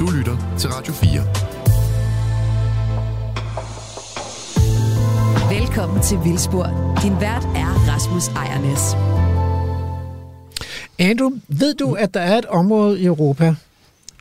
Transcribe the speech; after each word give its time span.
Du 0.00 0.10
lytter 0.10 0.56
til 0.58 0.70
Radio 0.70 0.92
4. 0.92 1.10
Velkommen 5.58 6.02
til 6.02 6.18
Vildspor. 6.24 6.96
Din 7.02 7.20
vært 7.20 7.44
er 7.44 7.70
Rasmus 7.88 8.28
Ejernes. 8.28 8.94
Andrew, 10.98 11.30
ved 11.48 11.74
du, 11.74 11.92
at 11.92 12.14
der 12.14 12.20
er 12.20 12.38
et 12.38 12.46
område 12.46 13.00
i 13.00 13.04
Europa, 13.04 13.54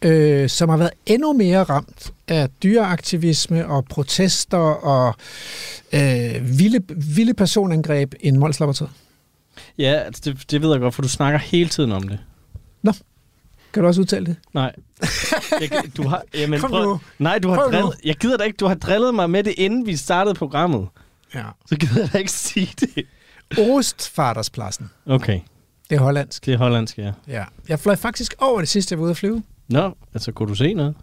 øh, 0.03 0.49
som 0.49 0.69
har 0.69 0.77
været 0.77 0.91
endnu 1.05 1.33
mere 1.33 1.63
ramt 1.63 2.13
af 2.27 2.49
dyreaktivisme 2.63 3.67
og 3.67 3.85
protester 3.85 4.57
og 4.57 5.15
øh, 5.93 6.59
vilde, 6.59 6.83
vilde 7.15 7.33
personangreb 7.33 8.13
end 8.19 8.37
Mols 8.37 8.59
Laboratoriet? 8.59 8.93
Ja, 9.77 9.91
altså 9.91 10.21
det, 10.25 10.51
det 10.51 10.61
ved 10.61 10.71
jeg 10.71 10.79
godt, 10.79 10.95
for 10.95 11.01
du 11.01 11.09
snakker 11.09 11.39
hele 11.39 11.69
tiden 11.69 11.91
om 11.91 12.07
det. 12.07 12.19
Nå, 12.83 12.93
kan 13.73 13.81
du 13.83 13.87
også 13.87 14.01
udtale 14.01 14.25
det? 14.25 14.35
Nej. 14.53 14.75
Jeg, 15.61 15.69
du 15.97 16.07
har, 16.07 16.21
jamen, 16.33 16.59
Kom 16.59 16.69
prøv, 16.71 16.83
nu. 16.83 16.99
Nej, 17.19 17.39
du 17.39 17.49
har 17.49 17.55
Prøv 17.55 17.65
nu. 17.71 17.71
drillet, 17.77 17.93
jeg 18.03 18.15
gider 18.15 18.37
da 18.37 18.43
ikke. 18.43 18.57
Du 18.57 18.65
har 18.67 18.75
drillet 18.75 19.15
mig 19.15 19.29
med 19.29 19.43
det, 19.43 19.53
inden 19.57 19.85
vi 19.85 19.95
startede 19.95 20.35
programmet. 20.35 20.87
Ja. 21.35 21.43
Så 21.65 21.75
gider 21.75 22.01
jeg 22.01 22.13
da 22.13 22.17
ikke 22.17 22.31
sige 22.31 22.73
det. 22.79 23.05
Ostfaderspladsen. 23.71 24.89
Okay, 25.05 25.39
Det 25.89 25.95
er 25.95 25.99
hollandsk. 25.99 26.45
det 26.45 26.53
er 26.53 26.57
hollandsk, 26.57 26.97
ja. 26.97 27.11
Ja. 27.27 27.43
Jeg 27.67 27.79
fløj 27.79 27.95
faktisk 27.95 28.35
over 28.37 28.59
det 28.59 28.69
sidste, 28.69 28.93
jeg 28.93 28.99
var 28.99 29.03
ude 29.03 29.11
at 29.11 29.17
flyve. 29.17 29.43
Nå, 29.69 29.95
altså 30.13 30.31
kunne 30.31 30.49
du 30.49 30.55
se 30.55 30.73
noget? 30.73 30.95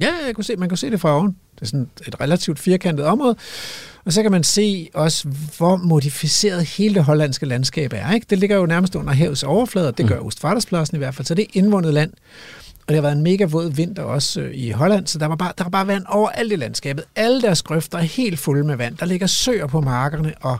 Ja, 0.00 0.14
jeg 0.26 0.34
kunne 0.34 0.44
se, 0.44 0.56
man 0.56 0.68
kunne 0.68 0.78
se 0.78 0.90
det 0.90 1.00
fra 1.00 1.10
oven. 1.16 1.36
Det 1.54 1.62
er 1.62 1.66
sådan 1.66 1.90
et 2.06 2.20
relativt 2.20 2.58
firkantet 2.58 3.06
område. 3.06 3.36
Og 4.04 4.12
så 4.12 4.22
kan 4.22 4.30
man 4.30 4.44
se 4.44 4.88
også, 4.94 5.28
hvor 5.56 5.76
modificeret 5.76 6.64
hele 6.64 6.94
det 6.94 7.04
hollandske 7.04 7.46
landskab 7.46 7.92
er. 7.92 8.12
Ikke? 8.12 8.26
Det 8.30 8.38
ligger 8.38 8.56
jo 8.56 8.66
nærmest 8.66 8.94
under 8.94 9.12
havets 9.12 9.42
overflade, 9.42 9.88
og 9.88 9.98
det 9.98 10.08
gør 10.08 10.18
Ostfaderspladsen 10.18 10.96
i 10.96 10.98
hvert 10.98 11.14
fald. 11.14 11.26
Så 11.26 11.34
det 11.34 11.42
er 11.42 11.48
indvundet 11.52 11.94
land. 11.94 12.12
Og 12.80 12.88
det 12.88 12.94
har 12.96 13.02
været 13.02 13.16
en 13.16 13.22
mega 13.22 13.44
våd 13.44 13.72
vinter 13.72 14.02
også 14.02 14.40
øh, 14.40 14.50
i 14.54 14.70
Holland, 14.70 15.06
så 15.06 15.18
der 15.18 15.26
var 15.26 15.36
bare, 15.36 15.52
der 15.58 15.64
var 15.64 15.70
bare 15.70 15.86
vand 15.86 16.04
overalt 16.08 16.52
i 16.52 16.56
landskabet. 16.56 17.04
Alle 17.16 17.42
deres 17.42 17.62
grøfter 17.62 17.98
er 17.98 18.02
helt 18.02 18.38
fulde 18.38 18.64
med 18.64 18.76
vand. 18.76 18.96
Der 18.96 19.06
ligger 19.06 19.26
søer 19.26 19.66
på 19.66 19.80
markerne, 19.80 20.34
og 20.40 20.58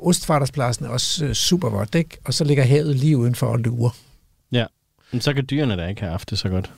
Ostfaderspladsen 0.00 0.84
er 0.84 0.88
også 0.88 1.24
øh, 1.24 1.34
super 1.34 1.68
vådt, 1.70 1.94
ikke? 1.94 2.18
Og 2.24 2.34
så 2.34 2.44
ligger 2.44 2.64
havet 2.64 2.96
lige 2.96 3.16
udenfor 3.16 3.46
og 3.46 3.58
lurer. 3.58 3.90
Ja. 4.52 4.64
Men 5.12 5.20
så 5.20 5.34
kan 5.34 5.46
dyrene 5.50 5.76
da 5.76 5.86
ikke 5.86 6.00
have 6.00 6.10
haft 6.10 6.30
det 6.30 6.38
så 6.38 6.48
godt. 6.48 6.70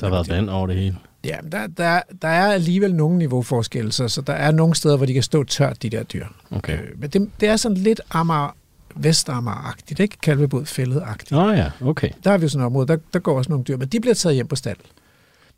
Der 0.00 0.06
har 0.06 0.14
været 0.14 0.28
vand 0.28 0.50
over 0.50 0.66
det 0.66 0.76
hele. 0.76 0.96
Ja, 1.26 1.36
der, 1.52 1.66
der, 1.66 2.00
der 2.22 2.28
er 2.28 2.52
alligevel 2.52 2.94
nogle 2.94 3.18
niveauforskelle, 3.18 3.92
så, 3.92 4.08
så 4.08 4.20
der 4.20 4.32
er 4.32 4.50
nogle 4.50 4.74
steder, 4.74 4.96
hvor 4.96 5.06
de 5.06 5.14
kan 5.14 5.22
stå 5.22 5.44
tørt, 5.44 5.82
de 5.82 5.90
der 5.90 6.02
dyr. 6.02 6.26
Okay. 6.50 6.78
Øh, 6.82 7.00
men 7.00 7.10
det, 7.10 7.30
det 7.40 7.48
er 7.48 7.56
sådan 7.56 7.76
lidt 7.76 8.00
Amager, 8.10 8.56
Vestamager-agtigt, 8.96 10.00
ikke? 10.02 10.16
Kalvebod-fældet-agtigt. 10.22 11.30
Nå 11.30 11.50
ja, 11.50 11.70
okay. 11.80 12.10
Der 12.24 12.30
har 12.30 12.38
vi 12.38 12.42
jo 12.42 12.48
sådan 12.48 12.62
et 12.62 12.66
område, 12.66 12.86
der, 12.88 12.96
der 13.12 13.18
går 13.18 13.38
også 13.38 13.50
nogle 13.50 13.64
dyr, 13.64 13.76
men 13.76 13.88
de 13.88 14.00
bliver 14.00 14.14
taget 14.14 14.34
hjem 14.34 14.46
på 14.46 14.56
stald. 14.56 14.76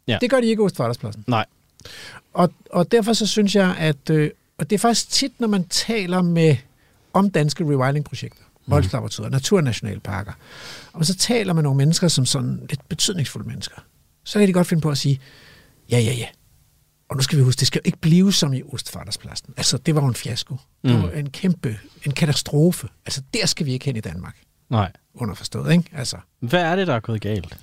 Ja. 0.09 0.19
Det 0.21 0.31
gør 0.31 0.41
de 0.41 0.47
ikke 0.47 0.63
hos 0.63 0.73
Farderspladsen. 0.77 1.25
Nej. 1.27 1.45
Og, 2.35 2.51
og 2.71 2.93
derfor 2.93 3.13
så 3.13 3.27
synes 3.27 3.55
jeg, 3.55 3.75
at... 3.79 4.11
Øh, 4.11 4.31
og 4.59 4.71
det 4.71 4.77
er 4.77 4.81
faktisk 4.81 5.11
tit, 5.11 5.41
når 5.41 5.49
man 5.49 5.65
taler 5.69 6.23
med 6.23 6.57
om 7.13 7.31
danske 7.31 7.65
rewilding-projekter, 7.65 8.43
Mhm. 8.67 8.73
voldslaboratorier, 8.73 9.31
naturnationalparker, 9.31 10.33
og 10.93 11.07
så 11.07 11.17
taler 11.17 11.53
med 11.53 11.63
nogle 11.63 11.77
mennesker 11.77 12.09
som 12.09 12.27
sådan 12.27 12.61
lidt 12.71 12.89
betydningsfulde 12.89 13.49
mennesker, 13.49 13.77
så 14.25 14.39
kan 14.39 14.49
de 14.49 14.53
godt 14.53 14.67
finde 14.67 14.81
på 14.81 14.91
at 14.91 14.99
sige, 14.99 15.21
ja, 15.91 15.99
ja, 15.99 16.13
ja. 16.13 16.27
Og 17.09 17.17
nu 17.17 17.23
skal 17.23 17.39
vi 17.39 17.43
huske, 17.45 17.59
det 17.61 17.67
skal 17.67 17.79
jo 17.79 17.89
ikke 17.89 17.99
blive 17.99 18.33
som 18.33 18.53
i 18.53 18.63
Ostfaderspladsen. 18.73 19.55
Altså, 19.57 19.79
det 19.79 19.95
var 19.95 20.01
jo 20.01 20.07
en 20.09 20.15
fiasko. 20.15 20.57
Det 20.85 20.97
Mm. 20.97 21.03
var 21.03 21.11
en 21.11 21.31
kæmpe, 21.31 21.77
en 22.07 22.13
katastrofe. 22.13 22.89
Altså, 23.07 23.23
der 23.35 23.47
skal 23.47 23.67
vi 23.67 23.73
ikke 23.73 23.85
hen 23.87 23.97
i 23.97 24.01
Danmark. 24.01 24.37
Nej. 24.71 24.93
Underforstået, 25.15 25.73
ikke? 25.73 25.85
Altså, 25.97 26.17
Hvad 26.41 26.63
er 26.63 26.77
det, 26.77 26.87
der 26.87 26.95
er 26.95 27.01
gået 27.01 27.21
galt? 27.21 27.57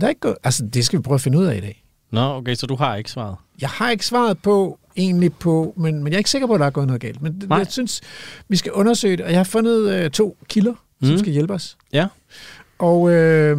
der 0.00 0.06
er 0.06 0.08
ikke 0.08 0.20
gået, 0.20 0.36
altså, 0.44 0.66
det 0.66 0.84
skal 0.84 0.98
vi 0.98 1.02
prøve 1.02 1.14
at 1.14 1.20
finde 1.20 1.38
ud 1.38 1.44
af 1.44 1.56
i 1.56 1.60
dag. 1.60 1.84
Nå, 2.10 2.20
okay, 2.20 2.54
så 2.54 2.66
du 2.66 2.76
har 2.76 2.96
ikke 2.96 3.10
svaret. 3.10 3.36
Jeg 3.60 3.68
har 3.68 3.90
ikke 3.90 4.06
svaret 4.06 4.38
på, 4.42 4.78
egentlig 4.96 5.34
på, 5.34 5.74
men, 5.76 5.94
men 6.02 6.06
jeg 6.06 6.14
er 6.14 6.18
ikke 6.18 6.30
sikker 6.30 6.46
på, 6.46 6.54
at 6.54 6.60
der 6.60 6.66
er 6.66 6.70
gået 6.70 6.86
noget 6.86 7.00
galt. 7.02 7.22
Men 7.22 7.42
Nej. 7.48 7.58
jeg 7.58 7.66
synes, 7.70 8.00
vi 8.48 8.56
skal 8.56 8.72
undersøge 8.72 9.16
det, 9.16 9.24
og 9.24 9.30
jeg 9.30 9.38
har 9.38 9.44
fundet 9.44 9.90
øh, 9.90 10.10
to 10.10 10.36
kilder, 10.48 10.74
som 11.02 11.10
Mm. 11.10 11.18
skal 11.18 11.32
hjælpe 11.32 11.54
os. 11.54 11.76
Ja. 11.92 12.06
Og 12.78 13.10
øh, 13.10 13.56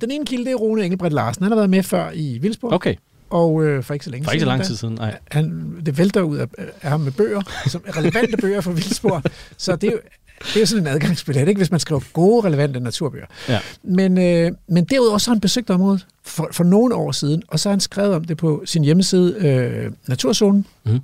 den 0.00 0.10
ene 0.10 0.26
kilde, 0.26 0.44
det 0.44 0.50
er 0.52 0.56
Rune 0.56 0.84
Engelbrecht 0.84 1.14
Larsen. 1.14 1.42
Han 1.42 1.52
har 1.52 1.56
været 1.56 1.70
med 1.70 1.82
før 1.82 2.10
i 2.14 2.38
Vildsborg, 2.38 2.72
Okay, 2.72 2.94
og 3.30 3.64
øh, 3.64 3.82
for 3.82 3.94
ikke 3.94 4.04
så 4.04 4.10
længe 4.10 4.24
for 4.24 4.32
ikke 4.32 4.40
så 4.40 4.44
siden 4.44 4.48
lang 4.48 4.62
da. 4.62 4.66
tid 4.66 4.76
siden. 4.76 4.94
Nej. 4.94 5.18
Han, 5.30 5.76
det 5.86 5.98
vælter 5.98 6.22
ud 6.22 6.36
af, 6.36 6.46
af 6.82 6.90
ham 6.90 7.00
med 7.00 7.12
bøger, 7.12 7.42
som 7.66 7.82
er 7.86 7.96
relevante 7.96 8.36
bøger 8.42 8.60
for 8.60 8.72
Vildsborg. 8.72 9.22
Så 9.56 9.76
det 9.76 9.88
er 9.88 9.92
jo, 9.92 9.98
det 10.40 10.56
er 10.56 10.60
jo 10.60 10.66
sådan 10.66 10.86
en 10.86 10.92
adgangsbillet, 10.92 11.48
ikke? 11.48 11.58
hvis 11.58 11.70
man 11.70 11.80
skriver 11.80 12.00
gode, 12.12 12.46
relevante 12.46 12.80
naturbøger. 12.80 13.26
Ja. 13.48 13.60
Men, 13.82 14.18
øh, 14.18 14.52
men 14.68 14.84
derudover 14.84 15.18
så 15.18 15.30
har 15.30 15.34
han 15.34 15.40
besøgt 15.40 15.70
området 15.70 16.06
for, 16.24 16.48
for 16.52 16.64
nogle 16.64 16.94
år 16.94 17.12
siden, 17.12 17.42
og 17.48 17.60
så 17.60 17.68
har 17.68 17.72
han 17.72 17.80
skrevet 17.80 18.14
om 18.14 18.24
det 18.24 18.36
på 18.36 18.62
sin 18.64 18.84
hjemmeside 18.84 19.34
øh, 19.38 19.92
Naturzonen. 20.08 20.66
Mhm. 20.84 21.00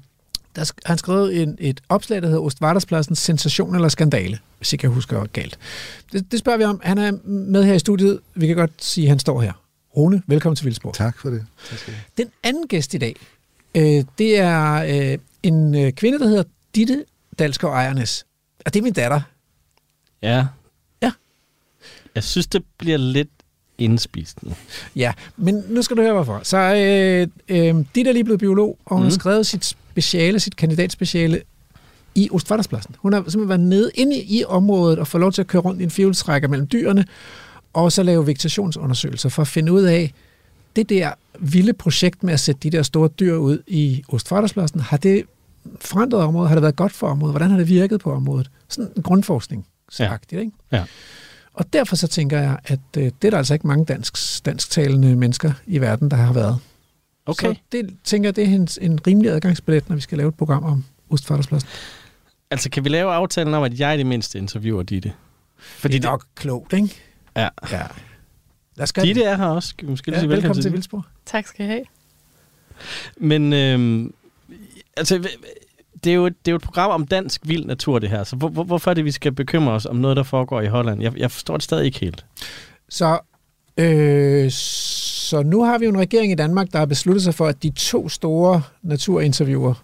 Der 0.57 0.63
har 0.85 0.93
han 0.93 0.99
skrevet 0.99 1.43
en, 1.43 1.57
et 1.61 1.81
opslag, 1.89 2.23
der 2.23 2.29
hedder 2.29 2.43
Ostvarderspladsen 2.43 3.15
Sensation 3.15 3.75
eller 3.75 3.89
Skandale, 3.89 4.39
hvis 4.59 4.73
ikke 4.73 4.85
jeg 4.85 4.91
husker 4.91 5.27
galt. 5.33 5.59
Det, 6.13 6.33
det 6.33 6.39
spørger 6.39 6.59
vi 6.59 6.65
om. 6.65 6.81
Han 6.85 6.99
er 6.99 7.13
med 7.25 7.65
her 7.65 7.75
i 7.75 7.79
studiet. 7.79 8.21
Vi 8.35 8.47
kan 8.47 8.57
godt 8.57 8.71
sige, 8.79 9.05
at 9.05 9.09
han 9.09 9.19
står 9.19 9.41
her. 9.41 9.53
Rune, 9.97 10.23
velkommen 10.27 10.57
til 10.57 10.65
Vildsborg. 10.65 10.95
Tak 10.95 11.19
for 11.19 11.31
det. 11.31 11.47
Den 12.19 12.27
anden 12.43 12.69
gæst 12.69 12.95
i 12.95 12.99
dag, 12.99 13.17
øh, 13.75 14.05
det 14.19 14.39
er 14.39 14.73
øh, 15.13 15.19
en 15.43 15.75
øh, 15.75 15.93
kvinde, 15.93 16.19
der 16.19 16.27
hedder 16.27 16.43
Ditte 16.75 17.05
Dalskov 17.39 17.71
Ejernes. 17.71 18.27
Og 18.67 18.75
det 18.75 18.81
er 18.81 18.85
min 18.85 18.93
datter. 18.93 19.21
Ja. 20.23 20.47
Ja. 21.03 21.13
Jeg 22.15 22.25
synes, 22.25 22.47
det 22.47 22.65
bliver 22.79 22.99
lidt 22.99 23.29
indspist 23.79 24.43
nu. 24.43 24.53
Ja, 24.97 25.13
men 25.37 25.65
nu 25.69 25.83
skal 25.83 25.97
du 25.97 26.03
høre 26.03 26.13
hvorfor. 26.13 26.41
Så 26.43 26.59
øh, 26.59 27.29
øh, 27.49 27.85
Ditte 27.95 28.09
er 28.09 28.13
lige 28.13 28.25
blevet 28.25 28.41
biolog, 28.41 28.79
og 28.85 28.97
hun 28.97 29.03
mm. 29.03 29.05
har 29.05 29.11
skrevet 29.11 29.47
sit 29.47 29.65
speciale, 29.65 30.41
sit 30.41 30.57
kandidatspeciale 30.57 31.43
i 32.15 32.29
Ostvarderspladsen. 32.33 32.97
Hun 32.99 33.13
har 33.13 33.21
simpelthen 33.21 33.49
været 33.49 33.61
nede 33.61 33.91
inde 33.95 34.17
i, 34.17 34.39
i 34.39 34.45
området 34.45 34.99
og 34.99 35.07
fået 35.07 35.21
lov 35.21 35.33
til 35.33 35.43
at 35.43 35.47
køre 35.47 35.63
rundt 35.63 35.81
i 35.81 35.85
en 35.85 35.91
fjolstrækker 35.91 36.49
mellem 36.49 36.69
dyrene, 36.69 37.05
og 37.77 37.93
så 37.93 38.03
lave 38.03 38.27
vegetationsundersøgelser 38.27 39.29
for 39.29 39.43
at 39.43 39.49
finde 39.49 39.73
ud 39.73 39.83
af, 39.83 40.13
det 40.77 40.89
der 40.89 41.13
vilde 41.39 41.73
projekt 41.73 42.23
med 42.23 42.35
at 42.35 42.41
sætte 42.41 42.61
de 42.61 42.77
der 42.77 42.83
store 42.83 43.09
dyr 43.09 43.35
ud 43.35 43.63
i 43.67 44.05
Ostvarderspladsen, 44.09 44.81
har 44.81 44.97
det 44.97 45.25
forandret 45.81 46.23
området? 46.23 46.49
Har 46.49 46.55
det 46.55 46.63
været 46.63 46.77
godt 46.77 46.93
for 46.93 47.09
området? 47.09 47.33
Hvordan 47.33 47.51
har 47.51 47.59
det 47.59 47.69
virket 47.69 48.01
på 48.01 48.13
området? 48.13 48.51
Sådan 48.69 48.93
en 48.97 49.03
grundforskning. 49.03 49.67
Ja. 49.99 50.13
Ikke? 50.33 50.53
Ja. 50.73 50.85
Og 51.55 51.73
derfor 51.73 51.97
så 51.97 52.07
tænker 52.09 52.39
jeg, 52.39 52.59
at 52.65 52.81
øh, 52.97 53.05
det 53.05 53.25
er 53.25 53.31
der 53.31 53.39
altså 53.39 53.55
ikke 53.55 53.67
mange 53.67 53.85
dansk, 53.85 54.45
dansktalende 54.47 55.17
mennesker 55.17 55.53
i 55.67 55.79
verden, 55.79 56.11
der 56.11 56.17
har 56.17 56.33
været. 56.33 56.59
Okay. 57.27 57.55
Så 57.55 57.61
det 57.73 57.97
tænker 58.05 58.29
jeg, 58.29 58.37
det 58.37 58.45
er 58.45 58.49
en, 58.49 58.69
en 58.81 59.07
rimelig 59.07 59.31
adgangsbillet, 59.31 59.89
når 59.89 59.97
vi 59.97 60.03
skal 60.03 60.19
lave 60.19 60.29
et 60.29 60.35
program 60.35 60.65
om 60.65 60.85
Ostfarderspladsen. 61.11 61.69
Altså, 62.51 62.71
kan 62.71 62.85
vi 62.85 62.89
lave 62.89 63.13
aftalen 63.13 63.55
om, 63.55 63.63
at 63.63 63.81
jeg 63.81 63.95
i 63.95 63.99
det 63.99 64.07
mindste 64.07 64.39
interviewer 64.39 64.83
Ditte? 64.83 65.13
Fordi 65.59 65.99
det 65.99 66.05
er 66.05 66.11
nok 66.11 66.25
klogt, 66.35 66.73
ikke? 66.73 66.97
Ja. 67.37 67.49
Ja. 67.71 67.83
Lad 68.77 68.83
os 68.83 68.93
gøre 68.93 69.07
Ditte 69.07 69.21
det. 69.21 69.29
er 69.29 69.37
her 69.37 69.47
også. 69.47 69.75
Måske 69.83 70.11
Ja, 70.11 70.15
lige 70.15 70.21
sige 70.21 70.29
velkommen, 70.29 70.31
velkommen 70.31 70.55
til 70.55 70.63
til 70.63 70.73
Vildsborg. 70.73 71.03
Tak 71.27 71.47
skal 71.47 71.65
I 71.65 71.69
have. 71.69 71.85
Men 73.17 73.53
øhm, 73.53 74.15
altså, 74.97 75.29
det 76.05 76.11
er, 76.11 76.15
jo, 76.15 76.29
det 76.29 76.35
er 76.47 76.51
jo 76.51 76.57
et 76.57 76.63
program 76.63 76.91
om 76.91 77.07
dansk 77.07 77.41
vild 77.45 77.65
natur, 77.65 77.99
det 77.99 78.11
her. 78.11 78.25
Så 78.25 78.37
hvor, 78.37 78.49
hvor, 78.49 78.65
hvorfor 78.65 78.91
er 78.91 78.95
det, 78.95 79.05
vi 79.05 79.11
skal 79.11 79.33
bekymre 79.33 79.73
os 79.73 79.87
om 79.87 79.97
noget, 79.97 80.17
der 80.17 80.23
foregår 80.23 80.61
i 80.61 80.67
Holland? 80.67 81.03
Jeg, 81.03 81.19
jeg 81.19 81.31
forstår 81.31 81.57
det 81.57 81.65
stadig 81.65 81.85
ikke 81.87 81.99
helt. 81.99 82.25
Så, 82.89 83.19
øh, 83.77 84.51
så 84.51 85.43
nu 85.43 85.65
har 85.65 85.79
vi 85.79 85.85
jo 85.85 85.91
en 85.91 85.99
regering 85.99 86.33
i 86.33 86.35
Danmark, 86.35 86.73
der 86.73 86.79
har 86.79 86.87
besluttet 86.87 87.23
sig 87.25 87.35
for, 87.35 87.47
at 87.47 87.63
de 87.63 87.71
to 87.71 88.09
store 88.09 88.63
naturinterviewer, 88.83 89.75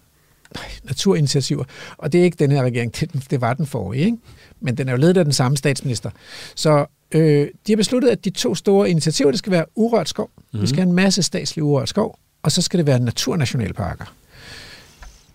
nej, 0.55 0.65
naturinitiativer, 0.85 1.65
og 1.97 2.13
det 2.13 2.21
er 2.21 2.25
ikke 2.25 2.37
den 2.39 2.51
her 2.51 2.63
regering, 2.63 3.01
det, 3.01 3.31
det 3.31 3.41
var 3.41 3.55
den 3.55 3.67
forrige, 3.67 4.05
ikke? 4.05 4.19
men 4.61 4.77
den 4.77 4.89
er 4.89 4.93
jo 4.93 4.99
ledet 4.99 5.17
af 5.17 5.25
den 5.25 5.33
samme 5.33 5.57
statsminister. 5.57 6.11
Så 6.55 6.87
øh, 7.15 7.49
de 7.67 7.73
har 7.73 7.77
besluttet, 7.77 8.09
at 8.11 8.25
de 8.25 8.31
to 8.31 8.55
store 8.55 8.91
initiativer, 8.91 9.31
det 9.31 9.39
skal 9.39 9.53
være 9.53 9.65
urørt 9.75 10.09
skov. 10.09 10.31
Mm. 10.53 10.61
Vi 10.61 10.67
skal 10.67 10.79
have 10.79 10.89
en 10.89 10.95
masse 10.95 11.23
statslig 11.23 11.65
urørt 11.65 11.89
skov, 11.89 12.19
og 12.43 12.53
så 12.53 12.63
skal 12.63 12.79
det 12.79 12.87
være 12.87 12.99
naturnationalparker. 12.99 14.15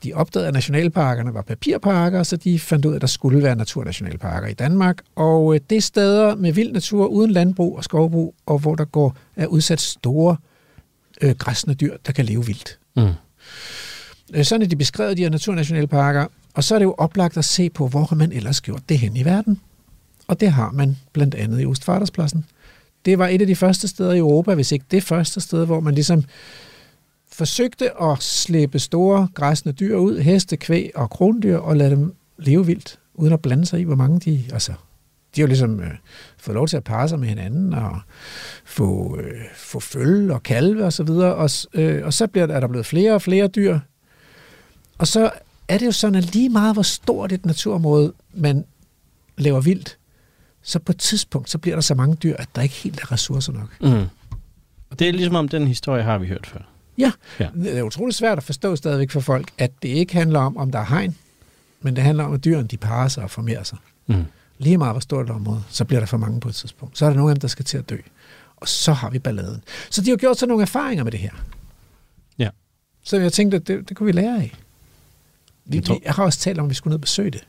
De 0.04 0.13
opdagede, 0.13 0.48
at 0.48 0.54
nationalparkerne 0.54 1.34
var 1.34 1.42
papirparker, 1.42 2.24
så 2.24 2.36
de 2.38 2.60
fandt 2.60 2.86
ud 2.86 2.92
af, 2.92 2.96
at 2.96 3.01
der 3.01 3.07
skulle 3.07 3.44
være 3.44 3.56
naturnationalparker 3.56 4.48
i 4.48 4.54
Danmark. 4.54 5.01
Og 5.16 5.56
øh, 5.56 5.62
det 5.69 5.75
er 5.75 5.81
steder 5.81 6.36
med 6.36 6.51
vild 6.54 6.72
natur, 6.72 7.06
uden 7.06 7.31
landbrug 7.31 7.78
og 7.78 7.84
skovbrug, 7.84 8.36
og 8.46 8.60
hvor 8.60 8.75
der 8.75 8.86
går 8.86 9.16
er 9.36 9.48
udsat 9.48 9.81
store 9.81 10.38
øh, 11.22 11.36
græsne 11.36 11.74
dyr, 11.74 11.98
der 12.06 12.12
kan 12.12 12.25
leve 12.25 12.46
vildt. 12.46 12.80
Mm. 12.96 13.07
Øh, 14.34 14.46
Sådan 14.46 14.62
er 14.62 14.68
de 14.68 14.75
beskrevet, 14.75 15.18
de 15.18 15.22
her 15.22 15.30
naturnationalparker. 15.30 16.25
Og 16.54 16.63
så 16.63 16.75
er 16.75 16.80
det 16.80 16.86
jo 16.86 16.96
oplagt 16.98 17.38
at 17.38 17.46
se 17.46 17.69
på, 17.69 17.88
hvor 17.88 18.04
har 18.04 18.16
man 18.16 18.31
ellers 18.31 18.62
gjort 18.62 18.81
det 18.90 19.00
hen 19.00 19.18
i 19.18 19.25
verden. 19.25 19.62
Og 20.27 20.39
det 20.39 20.51
har 20.51 20.71
man 20.71 20.97
blandt 21.13 21.35
andet 21.35 21.62
i 21.62 21.65
Ostfaderspladsen. 21.65 22.45
Det 23.06 23.19
var 23.19 23.27
et 23.27 23.41
af 23.41 23.47
de 23.47 23.56
første 23.56 23.88
steder 23.88 24.13
i 24.13 24.18
Europa, 24.18 24.56
hvis 24.56 24.71
ikke 24.71 24.85
det 24.91 25.03
første 25.03 25.41
sted, 25.41 25.65
hvor 25.65 25.79
man 25.79 25.94
ligesom 25.94 26.24
forsøgte 27.31 28.01
at 28.01 28.24
slæbe 28.24 28.79
store 28.79 29.27
græsne 29.33 29.71
dyr 29.71 29.95
ud, 29.95 30.19
heste, 30.19 30.57
kvæg 30.57 30.91
og 30.95 31.09
krondyr, 31.09 31.57
og 31.57 31.75
lade 31.77 31.91
dem 31.91 32.13
leve 32.38 32.65
vildt, 32.65 33.00
uden 33.13 33.33
at 33.33 33.41
blande 33.41 33.65
sig 33.65 33.79
i, 33.79 33.83
hvor 33.83 33.95
mange 33.95 34.19
de... 34.19 34.44
Altså, 34.53 34.71
de 35.35 35.41
har 35.41 35.44
jo 35.44 35.47
ligesom 35.47 35.79
øh, 35.79 35.89
fået 36.38 36.56
lov 36.56 36.68
til 36.68 36.77
at 36.77 36.83
parre 36.83 37.09
sig 37.09 37.19
med 37.19 37.27
hinanden 37.27 37.74
og 37.74 38.00
få, 38.65 39.19
øh, 39.19 39.41
få 39.56 39.79
følge 39.79 40.33
og 40.33 40.44
kalve 40.44 40.85
og 40.85 40.94
så 40.94 41.03
videre. 41.03 41.35
Og, 41.35 41.50
øh, 41.74 42.06
og 42.06 42.13
så 42.13 42.27
bliver, 42.27 42.47
der- 42.47 42.56
er 42.56 42.59
der 42.59 42.68
blevet 42.68 42.85
flere 42.85 43.13
og 43.13 43.21
flere 43.21 43.47
dyr. 43.47 43.79
Og 44.97 45.07
så 45.07 45.31
er 45.68 45.77
det 45.77 45.85
jo 45.85 45.91
sådan, 45.91 46.15
at 46.15 46.33
lige 46.33 46.50
meget 46.50 46.75
hvor 46.75 46.81
stort 46.83 47.31
et 47.31 47.45
naturområde 47.45 48.13
man 48.33 48.65
laver 49.38 49.62
vildt, 49.62 49.97
så 50.68 50.80
på 50.80 50.92
et 50.92 50.98
tidspunkt, 50.98 51.50
så 51.50 51.58
bliver 51.58 51.75
der 51.75 51.81
så 51.81 51.96
mange 51.96 52.16
dyr, 52.16 52.36
at 52.40 52.50
der 52.56 52.62
ikke 52.62 52.75
helt 52.75 53.00
er 53.02 53.12
ressourcer 53.12 53.54
nok. 53.54 53.81
Mm. 53.81 54.06
Det 55.00 55.08
er 55.08 55.12
ligesom 55.12 55.36
om, 55.36 55.50
den 55.50 55.68
historie 55.68 56.04
har 56.04 56.18
vi 56.18 56.28
hørt 56.28 56.48
før. 56.48 56.60
Ja, 56.98 57.12
Ja. 57.40 57.50
det 57.56 57.78
er 57.78 57.81
utroligt 57.84 58.18
svært 58.18 58.38
at 58.38 58.44
forstå 58.44 58.75
stadigvæk 58.75 59.12
for 59.12 59.19
folk, 59.19 59.52
at 59.58 59.72
det 59.81 59.90
ikke 59.90 60.14
handler 60.14 60.40
om, 60.40 60.58
om 60.58 60.72
der 60.72 60.80
er 60.80 60.86
hegn, 60.86 61.16
men 61.81 61.96
det 61.96 62.04
handler 62.04 62.24
om, 62.24 62.34
at 62.34 62.46
dyrene 62.46 62.68
de 62.68 62.78
parer 62.78 63.08
sig 63.08 63.24
og 63.24 63.31
formerer 63.31 63.64
sig. 63.64 63.78
Mm. 64.08 64.25
Lige 64.58 64.78
meget 64.78 64.94
hvor 64.94 65.00
stort 65.00 65.25
et 65.25 65.31
område, 65.31 65.64
så 65.69 65.86
bliver 65.86 66.00
der 66.00 66.08
for 66.08 66.18
mange 66.18 66.40
på 66.40 66.50
et 66.50 66.56
tidspunkt. 66.56 66.98
Så 66.98 67.06
er 67.06 67.10
der 67.10 67.18
nogle 67.18 67.31
af 67.31 67.36
dem, 67.36 67.42
der 67.42 67.48
skal 67.48 67.66
til 67.66 67.78
at 67.78 67.90
dø. 67.90 67.98
Og 68.58 68.68
så 68.68 68.94
har 68.94 69.10
vi 69.10 69.20
balladen. 69.20 69.63
Så 69.90 70.02
de 70.02 70.10
har 70.10 70.18
gjort 70.18 70.38
sig 70.40 70.48
nogle 70.48 70.62
erfaringer 70.62 71.04
med 71.04 71.12
det 71.12 71.20
her. 71.20 71.31
Ja. 72.38 72.50
Så 73.04 73.18
jeg 73.18 73.34
tænkte, 73.34 73.58
at 73.58 73.68
det, 73.68 73.90
det 73.90 73.98
kunne 73.98 74.06
vi 74.06 74.12
lære 74.12 74.38
af. 74.42 74.54
Vi, 75.66 75.80
vi, 75.80 76.00
har 76.06 76.24
også 76.24 76.40
talt 76.40 76.60
om, 76.60 76.66
at 76.66 76.70
vi 76.70 76.75
skulle 76.75 76.92
ned 76.92 76.96
og 76.98 77.02
besøge 77.02 77.31
det 77.31 77.44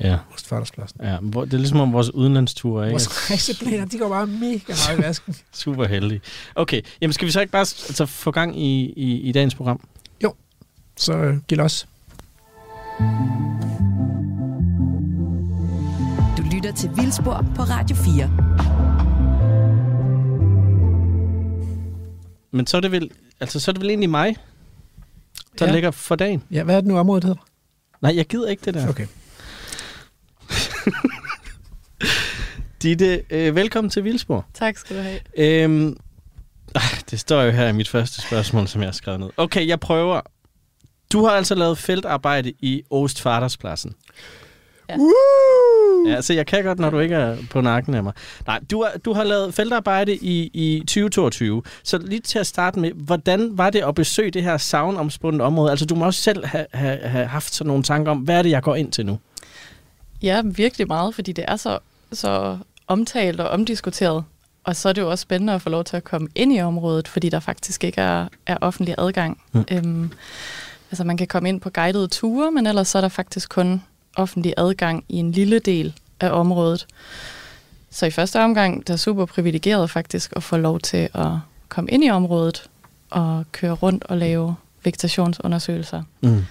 Ja. 0.00 0.18
hos 0.30 0.42
Farderspladsen. 0.42 1.00
ja. 1.02 1.18
Det 1.22 1.54
er 1.54 1.58
ligesom 1.58 1.80
om 1.80 1.92
vores 1.92 2.10
udenlandsture, 2.10 2.86
ikke? 2.86 2.92
Vores 2.92 3.30
rejseplaner, 3.30 3.84
de 3.84 3.98
går 3.98 4.08
bare 4.08 4.26
mega 4.26 4.58
meget 4.68 4.98
i 4.98 5.02
vasken. 5.02 5.34
Super 5.52 5.84
heldig. 5.84 6.20
Okay, 6.54 6.80
jamen 7.00 7.12
skal 7.12 7.26
vi 7.26 7.32
så 7.32 7.40
ikke 7.40 7.52
bare 7.52 7.60
altså, 7.60 8.06
få 8.06 8.30
gang 8.30 8.60
i, 8.60 8.92
i, 8.96 9.20
i 9.20 9.32
dagens 9.32 9.54
program? 9.54 9.80
Så 10.96 11.12
øh, 11.16 11.36
giv 11.48 11.58
los. 11.58 11.88
Du 16.36 16.42
lytter 16.54 16.72
til 16.76 16.90
Vildspor 16.96 17.46
på 17.56 17.62
Radio 17.62 17.96
4. 17.96 18.30
Men 22.50 22.66
så 22.66 22.76
er 22.76 22.80
det 22.80 22.92
vel, 22.92 23.10
altså, 23.40 23.60
så 23.60 23.70
er 23.70 23.72
det 23.72 23.80
vel 23.80 23.88
egentlig 23.88 24.10
mig, 24.10 24.36
der 25.58 25.66
ja. 25.66 25.72
ligger 25.72 25.90
for 25.90 26.16
dagen. 26.16 26.42
Ja, 26.50 26.62
hvad 26.62 26.76
er 26.76 26.80
det 26.80 26.88
nu 26.88 26.98
området 26.98 27.24
hedder? 27.24 27.46
Nej, 28.02 28.16
jeg 28.16 28.26
gider 28.26 28.48
ikke 28.48 28.64
det 28.64 28.74
der. 28.74 28.88
Okay. 28.88 29.06
Ditte, 32.84 33.22
øh, 33.30 33.56
velkommen 33.56 33.90
til 33.90 34.04
Vildspor. 34.04 34.46
Tak 34.54 34.76
skal 34.76 34.96
du 34.96 35.02
have. 35.02 35.20
Øhm, 35.36 35.96
ah, 36.74 37.00
det 37.10 37.20
står 37.20 37.42
jo 37.42 37.50
her 37.50 37.68
i 37.68 37.72
mit 37.72 37.88
første 37.88 38.22
spørgsmål, 38.22 38.68
som 38.68 38.80
jeg 38.80 38.86
har 38.86 38.92
skrevet 38.92 39.20
ned. 39.20 39.30
Okay, 39.36 39.68
jeg 39.68 39.80
prøver. 39.80 40.20
Du 41.12 41.24
har 41.24 41.30
altså 41.30 41.54
lavet 41.54 41.78
feltarbejde 41.78 42.52
i 42.60 42.82
Ostfaderspladsen. 42.90 43.94
Ja. 44.88 44.96
Woo! 44.96 46.08
Ja, 46.08 46.20
så 46.20 46.32
jeg 46.32 46.46
kan 46.46 46.64
godt, 46.64 46.78
når 46.78 46.90
du 46.90 46.98
ikke 46.98 47.14
er 47.14 47.36
på 47.50 47.60
nakken 47.60 47.94
af 47.94 48.02
mig. 48.02 48.12
Nej, 48.46 48.60
du 48.70 48.82
har, 48.82 48.92
du 49.04 49.12
har 49.12 49.24
lavet 49.24 49.54
feltarbejde 49.54 50.16
i, 50.16 50.50
i 50.54 50.80
2022. 50.80 51.62
Så 51.82 51.98
lige 51.98 52.20
til 52.20 52.38
at 52.38 52.46
starte 52.46 52.80
med, 52.80 52.92
hvordan 52.92 53.58
var 53.58 53.70
det 53.70 53.84
at 53.84 53.94
besøge 53.94 54.30
det 54.30 54.42
her 54.42 54.56
savnomspundne 54.56 55.44
område? 55.44 55.70
Altså, 55.70 55.86
du 55.86 55.94
må 55.94 56.04
også 56.04 56.22
selv 56.22 56.44
have, 56.44 56.66
have, 56.72 56.98
have 56.98 57.26
haft 57.26 57.54
sådan 57.54 57.68
nogle 57.68 57.82
tanker 57.82 58.12
om, 58.12 58.18
hvad 58.18 58.38
er 58.38 58.42
det, 58.42 58.50
jeg 58.50 58.62
går 58.62 58.74
ind 58.74 58.92
til 58.92 59.06
nu? 59.06 59.18
Ja, 60.22 60.42
virkelig 60.44 60.86
meget, 60.86 61.14
fordi 61.14 61.32
det 61.32 61.44
er 61.48 61.56
så, 61.56 61.78
så 62.12 62.58
omtalt 62.88 63.40
og 63.40 63.48
omdiskuteret. 63.48 64.24
Og 64.64 64.76
så 64.76 64.88
er 64.88 64.92
det 64.92 65.02
jo 65.02 65.10
også 65.10 65.22
spændende 65.22 65.52
at 65.52 65.62
få 65.62 65.68
lov 65.68 65.84
til 65.84 65.96
at 65.96 66.04
komme 66.04 66.28
ind 66.34 66.52
i 66.52 66.60
området, 66.60 67.08
fordi 67.08 67.28
der 67.28 67.40
faktisk 67.40 67.84
ikke 67.84 68.00
er, 68.00 68.28
er 68.46 68.56
offentlig 68.60 68.94
adgang. 68.98 69.40
Mm. 69.52 69.64
Øhm, 69.70 70.12
altså 70.90 71.04
man 71.04 71.16
kan 71.16 71.26
komme 71.26 71.48
ind 71.48 71.60
på 71.60 71.70
guidede 71.70 72.08
ture, 72.08 72.50
men 72.50 72.66
ellers 72.66 72.88
så 72.88 72.98
er 72.98 73.02
der 73.02 73.08
faktisk 73.08 73.48
kun 73.48 73.82
offentlig 74.16 74.54
adgang 74.56 75.04
i 75.08 75.16
en 75.16 75.32
lille 75.32 75.58
del 75.58 75.94
af 76.20 76.30
området. 76.30 76.86
Så 77.90 78.06
i 78.06 78.10
første 78.10 78.40
omgang, 78.40 78.86
der 78.86 78.92
er 78.92 78.96
super 78.96 79.24
privilegeret 79.24 79.90
faktisk 79.90 80.32
at 80.36 80.42
få 80.42 80.56
lov 80.56 80.80
til 80.80 81.08
at 81.14 81.28
komme 81.68 81.90
ind 81.90 82.04
i 82.04 82.10
området 82.10 82.70
og 83.10 83.44
køre 83.52 83.72
rundt 83.72 84.04
og 84.04 84.18
lave 84.18 84.54
vegetationsundersøgelser. 84.84 86.02
Mm. 86.20 86.44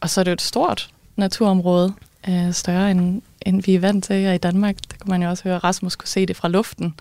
Og 0.00 0.10
så 0.10 0.20
er 0.20 0.24
det 0.24 0.30
jo 0.30 0.34
et 0.34 0.42
stort 0.42 0.90
naturområde, 1.16 1.92
øh, 2.28 2.52
større 2.52 2.90
end, 2.90 3.22
end 3.42 3.62
vi 3.62 3.74
er 3.74 3.80
vant 3.80 4.04
til 4.04 4.16
her 4.16 4.32
i 4.32 4.38
Danmark. 4.38 4.76
Der 4.90 4.96
kunne 4.98 5.10
man 5.10 5.22
jo 5.22 5.28
også 5.28 5.44
høre, 5.44 5.56
at 5.56 5.64
Rasmus 5.64 5.96
kunne 5.96 6.08
se 6.08 6.26
det 6.26 6.36
fra 6.36 6.48
luften. 6.48 6.94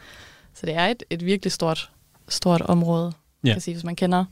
Så 0.53 0.65
det 0.65 0.75
er 0.75 0.85
et, 0.85 1.03
et 1.09 1.25
virkelig 1.25 1.51
stort, 1.51 1.89
stort 2.29 2.61
område. 2.61 3.13
Ja. 3.43 3.51
Kan 3.51 3.61
sige, 3.61 3.75
hvis 3.75 3.83
man 3.83 3.95
kender 3.95 4.25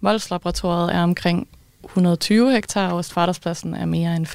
Mols-laboratoriet 0.00 0.94
er 0.94 1.02
omkring 1.02 1.48
120 1.84 2.52
hektar, 2.52 2.90
og 2.90 2.96
Ostfaderspladsen 2.96 3.74
er 3.74 3.84
mere 3.84 4.16
end 4.16 4.26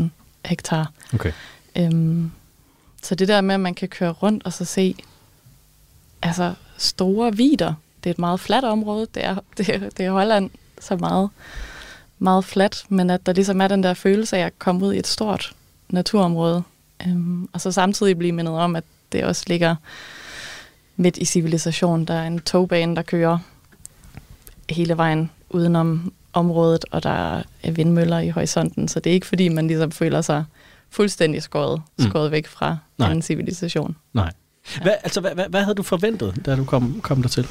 5.000 0.00 0.48
hektar. 0.48 0.92
Okay. 1.14 1.32
Øhm, 1.76 2.30
så 3.02 3.14
det 3.14 3.28
der 3.28 3.40
med, 3.40 3.54
at 3.54 3.60
man 3.60 3.74
kan 3.74 3.88
køre 3.88 4.10
rundt 4.10 4.44
og 4.44 4.52
så 4.52 4.64
se 4.64 4.94
altså 6.22 6.54
store 6.76 7.36
vider. 7.36 7.74
Det 8.04 8.10
er 8.10 8.14
et 8.14 8.18
meget 8.18 8.40
fladt 8.40 8.64
område. 8.64 9.06
Det 9.14 9.24
er, 9.24 9.36
det 9.58 9.68
er, 9.68 9.78
det 9.78 10.06
er 10.06 10.10
Holland 10.10 10.50
så 10.80 10.96
meget, 10.96 11.30
meget 12.22 12.44
fladt, 12.44 12.84
men 12.88 13.10
at 13.10 13.26
der 13.26 13.32
ligesom 13.32 13.60
er 13.60 13.68
den 13.68 13.82
der 13.82 13.94
følelse 13.94 14.36
af 14.36 14.46
at 14.46 14.58
komme 14.58 14.86
ud 14.86 14.94
i 14.94 14.98
et 14.98 15.06
stort 15.06 15.52
naturområde. 15.90 16.62
Øhm, 17.06 17.48
og 17.52 17.60
så 17.60 17.72
samtidig 17.72 18.18
blive 18.18 18.32
mindet 18.32 18.54
om, 18.54 18.76
at 18.76 18.84
det 19.12 19.24
også 19.24 19.44
ligger 19.46 19.76
midt 20.96 21.16
i 21.16 21.24
civilisationen. 21.24 22.04
Der 22.04 22.14
er 22.14 22.26
en 22.26 22.40
togbane, 22.40 22.96
der 22.96 23.02
kører 23.02 23.38
hele 24.70 24.96
vejen 24.96 25.30
udenom 25.50 26.12
området, 26.32 26.84
og 26.90 27.02
der 27.02 27.42
er 27.62 27.70
vindmøller 27.70 28.18
i 28.18 28.28
horisonten, 28.28 28.88
så 28.88 29.00
det 29.00 29.10
er 29.10 29.14
ikke 29.14 29.26
fordi, 29.26 29.48
man 29.48 29.66
ligesom 29.66 29.90
føler 29.92 30.20
sig 30.20 30.44
fuldstændig 30.90 31.42
skåret, 31.42 31.82
Mm. 31.98 32.08
skåret 32.08 32.30
væk 32.30 32.46
fra 32.46 32.76
Nej. 32.98 33.08
anden 33.08 33.22
civilisation. 33.22 33.96
Nej. 34.12 34.32
Hvad, 34.82 34.92
altså, 35.02 35.20
hvad, 35.20 35.34
hvad, 35.34 35.44
hvad 35.48 35.62
havde 35.62 35.74
du 35.74 35.82
forventet, 35.82 36.46
da 36.46 36.56
du 36.56 36.64
kom, 36.64 37.00
kom 37.02 37.22
dertil? 37.22 37.46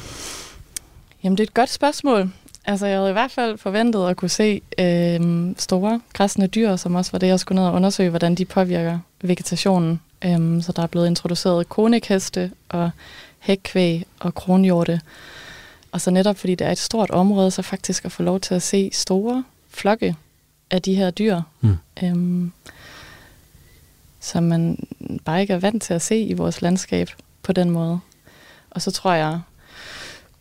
Jamen, 1.24 1.38
det 1.38 1.44
er 1.44 1.48
et 1.48 1.54
godt 1.54 1.70
spørgsmål. 1.70 2.30
Altså, 2.70 2.86
jeg 2.86 2.98
havde 2.98 3.10
i 3.10 3.14
hvert 3.14 3.32
fald 3.32 3.58
forventet 3.58 4.08
at 4.10 4.18
kunne 4.18 4.30
se 4.30 4.62
øh, 4.80 5.52
store 5.58 6.02
græsne 6.14 6.48
dyr, 6.48 6.76
som 6.76 6.96
også 6.96 7.12
var 7.12 7.20
det, 7.20 7.28
jeg 7.28 7.40
skulle 7.40 7.62
ned 7.62 7.70
og 7.70 7.76
undersøge, 7.76 8.10
hvordan 8.10 8.36
de 8.36 8.46
påvirker 8.46 9.00
vegetationen. 9.22 10.02
Øhm, 10.26 10.62
så 10.62 10.72
der 10.72 10.84
er 10.84 10.88
blevet 10.88 11.08
introduceret 11.08 11.70
konikheste 11.70 12.52
og 12.70 12.92
hækkvæg 13.40 14.06
og 14.20 14.36
kronhjorte. 14.36 15.02
Og 15.92 16.02
så 16.02 16.12
netop 16.12 16.38
fordi 16.38 16.56
det 16.56 16.68
er 16.68 16.72
et 16.72 16.78
stort 16.78 17.10
område, 17.10 17.52
så 17.52 17.62
faktisk 17.62 18.06
at 18.06 18.12
få 18.12 18.24
lov 18.24 18.40
til 18.40 18.56
at 18.56 18.62
se 18.62 18.90
store 18.94 19.44
flokke 19.70 20.16
af 20.72 20.82
de 20.82 20.96
her 20.96 21.12
dyr, 21.12 21.42
Mm. 21.62 21.78
øhm, 22.04 22.52
som 24.20 24.44
man 24.44 24.88
bare 25.26 25.42
ikke 25.42 25.54
er 25.54 25.60
vant 25.60 25.84
til 25.84 25.94
at 25.94 26.02
se 26.02 26.20
i 26.20 26.34
vores 26.34 26.62
landskab 26.62 27.10
på 27.44 27.54
den 27.54 27.70
måde. 27.70 28.00
Og 28.70 28.82
så 28.82 28.92
tror 28.92 29.14
jeg, 29.14 29.40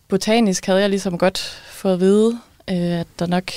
botanisk 0.08 0.66
havde 0.66 0.80
jeg 0.80 0.90
ligesom 0.90 1.18
godt 1.18 1.62
fået 1.78 1.94
at 1.94 2.00
vide, 2.00 2.38
øh, 2.70 2.76
at 3.00 3.06
der 3.18 3.26
nok 3.26 3.50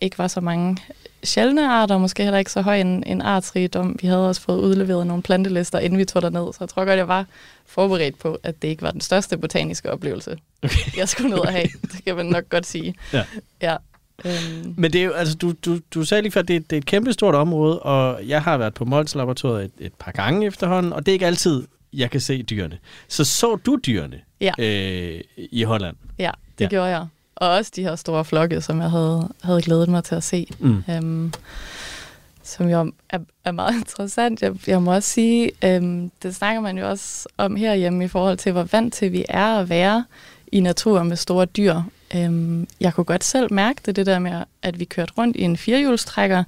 ikke 0.00 0.18
var 0.18 0.28
så 0.28 0.40
mange 0.40 0.76
sjældne 1.24 1.70
arter, 1.72 1.98
måske 1.98 2.22
heller 2.22 2.38
ikke 2.38 2.52
så 2.52 2.60
høj 2.62 2.80
en, 2.80 3.02
en 3.06 3.22
artsrigdom. 3.22 3.96
Vi 4.02 4.06
havde 4.06 4.28
også 4.28 4.40
fået 4.40 4.60
udleveret 4.60 5.06
nogle 5.06 5.22
plantelister, 5.22 5.78
inden 5.78 5.98
vi 5.98 6.04
tog 6.04 6.22
derned, 6.22 6.52
så 6.52 6.56
jeg 6.60 6.68
tror 6.68 6.84
godt, 6.84 6.96
jeg 6.98 7.08
var 7.08 7.26
forberedt 7.66 8.18
på, 8.18 8.38
at 8.42 8.62
det 8.62 8.68
ikke 8.68 8.82
var 8.82 8.90
den 8.90 9.00
største 9.00 9.36
botaniske 9.38 9.92
oplevelse, 9.92 10.36
Okay. 10.62 10.96
jeg 10.96 11.08
skulle 11.08 11.30
ned 11.30 11.38
og 11.38 11.52
have. 11.52 11.66
Det 11.82 12.04
kan 12.04 12.16
man 12.16 12.26
nok 12.26 12.48
godt 12.48 12.66
sige. 12.66 12.94
Ja. 13.12 13.24
ja. 13.62 13.76
Øhm, 14.24 14.74
Men 14.76 14.92
det 14.92 15.00
er 15.00 15.04
jo, 15.04 15.12
altså, 15.12 15.34
du, 15.34 15.52
du, 15.64 15.78
du 15.94 16.04
sagde 16.04 16.22
lige 16.22 16.32
før, 16.32 16.40
at 16.40 16.48
det, 16.48 16.70
det 16.70 16.76
er 16.76 16.80
et 16.80 16.86
kæmpe 16.86 17.12
stort 17.12 17.34
område, 17.34 17.78
og 17.80 18.28
jeg 18.28 18.42
har 18.42 18.58
været 18.58 18.74
på 18.74 18.84
Mols 18.84 19.14
Laboratoriet 19.14 19.64
et, 19.64 19.86
et 19.86 19.94
par 19.94 20.12
gange 20.12 20.46
efterhånden, 20.46 20.92
og 20.92 21.06
det 21.06 21.12
er 21.12 21.14
ikke 21.14 21.26
altid, 21.26 21.66
jeg 21.92 22.10
kan 22.10 22.20
se 22.20 22.42
dyrene. 22.42 22.78
Så 23.08 23.24
så 23.24 23.56
du 23.66 23.78
dyrene 23.86 24.20
Ja. 24.40 24.52
øh, 24.58 25.20
i 25.36 25.62
Holland? 25.62 25.96
ja, 26.18 26.24
Ja. 26.24 26.30
det 26.58 26.64
ja. 26.64 26.68
gjorde 26.68 26.86
jeg. 26.88 27.06
Og 27.38 27.50
også 27.50 27.72
de 27.76 27.82
her 27.82 27.96
store 27.96 28.24
flokke, 28.24 28.60
som 28.60 28.80
jeg 28.80 28.90
havde, 28.90 29.28
havde 29.42 29.62
glædet 29.62 29.88
mig 29.88 30.04
til 30.04 30.14
at 30.14 30.24
se. 30.24 30.46
Mm. 30.58 30.82
øhm, 30.90 31.32
som 32.42 32.68
jo 32.68 32.92
er, 33.10 33.18
er 33.44 33.52
meget 33.52 33.74
interessant. 33.82 34.42
Jeg, 34.42 34.54
jeg 34.66 34.82
må 34.82 34.94
også 34.94 35.08
sige, 35.08 35.50
øhm, 35.64 36.10
det 36.22 36.34
snakker 36.34 36.60
man 36.60 36.78
jo 36.78 36.88
også 36.88 37.28
om 37.36 37.56
herhjemme 37.56 38.04
i 38.04 38.08
forhold 38.08 38.36
til, 38.36 38.52
hvor 38.52 38.62
vant 38.62 38.94
til 38.94 39.12
vi 39.12 39.24
er 39.28 39.58
at 39.58 39.68
være 39.68 40.04
i 40.52 40.60
naturen 40.60 41.08
med 41.08 41.16
store 41.16 41.44
dyr. 41.44 41.82
Øhm, 42.14 42.68
jeg 42.80 42.94
kunne 42.94 43.04
godt 43.04 43.24
selv 43.24 43.52
mærke 43.52 43.80
det, 43.86 43.96
det 43.96 44.06
der 44.06 44.18
med, 44.18 44.42
at 44.62 44.80
vi 44.80 44.84
kørte 44.84 45.12
rundt 45.18 45.36
i 45.36 45.42
en 45.42 45.56
firehjulstrækker, 45.56 46.44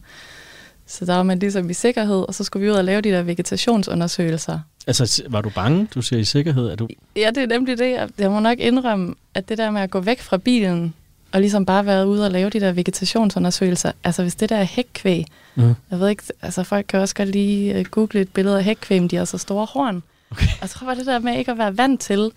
så 0.87 1.05
der 1.05 1.17
var 1.17 1.23
man 1.23 1.39
ligesom 1.39 1.71
i 1.71 1.75
sikkerhed, 1.75 2.25
og 2.29 2.35
så 2.35 2.45
skulle 2.45 2.65
vi 2.65 2.71
ud 2.71 2.77
og 2.77 2.85
lave 2.85 3.01
de 3.01 3.11
der 3.11 3.23
vegetationsundersøgelser. 3.23 4.61
Altså, 4.91 5.23
var 5.29 5.41
du 5.41 5.51
bange? 5.55 5.89
Du 5.95 6.03
siger 6.03 6.21
i 6.21 6.25
sikkerhed, 6.25 6.71
at 6.71 6.79
du... 6.79 6.89
Ja, 7.17 7.31
det 7.35 7.43
er 7.43 7.47
nemlig 7.47 7.79
det. 7.79 7.91
Jeg- 7.91 8.09
Jeg 8.19 8.31
må 8.31 8.41
nok 8.41 8.59
indrømme, 8.59 9.15
at 9.35 9.49
det 9.49 9.59
der 9.59 9.71
med 9.71 9.81
at 9.81 9.91
gå 9.91 10.01
væk 10.01 10.21
fra 10.21 10.37
bilen, 10.37 10.95
og 11.33 11.41
ligesom 11.41 11.67
bare 11.67 11.87
være 11.87 12.07
ude 12.09 12.25
og 12.25 12.31
lave 12.31 12.51
de 12.51 12.61
der 12.61 12.73
vegetationsundersøgelser, 12.73 13.93
altså 14.05 14.23
hvis 14.23 14.35
det 14.35 14.49
der 14.49 14.57
er 14.57 14.65
hækkvæg, 14.65 15.25
Mm. 15.55 15.75
jeg 15.91 16.01
ved 16.01 16.09
ikke, 16.09 16.23
altså 16.43 16.63
folk 16.65 16.87
kan 16.89 17.01
også 17.01 17.15
godt 17.15 17.29
lige 17.29 17.81
uh, 17.81 17.85
google 17.87 18.21
et 18.21 18.29
billede 18.29 18.59
af 18.59 18.65
hækkvæg, 18.65 19.11
de 19.11 19.17
har 19.17 19.25
så 19.25 19.39
store 19.39 19.67
horn. 19.71 20.03
Okay. 20.31 20.47
Jeg 20.61 20.71
tror 20.71 20.85
bare 20.85 20.97
det 20.97 21.07
der 21.07 21.19
med 21.19 21.39
ikke 21.39 21.51
at 21.51 21.59
være 21.59 21.77
vant 21.77 22.01
til 22.01 22.31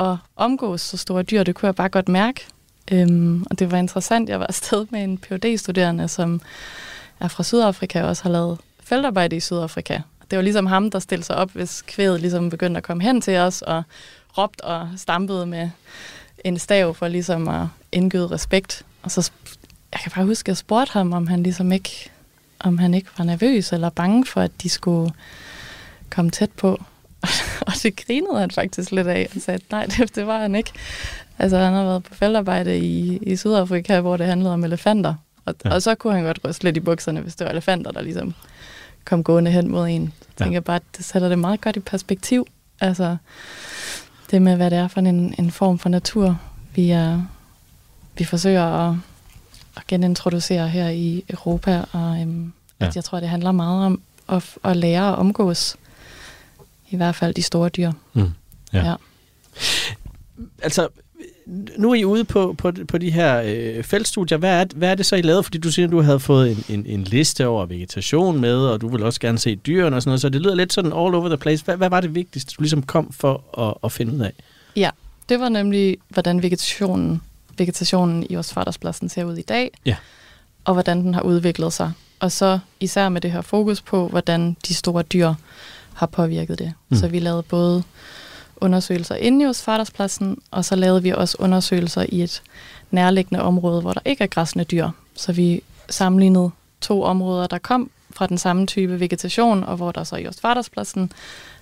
at 0.00 0.16
omgås 0.36 0.80
så 0.80 0.96
store 0.96 1.22
dyr, 1.22 1.42
det 1.42 1.54
kunne 1.54 1.66
jeg 1.66 1.74
bare 1.74 1.88
godt 1.88 2.08
mærke. 2.08 2.46
Øhm, 2.92 3.42
og 3.50 3.58
det 3.58 3.70
var 3.70 3.76
interessant. 3.78 4.28
Jeg 4.28 4.40
var 4.40 4.46
afsted 4.46 4.86
med 4.90 5.04
en 5.04 5.18
phd 5.18 5.58
studerende 5.58 6.08
som 6.08 6.40
er 7.20 7.28
fra 7.28 7.42
Sydafrika 7.42 8.02
og 8.02 8.08
også 8.08 8.22
har 8.22 8.30
lavet 8.30 8.58
feltarbejde 8.84 9.36
i 9.36 9.40
Sydafrika. 9.40 10.00
Det 10.30 10.36
var 10.36 10.42
ligesom 10.42 10.66
ham, 10.66 10.90
der 10.90 10.98
stillede 10.98 11.26
sig 11.26 11.36
op, 11.36 11.50
hvis 11.50 11.82
kvædet 11.82 12.20
ligesom 12.20 12.50
begyndte 12.50 12.78
at 12.78 12.84
komme 12.84 13.02
hen 13.02 13.20
til 13.20 13.36
os, 13.36 13.62
og 13.62 13.82
råbte 14.38 14.64
og 14.64 14.88
stampede 14.96 15.46
med 15.46 15.70
en 16.44 16.58
stav 16.58 16.94
for 16.94 17.08
ligesom 17.08 17.48
at 17.48 17.66
indgyde 17.92 18.26
respekt. 18.26 18.82
Og 19.02 19.10
så, 19.10 19.30
jeg 19.92 20.00
kan 20.00 20.12
bare 20.14 20.24
huske, 20.24 20.46
at 20.46 20.48
jeg 20.48 20.56
spurgte 20.56 20.92
ham, 20.92 21.12
om 21.12 21.26
han 21.26 21.42
ligesom 21.42 21.72
ikke, 21.72 22.10
om 22.60 22.78
han 22.78 22.94
ikke 22.94 23.08
var 23.18 23.24
nervøs 23.24 23.72
eller 23.72 23.90
bange 23.90 24.26
for, 24.26 24.40
at 24.40 24.62
de 24.62 24.68
skulle 24.68 25.12
komme 26.10 26.30
tæt 26.30 26.50
på. 26.50 26.84
og 27.66 27.72
det 27.82 28.06
grinede 28.06 28.40
han 28.40 28.50
faktisk 28.50 28.90
lidt 28.90 29.06
af, 29.06 29.28
og 29.34 29.40
sagde, 29.40 29.60
nej, 29.70 29.86
det, 29.86 30.14
det 30.14 30.26
var 30.26 30.40
han 30.40 30.54
ikke. 30.54 30.72
Altså, 31.38 31.58
han 31.58 31.72
har 31.72 31.84
været 31.84 32.04
på 32.04 32.14
feltarbejde 32.14 32.78
i, 32.78 33.16
i 33.16 33.36
Sydafrika, 33.36 34.00
hvor 34.00 34.16
det 34.16 34.26
handlede 34.26 34.52
om 34.52 34.64
elefanter. 34.64 35.14
Og, 35.44 35.54
ja. 35.64 35.74
og 35.74 35.82
så 35.82 35.94
kunne 35.94 36.14
han 36.14 36.24
godt 36.24 36.40
ryste 36.44 36.64
lidt 36.64 36.76
i 36.76 36.80
bukserne, 36.80 37.20
hvis 37.20 37.36
det 37.36 37.44
var 37.44 37.50
elefanter, 37.50 37.92
der 37.92 38.00
ligesom 38.00 38.34
kom 39.06 39.24
gående 39.24 39.50
hen 39.50 39.68
mod 39.70 39.88
en. 39.88 40.02
Jeg 40.02 40.10
Ja. 40.40 40.44
tænker 40.44 40.60
bare, 40.60 40.76
at 40.76 40.82
det 40.96 41.04
sætter 41.04 41.28
det 41.28 41.38
meget 41.38 41.60
godt 41.60 41.76
i 41.76 41.80
perspektiv. 41.80 42.46
Altså, 42.80 43.16
det 44.30 44.42
med, 44.42 44.56
hvad 44.56 44.70
det 44.70 44.78
er 44.78 44.88
for 44.88 45.00
en, 45.00 45.34
en 45.38 45.50
form 45.50 45.78
for 45.78 45.88
natur, 45.88 46.40
vi, 46.74 46.90
er, 46.90 47.22
vi 48.18 48.24
forsøger 48.24 48.64
at, 48.64 48.96
at 49.76 49.86
genintroducere 49.86 50.68
her 50.68 50.88
i 50.88 51.24
Europa. 51.30 51.84
Og 51.92 52.20
øhm, 52.20 52.52
Ja. 52.80 52.84
ja. 52.84 52.88
at 52.88 52.96
jeg 52.96 53.04
tror, 53.04 53.20
det 53.20 53.28
handler 53.28 53.52
meget 53.52 53.86
om 53.86 54.00
at, 54.28 54.44
at 54.64 54.76
lære 54.76 55.08
at 55.08 55.14
omgås. 55.18 55.76
I 56.90 56.96
hvert 56.96 57.14
fald 57.14 57.34
de 57.34 57.42
store 57.42 57.68
dyr. 57.68 57.92
Mm. 58.14 58.30
Ja. 58.72 58.86
Ja. 58.86 58.94
Altså, 60.62 60.88
nu 61.76 61.90
er 61.90 61.94
I 61.94 62.04
ude 62.04 62.24
på, 62.24 62.54
på, 62.58 62.72
på 62.88 62.98
de 62.98 63.10
her 63.10 63.42
øh, 63.46 63.82
feltstudier. 63.84 64.38
Hvad 64.38 64.60
er, 64.60 64.64
hvad 64.76 64.90
er 64.90 64.94
det 64.94 65.06
så, 65.06 65.16
I 65.16 65.22
lavede? 65.22 65.42
Fordi 65.42 65.58
du 65.58 65.70
siger, 65.72 65.86
at 65.86 65.92
du 65.92 66.00
havde 66.02 66.20
fået 66.20 66.50
en, 66.50 66.64
en, 66.68 66.86
en 66.86 67.02
liste 67.04 67.46
over 67.46 67.66
vegetation 67.66 68.40
med, 68.40 68.56
og 68.56 68.80
du 68.80 68.88
vil 68.88 69.02
også 69.02 69.20
gerne 69.20 69.38
se 69.38 69.54
dyrene 69.56 69.96
og 69.96 70.02
sådan 70.02 70.08
noget, 70.10 70.20
så 70.20 70.28
det 70.28 70.40
lyder 70.40 70.54
lidt 70.54 70.72
sådan 70.72 70.92
all 70.92 71.14
over 71.14 71.28
the 71.28 71.36
place. 71.36 71.64
Hvad, 71.64 71.76
hvad 71.76 71.90
var 71.90 72.00
det 72.00 72.14
vigtigste, 72.14 72.54
du 72.58 72.62
ligesom 72.62 72.82
kom 72.82 73.12
for 73.12 73.60
at, 73.68 73.74
at 73.84 73.92
finde 73.92 74.14
ud 74.14 74.20
af? 74.20 74.32
Ja, 74.76 74.90
det 75.28 75.40
var 75.40 75.48
nemlig, 75.48 75.96
hvordan 76.08 76.42
vegetationen, 76.42 77.22
vegetationen 77.58 78.26
i 78.30 78.36
Ostfaderspladsen 78.36 79.08
ser 79.08 79.24
ud 79.24 79.36
i 79.36 79.42
dag, 79.42 79.70
Ja. 79.84 79.96
og 80.64 80.72
hvordan 80.74 81.00
den 81.00 81.14
har 81.14 81.22
udviklet 81.22 81.72
sig. 81.72 81.92
Og 82.20 82.32
så 82.32 82.58
især 82.80 83.08
med 83.08 83.20
det 83.20 83.32
her 83.32 83.40
fokus 83.40 83.80
på, 83.80 84.08
hvordan 84.08 84.56
de 84.68 84.74
store 84.74 85.02
dyr 85.02 85.34
har 85.94 86.06
påvirket 86.06 86.58
det. 86.58 86.72
Mm. 86.88 86.96
Så 86.96 87.08
vi 87.08 87.18
lavede 87.18 87.42
både 87.42 87.82
undersøgelser 88.56 89.14
inde 89.14 89.44
i 89.44 89.48
Ostfaderspladsen, 89.48 90.38
og 90.50 90.64
så 90.64 90.76
lavede 90.76 91.02
vi 91.02 91.10
også 91.10 91.36
undersøgelser 91.40 92.06
i 92.08 92.22
et 92.22 92.42
nærliggende 92.90 93.42
område, 93.42 93.80
hvor 93.80 93.92
der 93.92 94.00
ikke 94.04 94.24
er 94.24 94.28
græsne 94.28 94.64
dyr. 94.64 94.88
Så 95.14 95.32
vi 95.32 95.62
sammenlignede 95.90 96.50
to 96.80 97.02
områder, 97.02 97.46
der 97.46 97.58
kom 97.58 97.90
fra 98.10 98.26
den 98.26 98.38
samme 98.38 98.66
type 98.66 99.00
vegetation, 99.00 99.64
og 99.64 99.76
hvor 99.76 99.92
der 99.92 100.04
så 100.04 100.16
i 100.16 100.26
Ostfaderspladsen 100.26 101.12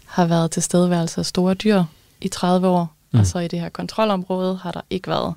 har 0.07 0.27
været 0.27 0.51
tilstedeværelse 0.51 1.21
af 1.21 1.27
store 1.27 1.55
dyr 1.55 1.85
i 2.21 2.29
30 2.29 2.69
år. 2.69 2.95
Mm. 3.11 3.21
Og 3.21 3.27
så 3.27 3.39
i 3.39 3.49
det 3.49 3.61
her 3.61 3.69
kontrolområde 3.69 4.59
har 4.63 4.73
der 4.73 4.81
ikke 4.91 5.11
været 5.11 5.35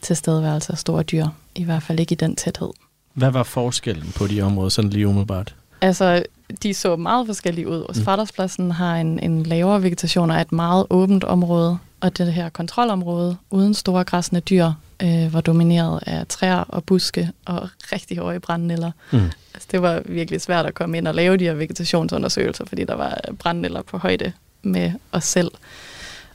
tilstedeværelse 0.00 0.72
af 0.72 0.78
store 0.78 1.02
dyr. 1.02 1.26
I 1.54 1.64
hvert 1.64 1.82
fald 1.82 2.00
ikke 2.00 2.12
i 2.12 2.16
den 2.16 2.36
tæthed. 2.36 2.70
Hvad 3.14 3.30
var 3.30 3.42
forskellen 3.42 4.12
på 4.16 4.26
de 4.26 4.42
områder, 4.42 4.68
sådan 4.68 4.90
lige 4.90 5.08
umiddelbart? 5.08 5.54
Altså, 5.80 6.22
de 6.62 6.74
så 6.74 6.96
meget 6.96 7.26
forskellige 7.26 7.68
ud. 7.68 7.86
Ostfaderspladsen 7.88 8.70
har 8.70 8.96
en, 8.96 9.18
en 9.18 9.42
lavere 9.42 9.82
vegetation 9.82 10.30
og 10.30 10.40
et 10.40 10.52
meget 10.52 10.86
åbent 10.90 11.24
område. 11.24 11.78
Og 12.00 12.18
det 12.18 12.32
her 12.32 12.48
kontrolområde 12.48 13.36
uden 13.50 13.74
store 13.74 14.04
græsne 14.04 14.40
dyr 14.40 14.72
øh, 15.02 15.34
var 15.34 15.40
domineret 15.40 16.02
af 16.06 16.26
træer 16.26 16.56
og 16.58 16.84
buske 16.84 17.30
og 17.44 17.68
rigtig 17.92 18.18
høje 18.18 18.40
brandnælder. 18.40 18.90
Mm. 19.10 19.30
Altså, 19.54 19.68
det 19.70 19.82
var 19.82 20.02
virkelig 20.06 20.40
svært 20.40 20.66
at 20.66 20.74
komme 20.74 20.98
ind 20.98 21.08
og 21.08 21.14
lave 21.14 21.36
de 21.36 21.44
her 21.44 21.54
vegetationsundersøgelser, 21.54 22.64
fordi 22.64 22.84
der 22.84 22.94
var 22.94 23.20
brandnælder 23.38 23.82
på 23.82 23.98
højde 23.98 24.32
med 24.62 24.92
os 25.12 25.24
selv. 25.24 25.50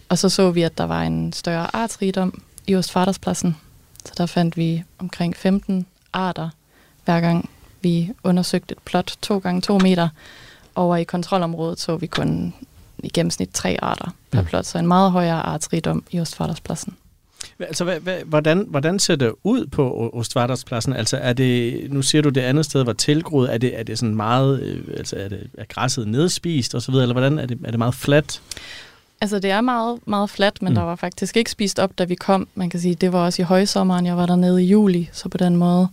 Og 0.10 0.18
så 0.18 0.30
så 0.30 0.52
vi, 0.52 0.62
at 0.62 0.78
der 0.78 0.84
var 0.84 1.04
en 1.04 1.34
større 1.34 1.76
artsrigdom 1.76 2.42
i 2.68 2.76
Ostfaderspladsen. 2.76 3.58
Så 4.06 4.14
der 4.18 4.26
fandt 4.26 4.58
vi 4.58 4.84
omkring 5.00 5.36
15 5.36 5.86
arter 6.14 6.50
hver 7.06 7.22
gang 7.22 7.50
vi 7.82 8.12
undersøgte 8.24 8.72
et 8.72 8.78
plot 8.86 9.18
to 9.22 9.38
gange 9.38 9.62
to 9.62 9.78
meter. 9.78 10.10
Over 10.76 10.96
i 10.96 11.04
kontrolområdet 11.04 11.80
så 11.80 11.98
vi 11.98 12.08
kun 12.08 12.54
i 13.04 13.10
gennemsnit 13.14 13.50
tre 13.54 13.78
arter 13.82 14.16
per 14.32 14.42
Mm. 14.42 14.48
plot, 14.48 14.66
så 14.66 14.78
en 14.78 14.88
meget 14.88 15.12
højere 15.12 15.42
artsrigdom 15.42 16.04
i 16.12 16.20
Ostfaderspladsen. 16.20 16.96
Altså, 17.60 17.84
hvad, 17.84 18.00
hvad, 18.00 18.18
hvordan, 18.26 18.66
hvordan 18.70 19.00
ser 19.00 19.16
det 19.16 19.34
ud 19.44 19.66
på 19.66 20.10
Ostvarderspladsen? 20.14 20.94
Altså, 20.94 21.18
er 21.18 21.34
det, 21.34 21.78
nu 21.92 22.02
siger 22.02 22.22
du, 22.22 22.30
det 22.30 22.42
andet 22.42 22.66
sted 22.66 22.84
var 22.84 22.94
tilgroet. 22.94 23.54
Er 23.54 23.58
det, 23.58 23.80
er 23.80 23.84
det 23.84 24.00
sådan 24.00 24.16
meget, 24.16 24.62
øh, 24.62 24.84
altså, 24.98 25.16
er, 25.16 25.28
det, 25.28 25.50
er 25.58 25.66
græsset 25.70 26.08
nedspist 26.08 26.76
og 26.76 26.82
så 26.82 26.92
videre, 26.92 27.04
eller 27.04 27.14
hvordan? 27.14 27.40
Er 27.40 27.46
det, 27.46 27.58
er 27.66 27.72
det 27.72 27.78
meget 27.78 27.96
fladt? 27.96 28.42
Altså, 29.22 29.40
det 29.40 29.52
er 29.52 29.62
meget, 29.62 30.00
meget 30.06 30.30
fladt, 30.30 30.62
men 30.62 30.70
mm. 30.70 30.76
der 30.76 30.84
var 30.84 30.96
faktisk 30.96 31.38
ikke 31.38 31.52
spist 31.52 31.80
op, 31.80 31.92
da 31.98 32.04
vi 32.04 32.16
kom. 32.16 32.48
Man 32.56 32.70
kan 32.70 32.80
sige, 32.80 32.96
det 32.96 33.14
var 33.14 33.20
også 33.20 33.42
i 33.42 33.46
højsommeren, 33.46 34.06
jeg 34.06 34.18
var 34.18 34.26
dernede 34.26 34.64
i 34.64 34.68
juli, 34.68 35.10
så 35.14 35.30
på 35.30 35.38
den 35.38 35.56
måde 35.56 35.88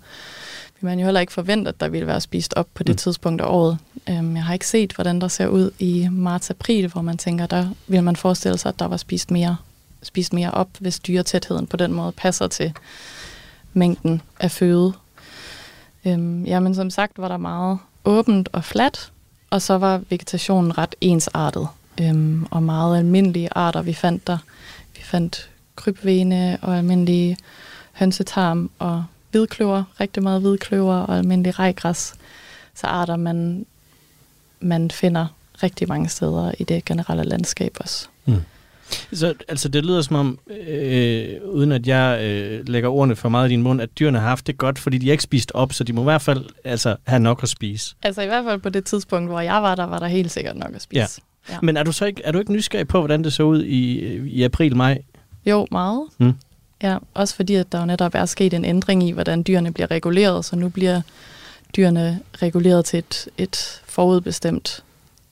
vil 0.84 0.90
man 0.90 0.98
jo 0.98 1.04
heller 1.04 1.20
ikke 1.20 1.32
forvente, 1.32 1.68
at 1.68 1.80
der 1.80 1.88
ville 1.88 2.06
være 2.06 2.20
spist 2.20 2.54
op 2.56 2.66
på 2.74 2.82
det 2.82 2.92
mm. 2.92 2.96
tidspunkt 2.96 3.42
af 3.42 3.46
året. 3.46 3.78
Øhm, 4.08 4.36
jeg 4.36 4.44
har 4.44 4.52
ikke 4.52 4.66
set, 4.66 4.92
hvordan 4.92 5.20
der 5.20 5.28
ser 5.28 5.46
ud 5.46 5.70
i 5.78 6.08
marts-april, 6.12 6.88
hvor 6.88 7.02
man 7.02 7.18
tænker, 7.18 7.46
der 7.46 7.68
vil 7.86 8.02
man 8.02 8.16
forestille 8.16 8.58
sig, 8.58 8.68
at 8.68 8.78
der 8.78 8.84
var 8.84 8.96
spist 8.96 9.30
mere, 9.30 9.56
spist 10.02 10.32
mere 10.32 10.50
op, 10.50 10.68
hvis 10.78 10.98
dyretætheden 10.98 11.66
på 11.66 11.76
den 11.76 11.92
måde 11.92 12.12
passer 12.12 12.46
til 12.46 12.72
mængden 13.72 14.22
af 14.40 14.50
føde. 14.50 14.92
Øhm, 16.04 16.44
ja, 16.44 16.60
men 16.60 16.74
som 16.74 16.90
sagt 16.90 17.12
var 17.18 17.28
der 17.28 17.36
meget 17.36 17.78
åbent 18.04 18.48
og 18.52 18.64
fladt, 18.64 19.12
og 19.50 19.62
så 19.62 19.78
var 19.78 20.00
vegetationen 20.10 20.78
ret 20.78 20.94
ensartet 21.00 21.68
øhm, 22.00 22.46
og 22.50 22.62
meget 22.62 22.98
almindelige 22.98 23.48
arter, 23.52 23.82
vi 23.82 23.92
fandt 23.92 24.26
der. 24.26 24.38
Vi 24.96 25.02
fandt 25.02 25.50
krybvene 25.76 26.58
og 26.62 26.76
almindelige 26.76 27.36
hønsetarm 27.92 28.70
og 28.78 29.04
hvidkløver, 29.34 29.84
rigtig 30.00 30.22
meget 30.22 30.40
hvidkløver 30.40 30.94
og 30.94 31.18
almindelig 31.18 31.58
rejgræs. 31.58 32.14
Så 32.74 32.86
arter, 32.86 33.16
man, 33.16 33.66
man 34.60 34.90
finder 34.90 35.26
rigtig 35.62 35.88
mange 35.88 36.08
steder 36.08 36.52
i 36.58 36.64
det 36.64 36.84
generelle 36.84 37.24
landskab 37.24 37.76
også. 37.80 38.08
Så 39.12 39.34
altså, 39.48 39.68
det 39.68 39.84
lyder 39.84 40.02
som 40.02 40.16
om, 40.16 40.38
øh, 40.68 41.28
uden 41.44 41.72
at 41.72 41.86
jeg 41.86 42.20
øh, 42.22 42.68
lægger 42.68 42.88
ordene 42.88 43.16
for 43.16 43.28
meget 43.28 43.48
i 43.48 43.50
din 43.50 43.62
mund, 43.62 43.82
at 43.82 43.98
dyrene 43.98 44.18
har 44.18 44.28
haft 44.28 44.46
det 44.46 44.58
godt, 44.58 44.78
fordi 44.78 44.98
de 44.98 45.06
har 45.06 45.12
ikke 45.12 45.22
spist 45.22 45.52
op, 45.54 45.72
så 45.72 45.84
de 45.84 45.92
må 45.92 46.00
i 46.00 46.04
hvert 46.04 46.22
fald 46.22 46.44
altså, 46.64 46.96
have 47.06 47.20
nok 47.20 47.42
at 47.42 47.48
spise. 47.48 47.94
Altså 48.02 48.22
i 48.22 48.26
hvert 48.26 48.44
fald 48.44 48.60
på 48.60 48.68
det 48.68 48.84
tidspunkt, 48.84 49.30
hvor 49.30 49.40
jeg 49.40 49.62
var 49.62 49.74
der, 49.74 49.84
var 49.84 49.98
der 49.98 50.06
helt 50.06 50.30
sikkert 50.30 50.56
nok 50.56 50.74
at 50.74 50.82
spise. 50.82 51.20
Ja. 51.48 51.54
Ja. 51.54 51.58
Men 51.62 51.76
er 51.76 51.82
du 51.82 51.92
så 51.92 52.04
ikke, 52.04 52.22
er 52.24 52.32
du 52.32 52.38
ikke 52.38 52.52
nysgerrig 52.52 52.88
på, 52.88 52.98
hvordan 52.98 53.24
det 53.24 53.32
så 53.32 53.42
ud 53.42 53.64
i, 53.64 54.16
i 54.16 54.42
april-maj? 54.42 55.02
Jo, 55.46 55.66
meget. 55.70 56.02
Mm. 56.18 56.32
Ja, 56.84 56.98
også 57.14 57.34
fordi, 57.34 57.54
at 57.54 57.72
der 57.72 57.80
jo 57.80 57.86
netop 57.86 58.14
er 58.14 58.26
sket 58.26 58.54
en 58.54 58.64
ændring 58.64 59.08
i, 59.08 59.10
hvordan 59.10 59.42
dyrene 59.42 59.72
bliver 59.72 59.90
reguleret, 59.90 60.44
så 60.44 60.56
nu 60.56 60.68
bliver 60.68 61.00
dyrene 61.76 62.20
reguleret 62.42 62.84
til 62.84 62.98
et, 62.98 63.28
et 63.38 63.82
forudbestemt 63.86 64.84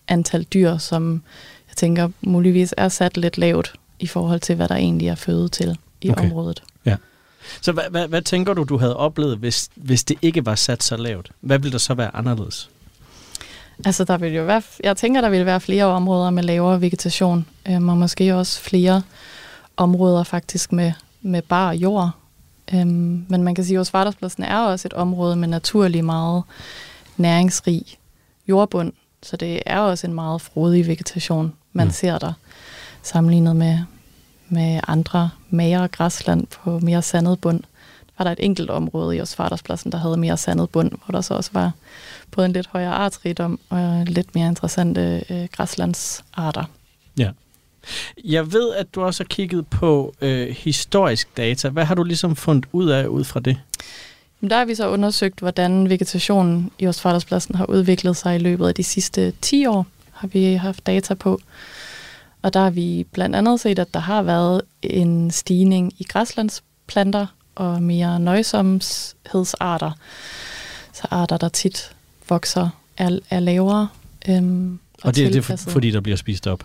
antal 0.08 0.42
dyr, 0.42 0.78
som 0.78 1.22
jeg 1.68 1.76
tænker 1.76 2.08
muligvis 2.20 2.74
er 2.76 2.88
sat 2.88 3.16
lidt 3.16 3.38
lavt 3.38 3.72
i 3.98 4.06
forhold 4.06 4.40
til, 4.40 4.54
hvad 4.54 4.68
der 4.68 4.74
egentlig 4.74 5.08
er 5.08 5.14
føde 5.14 5.48
til 5.48 5.78
i 6.00 6.10
Okay. 6.10 6.24
området. 6.24 6.62
Så 7.62 7.72
hvad, 7.72 7.84
hvad, 7.90 8.08
hvad 8.08 8.22
tænker 8.22 8.54
du, 8.54 8.62
du 8.64 8.78
havde 8.78 8.96
oplevet, 8.96 9.38
hvis, 9.38 9.68
hvis 9.74 10.04
det 10.04 10.16
ikke 10.22 10.46
var 10.46 10.54
sat 10.54 10.82
så 10.82 10.96
lavt? 10.96 11.30
Hvad 11.40 11.58
ville 11.58 11.72
der 11.72 11.78
så 11.78 11.94
være 11.94 12.16
anderledes? 12.16 12.70
Altså, 13.84 14.04
der 14.04 14.18
vil 14.18 14.32
jo 14.32 14.42
være, 14.42 14.62
jeg 14.84 14.96
tænker, 14.96 15.20
der 15.20 15.28
vil 15.28 15.46
være 15.46 15.60
flere 15.60 15.84
områder 15.84 16.30
med 16.30 16.42
lavere 16.42 16.80
vegetation, 16.80 17.46
øhm, 17.68 17.88
og 17.88 17.96
måske 17.96 18.34
også 18.34 18.60
flere 18.60 19.02
områder 19.76 20.22
faktisk 20.24 20.72
med, 20.72 20.92
med 21.22 21.42
bar 21.42 21.72
jord. 21.72 22.10
Øhm, 22.74 23.24
men 23.28 23.42
man 23.42 23.54
kan 23.54 23.64
sige, 23.64 23.78
at 23.80 23.86
Svarterspladsen 23.86 24.42
er 24.42 24.58
også 24.58 24.88
et 24.88 24.92
område 24.92 25.36
med 25.36 25.48
naturlig 25.48 26.04
meget 26.04 26.42
næringsrig 27.16 27.84
jordbund, 28.48 28.92
så 29.22 29.36
det 29.36 29.62
er 29.66 29.78
også 29.78 30.06
en 30.06 30.14
meget 30.14 30.40
frodig 30.40 30.86
vegetation, 30.86 31.52
man 31.72 31.86
Mm. 31.86 31.92
ser 31.92 32.18
der, 32.18 32.32
sammenlignet 33.02 33.56
med, 33.56 33.78
med 34.48 34.80
andre 34.88 35.30
magre 35.50 35.88
græsland 35.88 36.46
på 36.46 36.78
mere 36.78 37.02
sandet 37.02 37.40
bund. 37.40 37.60
Var 38.18 38.24
der 38.24 38.32
et 38.32 38.44
enkelt 38.44 38.70
område 38.70 39.16
i 39.16 39.20
Osfarterspladsen, 39.20 39.92
der 39.92 39.98
havde 39.98 40.16
mere 40.16 40.36
sandet 40.36 40.70
bund, 40.70 40.90
hvor 40.90 41.12
der 41.12 41.20
så 41.20 41.34
også 41.34 41.50
var 41.52 41.72
både 42.30 42.46
en 42.46 42.52
lidt 42.52 42.66
højere 42.66 42.92
artsrigdom 42.94 43.58
og 43.68 44.04
lidt 44.06 44.34
mere 44.34 44.48
interessante 44.48 45.24
øh, 45.30 45.48
græslandsarter. 45.52 46.64
Jeg 48.24 48.52
ved, 48.52 48.74
at 48.74 48.94
du 48.94 49.02
også 49.02 49.22
har 49.22 49.28
kigget 49.28 49.66
på 49.66 50.14
øh, 50.20 50.48
historisk 50.48 51.36
data. 51.36 51.68
Hvad 51.68 51.84
har 51.84 51.94
du 51.94 52.02
ligesom 52.02 52.36
fundet 52.36 52.64
ud 52.72 52.88
af 52.88 53.06
ud 53.06 53.24
fra 53.24 53.40
det? 53.40 53.58
Men 54.40 54.50
der 54.50 54.56
har 54.58 54.64
vi 54.64 54.74
så 54.74 54.88
undersøgt, 54.88 55.40
hvordan 55.40 55.88
vegetationen 55.88 56.70
i 56.78 56.86
Ostfarterspladsen 56.86 57.54
har 57.54 57.66
udviklet 57.66 58.16
sig 58.16 58.36
i 58.36 58.38
løbet 58.38 58.68
af 58.68 58.74
de 58.74 58.84
sidste 58.84 59.32
10 59.40 59.66
år, 59.66 59.86
har 60.12 60.28
vi 60.28 60.54
haft 60.54 60.86
data 60.86 61.14
på. 61.14 61.40
Og 62.42 62.54
der 62.54 62.60
har 62.60 62.70
vi 62.70 63.06
blandt 63.12 63.36
andet 63.36 63.60
set, 63.60 63.78
at 63.78 63.94
der 63.94 64.00
har 64.00 64.22
været 64.22 64.62
en 64.82 65.30
stigning 65.30 65.92
i 65.98 66.04
græslandsplanter 66.04 67.26
og 67.54 67.82
mere 67.82 68.20
nøjsomhedsarter. 68.20 69.90
Så 70.92 71.02
arter, 71.10 71.36
der 71.36 71.48
tit 71.48 71.92
vokser, 72.28 72.68
er, 72.96 73.18
er 73.30 73.40
lavere 73.40 73.88
Øhm, 74.28 74.72
Og, 74.72 74.78
og 75.02 75.16
det, 75.16 75.32
det 75.32 75.50
er 75.50 75.56
fordi, 75.56 75.90
der 75.90 76.00
bliver 76.00 76.16
spist 76.16 76.46
op. 76.46 76.64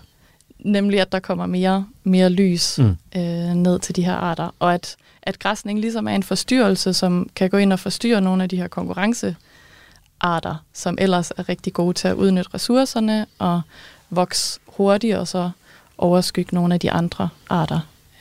Nemlig, 0.68 1.00
at 1.02 1.12
der 1.12 1.20
kommer 1.20 1.46
mere, 1.46 1.86
mere 2.04 2.30
lys 2.30 2.78
Mm. 2.80 2.98
øh, 3.16 3.54
ned 3.56 3.80
til 3.80 3.96
de 3.96 4.04
her 4.06 4.14
arter, 4.16 4.50
og 4.60 4.74
at, 4.74 4.96
at 5.22 5.40
græsning 5.40 5.80
ligesom 5.80 6.08
er 6.08 6.16
en 6.16 6.24
forstyrrelse, 6.24 6.94
som 6.94 7.30
kan 7.36 7.50
gå 7.50 7.58
ind 7.58 7.74
og 7.74 7.80
forstyrre 7.80 8.22
nogle 8.22 8.44
af 8.44 8.50
de 8.50 8.58
her 8.58 8.68
konkurrencearter, 8.68 10.56
som 10.74 10.98
ellers 11.02 11.32
er 11.38 11.50
rigtig 11.50 11.74
gode 11.74 11.94
til 11.94 12.08
at 12.08 12.14
udnytte 12.16 12.54
ressourcerne 12.54 13.26
og 13.40 13.62
vokse 14.10 14.60
hurtigt 14.68 15.16
og 15.16 15.28
så 15.28 15.50
overskygge 15.98 16.56
nogle 16.56 16.74
af 16.74 16.80
de 16.80 16.92
andre 16.92 17.30
arter. 17.50 17.80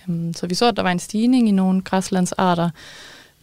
Øhm, 0.08 0.34
Så 0.34 0.46
vi 0.46 0.54
så, 0.54 0.66
at 0.68 0.76
der 0.76 0.82
var 0.82 0.90
en 0.92 0.98
stigning 0.98 1.48
i 1.48 1.52
nogle 1.52 1.82
græslandsarter, 1.82 2.70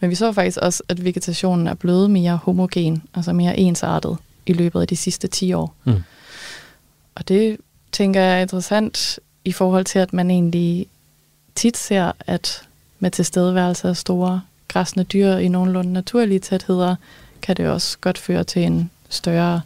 men 0.00 0.10
vi 0.10 0.14
så 0.14 0.32
faktisk 0.32 0.58
også, 0.62 0.82
at 0.88 1.04
vegetationen 1.04 1.66
er 1.66 1.74
blevet 1.74 2.10
mere 2.10 2.36
homogen, 2.36 3.02
altså 3.14 3.32
mere 3.32 3.56
ensartet 3.58 4.16
i 4.46 4.52
løbet 4.52 4.80
af 4.80 4.88
de 4.88 4.96
sidste 4.96 5.28
10 5.28 5.52
år. 5.52 5.74
Mm. 5.84 6.02
Og 7.14 7.28
det 7.28 7.56
tænker 7.94 8.20
jeg 8.20 8.36
er 8.36 8.42
interessant 8.42 9.18
i 9.44 9.52
forhold 9.52 9.84
til, 9.84 9.98
at 9.98 10.12
man 10.12 10.30
egentlig 10.30 10.86
tit 11.54 11.76
ser, 11.76 12.12
at 12.20 12.62
med 12.98 13.10
tilstedeværelse 13.10 13.88
af 13.88 13.96
store 13.96 14.40
græsne 14.68 15.02
dyr 15.02 15.36
i 15.36 15.48
nogenlunde 15.48 15.92
naturlige 15.92 16.38
tætheder, 16.40 16.96
kan 17.42 17.56
det 17.56 17.68
også 17.68 17.98
godt 18.00 18.18
føre 18.18 18.44
til 18.44 18.62
en 18.62 18.90
større 19.08 19.60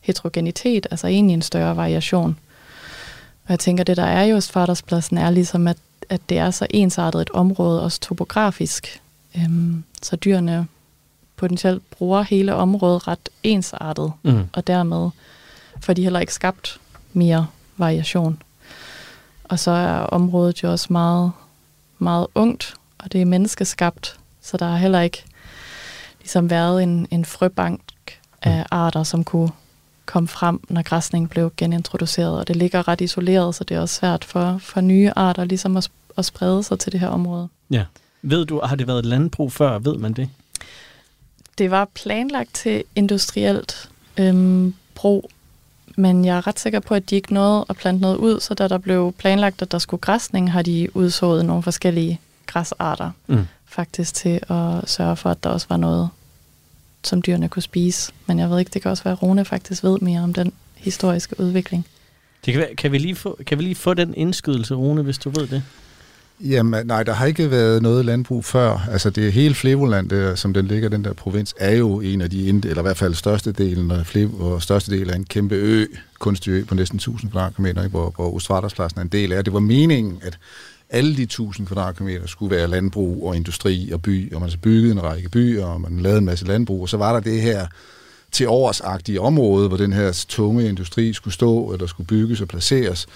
heterogenitet, 0.00 0.86
altså 0.90 1.06
egentlig 1.06 1.34
en 1.34 1.42
større 1.42 1.76
variation. 1.76 2.38
Og 3.44 3.50
jeg 3.50 3.58
tænker, 3.58 3.84
det 3.84 3.96
der 3.96 4.04
er 4.04 4.24
jo 4.24 4.40
Svarterspladsen 4.40 5.18
er 5.18 5.30
ligesom, 5.30 5.68
at, 5.68 5.76
at 6.08 6.20
det 6.28 6.38
er 6.38 6.50
så 6.50 6.66
ensartet 6.70 7.22
et 7.22 7.30
område, 7.30 7.82
også 7.82 8.00
topografisk. 8.00 9.00
Øhm, 9.36 9.84
så 10.02 10.16
dyrene 10.16 10.66
potentielt 11.36 11.90
bruger 11.90 12.22
hele 12.22 12.54
området 12.54 13.08
ret 13.08 13.28
ensartet, 13.42 14.12
Mm. 14.22 14.44
og 14.52 14.66
dermed 14.66 15.10
får 15.80 15.92
de 15.92 16.02
heller 16.02 16.20
ikke 16.20 16.34
skabt 16.34 16.80
mere 17.12 17.46
variation. 17.76 18.42
Og 19.44 19.58
så 19.58 19.70
er 19.70 19.98
området 19.98 20.62
jo 20.62 20.70
også 20.70 20.86
meget, 20.90 21.32
meget 21.98 22.26
ungt, 22.34 22.74
og 22.98 23.12
det 23.12 23.20
er 23.20 23.24
menneskeskabt, 23.24 24.18
så 24.42 24.56
der 24.56 24.66
har 24.66 24.76
heller 24.76 25.00
ikke 25.00 25.24
ligesom 26.20 26.50
været 26.50 26.82
en, 26.82 27.08
en 27.10 27.24
frøbank 27.24 27.80
af 28.42 28.66
arter, 28.70 29.02
som 29.02 29.24
kunne 29.24 29.50
komme 30.06 30.28
frem, 30.28 30.60
når 30.68 30.82
græsning 30.82 31.30
blev 31.30 31.52
genintroduceret, 31.56 32.38
og 32.38 32.48
det 32.48 32.56
ligger 32.56 32.88
ret 32.88 33.00
isoleret, 33.00 33.54
så 33.54 33.64
det 33.64 33.76
er 33.76 33.80
også 33.80 33.94
svært 33.94 34.24
for, 34.24 34.58
for 34.58 34.80
nye 34.80 35.12
arter 35.16 35.44
ligesom 35.44 35.76
at, 35.76 35.90
at 36.16 36.24
sprede 36.24 36.62
sig 36.62 36.78
til 36.78 36.92
det 36.92 37.00
her 37.00 37.08
område. 37.08 37.48
Ja. 37.70 37.84
Ved 38.22 38.46
du, 38.46 38.60
har 38.64 38.76
det 38.76 38.86
været 38.86 38.98
et 38.98 39.06
landbrug 39.06 39.52
før? 39.52 39.78
Ved 39.78 39.98
man 39.98 40.12
det? 40.12 40.28
Det 41.58 41.70
var 41.70 41.84
planlagt 41.94 42.54
til 42.54 42.84
industrielt 42.94 43.90
øhm, 44.16 44.74
brug, 44.94 45.30
men 45.96 46.24
jeg 46.24 46.36
er 46.36 46.46
ret 46.46 46.60
sikker 46.60 46.80
på, 46.80 46.94
at 46.94 47.10
de 47.10 47.16
ikke 47.16 47.34
nåede 47.34 47.64
at 47.68 47.76
plante 47.76 48.02
noget 48.02 48.16
ud, 48.16 48.40
så 48.40 48.54
da 48.54 48.68
der 48.68 48.78
blev 48.78 49.14
planlagt, 49.18 49.62
at 49.62 49.72
der 49.72 49.78
skulle 49.78 50.00
græsning, 50.00 50.52
har 50.52 50.62
de 50.62 50.88
udsået 50.96 51.44
nogle 51.44 51.62
forskellige 51.62 52.20
græsarter, 52.46 53.10
Mm. 53.26 53.46
faktisk 53.66 54.14
til 54.14 54.40
at 54.48 54.90
sørge 54.90 55.16
for, 55.16 55.30
at 55.30 55.44
der 55.44 55.50
også 55.50 55.66
var 55.68 55.76
noget, 55.76 56.08
som 57.04 57.22
dyrene 57.22 57.48
kunne 57.48 57.62
spise. 57.62 58.12
Men 58.26 58.38
jeg 58.38 58.50
ved 58.50 58.58
ikke, 58.58 58.70
det 58.74 58.82
kan 58.82 58.90
også 58.90 59.04
være, 59.04 59.12
at 59.12 59.22
Rune 59.22 59.44
faktisk 59.44 59.84
ved 59.84 59.98
mere 60.00 60.20
om 60.20 60.32
den 60.34 60.52
historiske 60.74 61.40
udvikling. 61.40 61.86
Det 62.44 62.52
kan, 62.54 62.60
være, 62.60 62.74
kan, 62.74 62.92
vi 62.92 62.98
lige 62.98 63.14
få, 63.16 63.38
kan 63.46 63.58
vi 63.58 63.62
lige 63.62 63.74
få 63.74 63.94
den 63.94 64.14
indskydelse, 64.16 64.74
Rune, 64.74 65.02
hvis 65.02 65.18
du 65.18 65.30
ved 65.30 65.46
det? 65.46 65.62
Jamen, 66.40 66.86
nej, 66.86 67.02
der 67.02 67.12
har 67.12 67.26
ikke 67.26 67.50
været 67.50 67.82
noget 67.82 68.04
landbrug 68.04 68.44
før. 68.44 68.88
Altså, 68.92 69.10
det 69.10 69.26
er 69.26 69.30
hele 69.30 69.54
Flevoland, 69.54 70.08
der, 70.08 70.34
som 70.34 70.54
den 70.54 70.66
ligger, 70.66 70.88
den 70.88 71.04
der 71.04 71.12
provins, 71.12 71.54
er 71.58 71.76
jo 71.76 72.00
en 72.00 72.20
af 72.20 72.30
de, 72.30 72.46
ind- 72.46 72.64
eller 72.64 72.78
i 72.78 72.82
hvert 72.82 72.96
fald 72.96 73.14
største 73.14 73.52
delen 73.52 73.90
af 73.90 74.06
Flevo, 74.06 74.52
og 74.54 74.62
største 74.62 74.90
del 74.90 75.10
af 75.10 75.16
en 75.16 75.24
kæmpe 75.24 75.54
ø, 75.54 75.86
kunstig 76.18 76.50
ø 76.50 76.64
på 76.64 76.74
næsten 76.74 76.96
1000 76.96 77.30
kvadratkilometer, 77.30 77.82
ikke, 77.82 77.90
hvor, 77.90 78.12
hvor 78.16 78.34
Ostvarderspladsen 78.34 78.98
er 78.98 79.02
en 79.02 79.08
del 79.08 79.32
af. 79.32 79.44
Det 79.44 79.52
var 79.52 79.60
meningen, 79.60 80.18
at 80.22 80.38
alle 80.90 81.16
de 81.16 81.22
1000 81.22 81.66
kvadratkilometer 81.66 82.26
skulle 82.26 82.56
være 82.56 82.68
landbrug 82.68 83.28
og 83.28 83.36
industri 83.36 83.90
og 83.92 84.02
by, 84.02 84.34
og 84.34 84.40
man 84.40 84.50
så 84.50 84.58
byggede 84.58 84.92
en 84.92 85.02
række 85.02 85.28
byer, 85.28 85.64
og 85.64 85.80
man 85.80 86.00
lavede 86.00 86.18
en 86.18 86.24
masse 86.24 86.46
landbrug, 86.46 86.82
og 86.82 86.88
så 86.88 86.96
var 86.96 87.12
der 87.12 87.20
det 87.20 87.40
her 87.42 87.66
til 88.36 88.48
årsagtige 88.48 89.20
område, 89.20 89.68
hvor 89.68 89.76
den 89.76 89.92
her 89.92 90.24
tunge 90.28 90.68
industri 90.68 91.12
skulle 91.12 91.34
stå, 91.34 91.72
eller 91.72 91.86
skulle 91.86 92.06
bygges 92.06 92.40
og 92.40 92.48
placeres, 92.48 93.06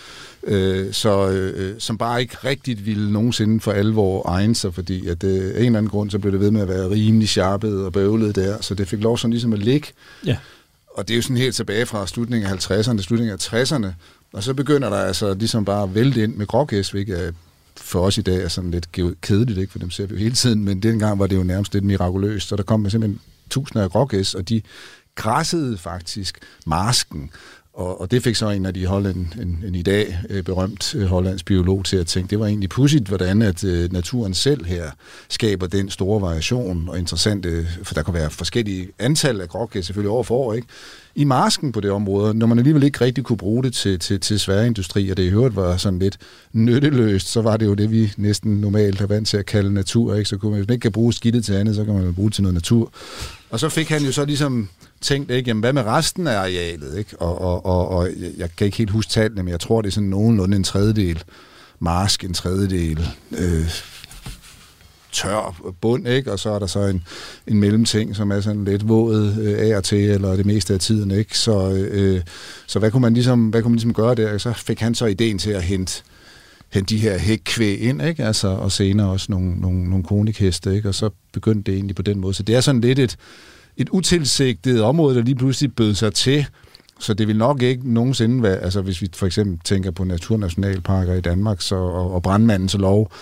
øh, 0.43 0.93
så, 0.93 1.29
øh, 1.31 1.75
som 1.79 1.99
bare 1.99 2.21
ikke 2.21 2.37
rigtigt 2.45 2.87
ville 2.87 3.13
nogensinde 3.13 3.61
for 3.61 3.73
alvor 3.73 4.29
egne 4.29 4.55
sig, 4.55 4.75
fordi 4.75 5.07
at 5.07 5.25
øh, 5.25 5.33
af 5.33 5.39
en 5.39 5.67
eller 5.67 5.79
anden 5.79 5.89
grund, 5.89 6.11
så 6.11 6.19
blev 6.19 6.33
det 6.33 6.41
ved 6.41 6.51
med 6.51 6.61
at 6.61 6.69
være 6.69 6.91
rimelig 6.91 7.29
sharpet 7.29 7.85
og 7.85 7.93
bøvlet 7.93 8.37
der, 8.37 8.61
så 8.61 8.75
det 8.75 8.89
fik 8.89 9.03
lov 9.03 9.19
sådan 9.19 9.31
ligesom 9.31 9.53
at 9.53 9.59
ligge. 9.59 9.89
Ja. 10.27 10.37
Og 10.95 11.09
det 11.09 11.15
er 11.15 11.17
jo 11.17 11.23
sådan 11.23 11.37
helt 11.37 11.55
tilbage 11.55 11.87
fra 11.87 12.07
slutningen 12.07 12.51
af 12.51 12.71
50'erne, 12.71 13.03
slutningen 13.03 13.33
af 13.33 13.63
60'erne, 13.63 13.87
og 14.33 14.43
så 14.43 14.55
begynder 14.55 14.91
der 14.91 14.97
altså 14.97 15.35
ligesom 15.35 15.65
bare 15.65 15.83
at 15.83 15.95
vælte 15.95 16.23
ind 16.23 16.37
med 16.37 16.47
grågæs, 16.47 16.91
hvilket 16.91 17.27
er 17.27 17.33
for 17.77 18.01
os 18.01 18.19
i 18.19 18.23
dag 18.23 18.45
er 18.45 18.49
sådan 18.49 18.71
lidt 18.71 18.93
kedeligt, 19.21 19.59
ikke? 19.59 19.73
for 19.73 19.79
dem 19.79 19.91
ser 19.91 20.07
vi 20.07 20.15
jo 20.15 20.19
hele 20.19 20.35
tiden, 20.35 20.65
men 20.65 20.83
dengang 20.83 21.19
var 21.19 21.27
det 21.27 21.37
jo 21.37 21.43
nærmest 21.43 21.75
lidt 21.75 21.85
mirakuløst, 21.85 22.49
så 22.49 22.57
der 22.57 22.63
kom 22.63 22.91
simpelthen 22.91 23.21
tusinder 23.51 23.85
af 23.85 23.91
grågæs, 23.91 24.35
og 24.35 24.49
de 24.49 24.63
græssede 25.15 25.79
faktisk 25.79 26.39
marsken, 26.67 27.31
og, 27.75 28.01
og 28.01 28.11
det 28.11 28.23
fik 28.23 28.37
så 28.37 28.49
en 28.49 28.67
af 28.67 28.75
de 28.75 28.87
holland, 28.87 29.27
en, 29.43 29.65
en 29.67 29.75
i 29.75 29.83
dag 29.83 30.19
øh, 30.31 30.43
berømt 30.43 30.95
øh, 30.95 31.07
hollandsk 31.07 31.45
biolog 31.45 31.85
til 31.85 31.97
at 31.97 32.07
tænke, 32.07 32.31
det 32.31 32.41
var 32.41 32.47
egentlig 32.47 32.69
pudsigt, 32.69 33.09
hvordan 33.09 33.43
at 33.43 33.65
øh, 33.65 33.93
naturen 33.93 34.35
selv 34.35 34.65
her 34.65 34.91
skaber 35.29 35.67
den 35.67 35.91
store 35.91 36.21
variation 36.21 36.89
og 36.89 36.99
interessante, 36.99 37.67
for 37.83 37.95
der 37.95 38.03
kan 38.03 38.15
være 38.15 38.31
forskellige 38.31 38.89
antal 38.99 39.41
af 39.41 39.49
grågæs 39.49 39.87
selvfølgelig 39.87 40.11
år 40.11 40.23
for 40.23 40.35
år, 40.35 40.55
ikke? 40.55 40.67
i 41.15 41.25
marsken 41.25 41.73
på 41.73 41.81
det 41.81 41.91
område, 41.91 42.35
når 42.35 42.47
man 42.47 42.59
alligevel 42.59 42.83
ikke 42.83 43.01
rigtig 43.01 43.25
kunne 43.25 43.37
bruge 43.37 43.63
det 43.63 43.75
til, 43.75 43.99
til, 43.99 44.21
til 44.21 44.41
sværindustri, 44.41 45.11
og 45.11 45.17
det 45.17 45.23
i 45.23 45.29
øvrigt 45.29 45.57
var 45.57 45.77
sådan 45.77 45.99
lidt 45.99 46.19
nytteløst, 46.53 47.29
så 47.29 47.43
var 47.43 47.57
det 47.57 47.67
jo 47.67 47.75
det, 47.75 47.91
vi 47.91 48.13
næsten 48.17 48.61
normalt 48.61 49.01
er 49.01 49.07
vant 49.07 49.29
til 49.29 49.37
at 49.37 49.47
kalde 49.47 49.75
natur. 49.75 50.15
Ikke? 50.15 50.29
Så 50.29 50.37
kunne 50.37 50.51
man, 50.51 50.59
hvis 50.59 50.69
man 50.69 50.75
ikke 50.75 50.83
kan 50.83 50.93
bruge 50.93 51.13
skidtet 51.13 51.45
til 51.45 51.53
andet, 51.53 51.75
så 51.75 51.85
kan 51.85 51.95
man 51.95 52.05
jo 52.05 52.13
bruge 52.13 52.29
det 52.29 52.35
til 52.35 52.43
noget 52.43 52.55
natur. 52.55 52.93
Og 53.51 53.61
så 53.61 53.69
fik 53.69 53.89
han 53.89 54.03
jo 54.03 54.13
så 54.13 54.25
ligesom 54.25 54.69
tænkt, 55.01 55.31
ikke, 55.31 55.49
jamen, 55.49 55.61
hvad 55.61 55.73
med 55.73 55.83
resten 55.83 56.27
af 56.27 56.37
arealet? 56.39 56.99
Ikke? 56.99 57.17
Og, 57.21 57.41
og, 57.41 57.67
og, 57.67 57.89
og 57.89 58.09
jeg- 58.39 58.51
kan 58.57 58.65
ikke 58.65 58.79
helt 58.79 58.91
huske 58.91 59.11
tallene, 59.11 59.43
men 59.43 59.51
jeg 59.51 59.61
tror, 59.61 59.83
det 59.83 59.89
er 59.89 59.93
sådan 59.93 60.09
nogenlunde 60.09 60.57
en 60.57 60.65
tredjedel 60.65 61.23
marsk, 61.81 62.25
en 62.25 62.35
tredjedel 62.35 63.09
øh, 63.39 63.71
tør 65.13 65.73
bund, 65.81 66.09
ikke? 66.09 66.33
og 66.33 66.39
så 66.39 66.51
er 66.51 66.59
der 66.59 66.67
så 66.67 66.81
en, 66.81 67.03
en 67.47 67.61
mellemting, 67.61 68.17
som 68.17 68.31
er 68.31 68.41
sådan 68.41 68.65
lidt 68.65 68.89
våd 68.89 69.37
øh, 69.41 69.71
af 69.71 69.77
og 69.77 69.85
til, 69.85 70.11
eller 70.11 70.37
det 70.37 70.47
meste 70.47 70.75
af 70.75 70.81
tiden. 70.81 71.11
Ikke? 71.11 71.39
Så, 71.39 71.73
øh, 71.73 72.21
så 72.67 72.79
hvad, 72.79 72.91
kunne 72.91 73.01
man 73.01 73.15
ligesom, 73.15 73.49
hvad 73.49 73.63
kunne 73.63 73.71
man 73.71 73.77
ligesom 73.77 73.95
gøre 73.95 74.15
der? 74.15 74.39
Så 74.39 74.53
fik 74.53 74.81
han 74.81 74.95
så 74.95 75.07
ideen 75.07 75.39
til 75.39 75.51
at 75.51 75.63
hente, 75.63 76.03
hente 76.73 76.95
de 76.95 77.01
her 77.01 77.19
hækkvæg 77.19 77.81
ind, 77.81 78.03
ikke? 78.03 78.25
Altså, 78.25 78.49
og 78.49 78.73
senere 78.73 79.09
også 79.11 79.27
nogle, 79.29 79.55
nogle, 79.61 79.89
nogle 79.91 80.05
konikheste, 80.05 80.75
ikke? 80.77 80.89
og 80.89 80.95
så 80.95 81.11
begyndte 81.33 81.71
det 81.71 81.75
egentlig 81.77 81.97
på 81.97 82.03
den 82.03 82.21
måde. 82.21 82.35
Så 82.35 82.43
det 82.43 82.55
er 82.55 82.61
sådan 82.61 82.81
lidt 82.81 82.99
et, 82.99 83.17
et 83.81 83.89
utilsigtet 83.89 84.83
område, 84.83 85.17
der 85.17 85.23
lige 85.23 85.35
pludselig 85.35 85.75
bød 85.75 85.95
sig 85.95 86.15
til, 86.15 86.47
så 86.99 87.15
det 87.15 87.29
vil 87.29 87.37
nok 87.37 87.63
ikke 87.63 87.95
nogensinde 87.95 88.43
være, 88.43 88.57
altså 88.57 88.81
hvis 88.81 89.03
vi 89.03 89.09
for 89.15 89.27
eksempel 89.27 89.59
tænker 89.65 89.91
på 89.91 90.05
naturnationalparker 90.05 91.15
i 91.15 91.21
Danmark 91.21 91.61
så, 91.61 91.77
og, 91.77 92.15
og 92.15 92.23
brandmandens 92.23 92.75
lov, 92.75 93.13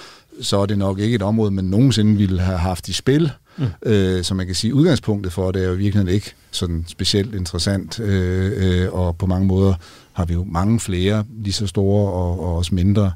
så 0.40 0.58
er 0.58 0.66
det 0.66 0.78
nok 0.78 0.98
ikke 0.98 1.14
et 1.14 1.22
område, 1.22 1.50
man 1.50 1.64
nogensinde 1.64 2.16
ville 2.16 2.40
have 2.40 2.58
haft 2.58 2.88
i 2.88 2.92
spil. 2.92 3.30
Mm. 3.56 3.66
Øh, 3.86 4.24
så 4.24 4.34
man 4.34 4.46
kan 4.46 4.54
sige, 4.54 4.74
udgangspunktet 4.74 5.32
for 5.32 5.50
det 5.50 5.62
er 5.62 5.66
jo 5.66 5.74
i 5.74 5.76
virkeligheden 5.76 6.14
ikke 6.14 6.34
sådan 6.50 6.84
specielt 6.88 7.34
interessant, 7.34 8.00
øh, 8.00 8.82
øh, 8.82 8.92
og 8.92 9.16
på 9.16 9.26
mange 9.26 9.46
måder 9.46 9.74
har 10.12 10.24
vi 10.24 10.34
jo 10.34 10.44
mange 10.44 10.80
flere 10.80 11.24
lige 11.38 11.52
så 11.52 11.66
store 11.66 12.12
og, 12.12 12.40
og 12.40 12.56
også 12.56 12.74
mindre 12.74 13.12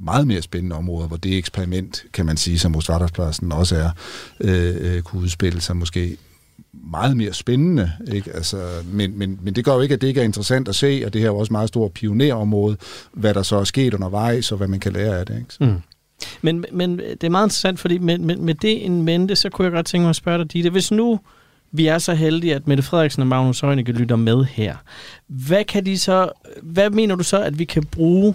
meget 0.00 0.26
mere 0.26 0.42
spændende 0.42 0.76
områder, 0.76 1.08
hvor 1.08 1.16
det 1.16 1.38
eksperiment, 1.38 2.04
kan 2.12 2.26
man 2.26 2.36
sige, 2.36 2.58
som 2.58 2.76
Ostvarderspladsen 2.76 3.52
også 3.52 3.76
er, 3.76 3.90
øh, 4.40 4.76
øh, 4.80 5.02
kunne 5.02 5.22
udspille 5.22 5.60
sig 5.60 5.76
måske 5.76 6.16
meget 6.72 7.16
mere 7.16 7.32
spændende. 7.32 7.92
Ikke? 8.12 8.32
Altså, 8.34 8.62
men, 8.92 9.18
men, 9.18 9.38
men 9.42 9.54
det 9.54 9.64
gør 9.64 9.74
jo 9.74 9.80
ikke, 9.80 9.94
at 9.94 10.00
det 10.00 10.08
ikke 10.08 10.20
er 10.20 10.24
interessant 10.24 10.68
at 10.68 10.74
se, 10.74 11.02
og 11.06 11.12
det 11.12 11.20
her 11.20 11.28
er 11.28 11.32
jo 11.32 11.38
også 11.38 11.52
meget 11.52 11.68
stort 11.68 11.92
pionerområde, 11.92 12.76
hvad 13.12 13.34
der 13.34 13.42
så 13.42 13.56
er 13.56 13.64
sket 13.64 13.94
undervejs, 13.94 14.52
og 14.52 14.58
hvad 14.58 14.68
man 14.68 14.80
kan 14.80 14.92
lære 14.92 15.18
af 15.18 15.26
det. 15.26 15.38
Ikke? 15.38 15.72
Mm. 15.72 15.80
Men, 16.42 16.64
men 16.72 16.98
det 16.98 17.24
er 17.24 17.28
meget 17.28 17.46
interessant, 17.46 17.80
fordi 17.80 17.98
med, 17.98 18.18
med, 18.18 18.36
med 18.36 18.54
det 18.54 18.86
en 18.86 19.02
mente, 19.02 19.36
så 19.36 19.50
kunne 19.50 19.64
jeg 19.64 19.72
godt 19.72 19.86
tænke 19.86 20.02
mig 20.02 20.10
at 20.10 20.16
spørge 20.16 20.38
dig, 20.38 20.52
Ditte, 20.52 20.70
hvis 20.70 20.90
nu 20.90 21.20
vi 21.72 21.86
er 21.86 21.98
så 21.98 22.14
heldige, 22.14 22.54
at 22.54 22.66
Mette 22.66 22.82
Frederiksen 22.82 23.22
og 23.22 23.26
Magnus 23.26 23.60
Heunicke 23.60 23.92
lytter 23.92 24.16
med 24.16 24.44
her, 24.44 24.76
hvad 25.26 25.64
kan 25.64 25.86
de 25.86 25.98
så, 25.98 26.30
hvad 26.62 26.90
mener 26.90 27.14
du 27.14 27.24
så, 27.24 27.42
at 27.42 27.58
vi 27.58 27.64
kan 27.64 27.84
bruge 27.84 28.34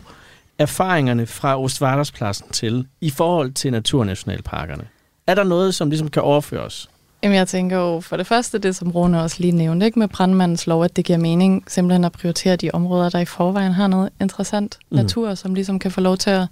erfaringerne 0.57 1.25
fra 1.25 1.61
Ostvarderspladsen 1.61 2.49
til 2.51 2.87
i 3.01 3.09
forhold 3.09 3.51
til 3.51 3.71
naturnationalparkerne? 3.71 4.83
Er 5.27 5.35
der 5.35 5.43
noget, 5.43 5.75
som 5.75 5.89
ligesom 5.89 6.09
kan 6.09 6.21
overføres? 6.21 6.89
Jamen, 7.23 7.37
jeg 7.37 7.47
tænker 7.47 7.77
jo 7.77 7.99
for 7.99 8.17
det 8.17 8.27
første 8.27 8.57
det, 8.57 8.75
som 8.75 8.91
Rune 8.91 9.21
også 9.21 9.35
lige 9.39 9.51
nævnte, 9.51 9.85
ikke 9.85 9.99
med 9.99 10.07
brandmandens 10.07 10.67
lov, 10.67 10.83
at 10.83 10.95
det 10.95 11.05
giver 11.05 11.19
mening 11.19 11.63
simpelthen 11.67 12.03
at 12.03 12.11
prioritere 12.11 12.55
de 12.55 12.71
områder, 12.73 13.09
der 13.09 13.19
i 13.19 13.25
forvejen 13.25 13.71
har 13.71 13.87
noget 13.87 14.09
interessant 14.21 14.77
mm. 14.89 14.97
natur, 14.97 15.35
som 15.35 15.53
ligesom 15.53 15.79
kan 15.79 15.91
få 15.91 16.01
lov 16.01 16.17
til 16.17 16.29
at, 16.29 16.47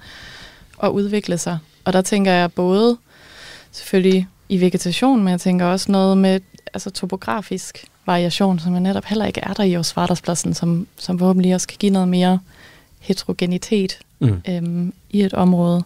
at 0.84 0.90
udvikle 0.90 1.38
sig. 1.38 1.58
Og 1.86 1.94
der 1.94 2.02
tænker 2.02 2.32
jeg 2.32 2.52
både 2.52 2.98
selvfølgelig 3.72 4.28
i 4.50 4.62
vegetation, 4.62 5.24
men 5.24 5.32
jeg 5.32 5.42
tænker 5.42 5.66
også 5.66 5.92
noget 5.92 6.18
med 6.18 6.40
altså 6.74 6.90
topografisk 6.90 7.86
variation, 8.06 8.60
som 8.60 8.74
jo 8.74 8.80
netop 8.80 9.06
heller 9.06 9.26
ikke 9.26 9.42
er 9.42 9.54
der 9.54 9.64
i 9.64 9.84
Svarterspladsen, 9.84 10.54
som, 10.54 10.88
som 10.98 11.20
forhåbentlig 11.20 11.56
også 11.56 11.68
kan 11.68 11.78
give 11.80 11.92
noget 11.92 12.08
mere 12.08 12.40
heterogenitet 13.00 14.00
Mm. 14.20 14.42
øhm, 14.50 14.94
i 15.10 15.22
et 15.22 15.34
område. 15.34 15.84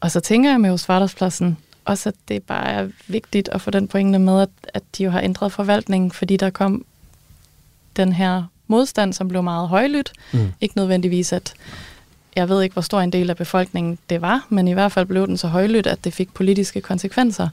Og 0.00 0.10
så 0.10 0.20
tænker 0.20 0.50
jeg 0.50 0.60
med 0.60 0.78
Svarterspladsen 0.78 1.56
også, 1.88 2.08
at 2.08 2.14
det 2.28 2.42
bare 2.42 2.66
er 2.66 2.88
vigtigt 3.06 3.48
at 3.48 3.60
få 3.60 3.70
den 3.70 3.88
pointe 3.88 4.18
med, 4.18 4.42
at, 4.42 4.48
at 4.74 4.82
de 4.98 5.04
jo 5.04 5.10
har 5.10 5.20
ændret 5.20 5.52
forvaltningen, 5.52 6.10
fordi 6.10 6.36
der 6.36 6.50
kom 6.50 6.84
den 7.96 8.12
her 8.12 8.42
modstand, 8.66 9.12
som 9.12 9.28
blev 9.28 9.42
meget 9.42 9.68
højlydt. 9.68 10.12
Mm. 10.32 10.52
Ikke 10.60 10.76
nødvendigvis, 10.76 11.32
at 11.32 11.54
jeg 12.36 12.48
ved 12.48 12.62
ikke, 12.62 12.72
hvor 12.72 12.82
stor 12.82 13.00
en 13.00 13.12
del 13.12 13.30
af 13.30 13.36
befolkningen 13.36 13.98
det 14.10 14.22
var, 14.22 14.46
men 14.48 14.68
i 14.68 14.72
hvert 14.72 14.92
fald 14.92 15.06
blev 15.06 15.26
den 15.26 15.36
så 15.36 15.48
højlydt, 15.48 15.86
at 15.86 16.04
det 16.04 16.14
fik 16.14 16.34
politiske 16.34 16.80
konsekvenser. 16.80 17.48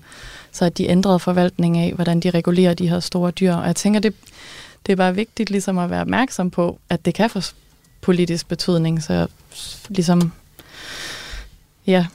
Så 0.52 0.66
at 0.66 0.78
de 0.78 0.88
ændrede 0.88 1.20
forvaltningen 1.20 1.84
af, 1.84 1.94
hvordan 1.94 2.20
de 2.20 2.30
regulerer 2.30 2.74
de 2.74 2.90
her 2.90 3.00
store 3.00 3.32
dyr. 3.32 3.54
Og 3.54 3.68
jeg 3.68 3.76
tænker, 3.76 4.00
det, 4.00 4.14
det 4.86 4.92
er 4.92 4.96
bare 4.96 5.16
vigtigt 5.16 5.50
ligesom 5.50 5.78
at 5.78 5.90
være 5.90 6.02
opmærksom 6.02 6.52
på, 6.52 6.80
at 6.90 7.06
det 7.06 7.14
kan 7.14 7.30
få 7.30 7.42
politisk 8.02 8.48
betydning. 8.48 9.04
Så 9.04 9.28
ligesom, 9.90 10.32
ja, 11.88 12.06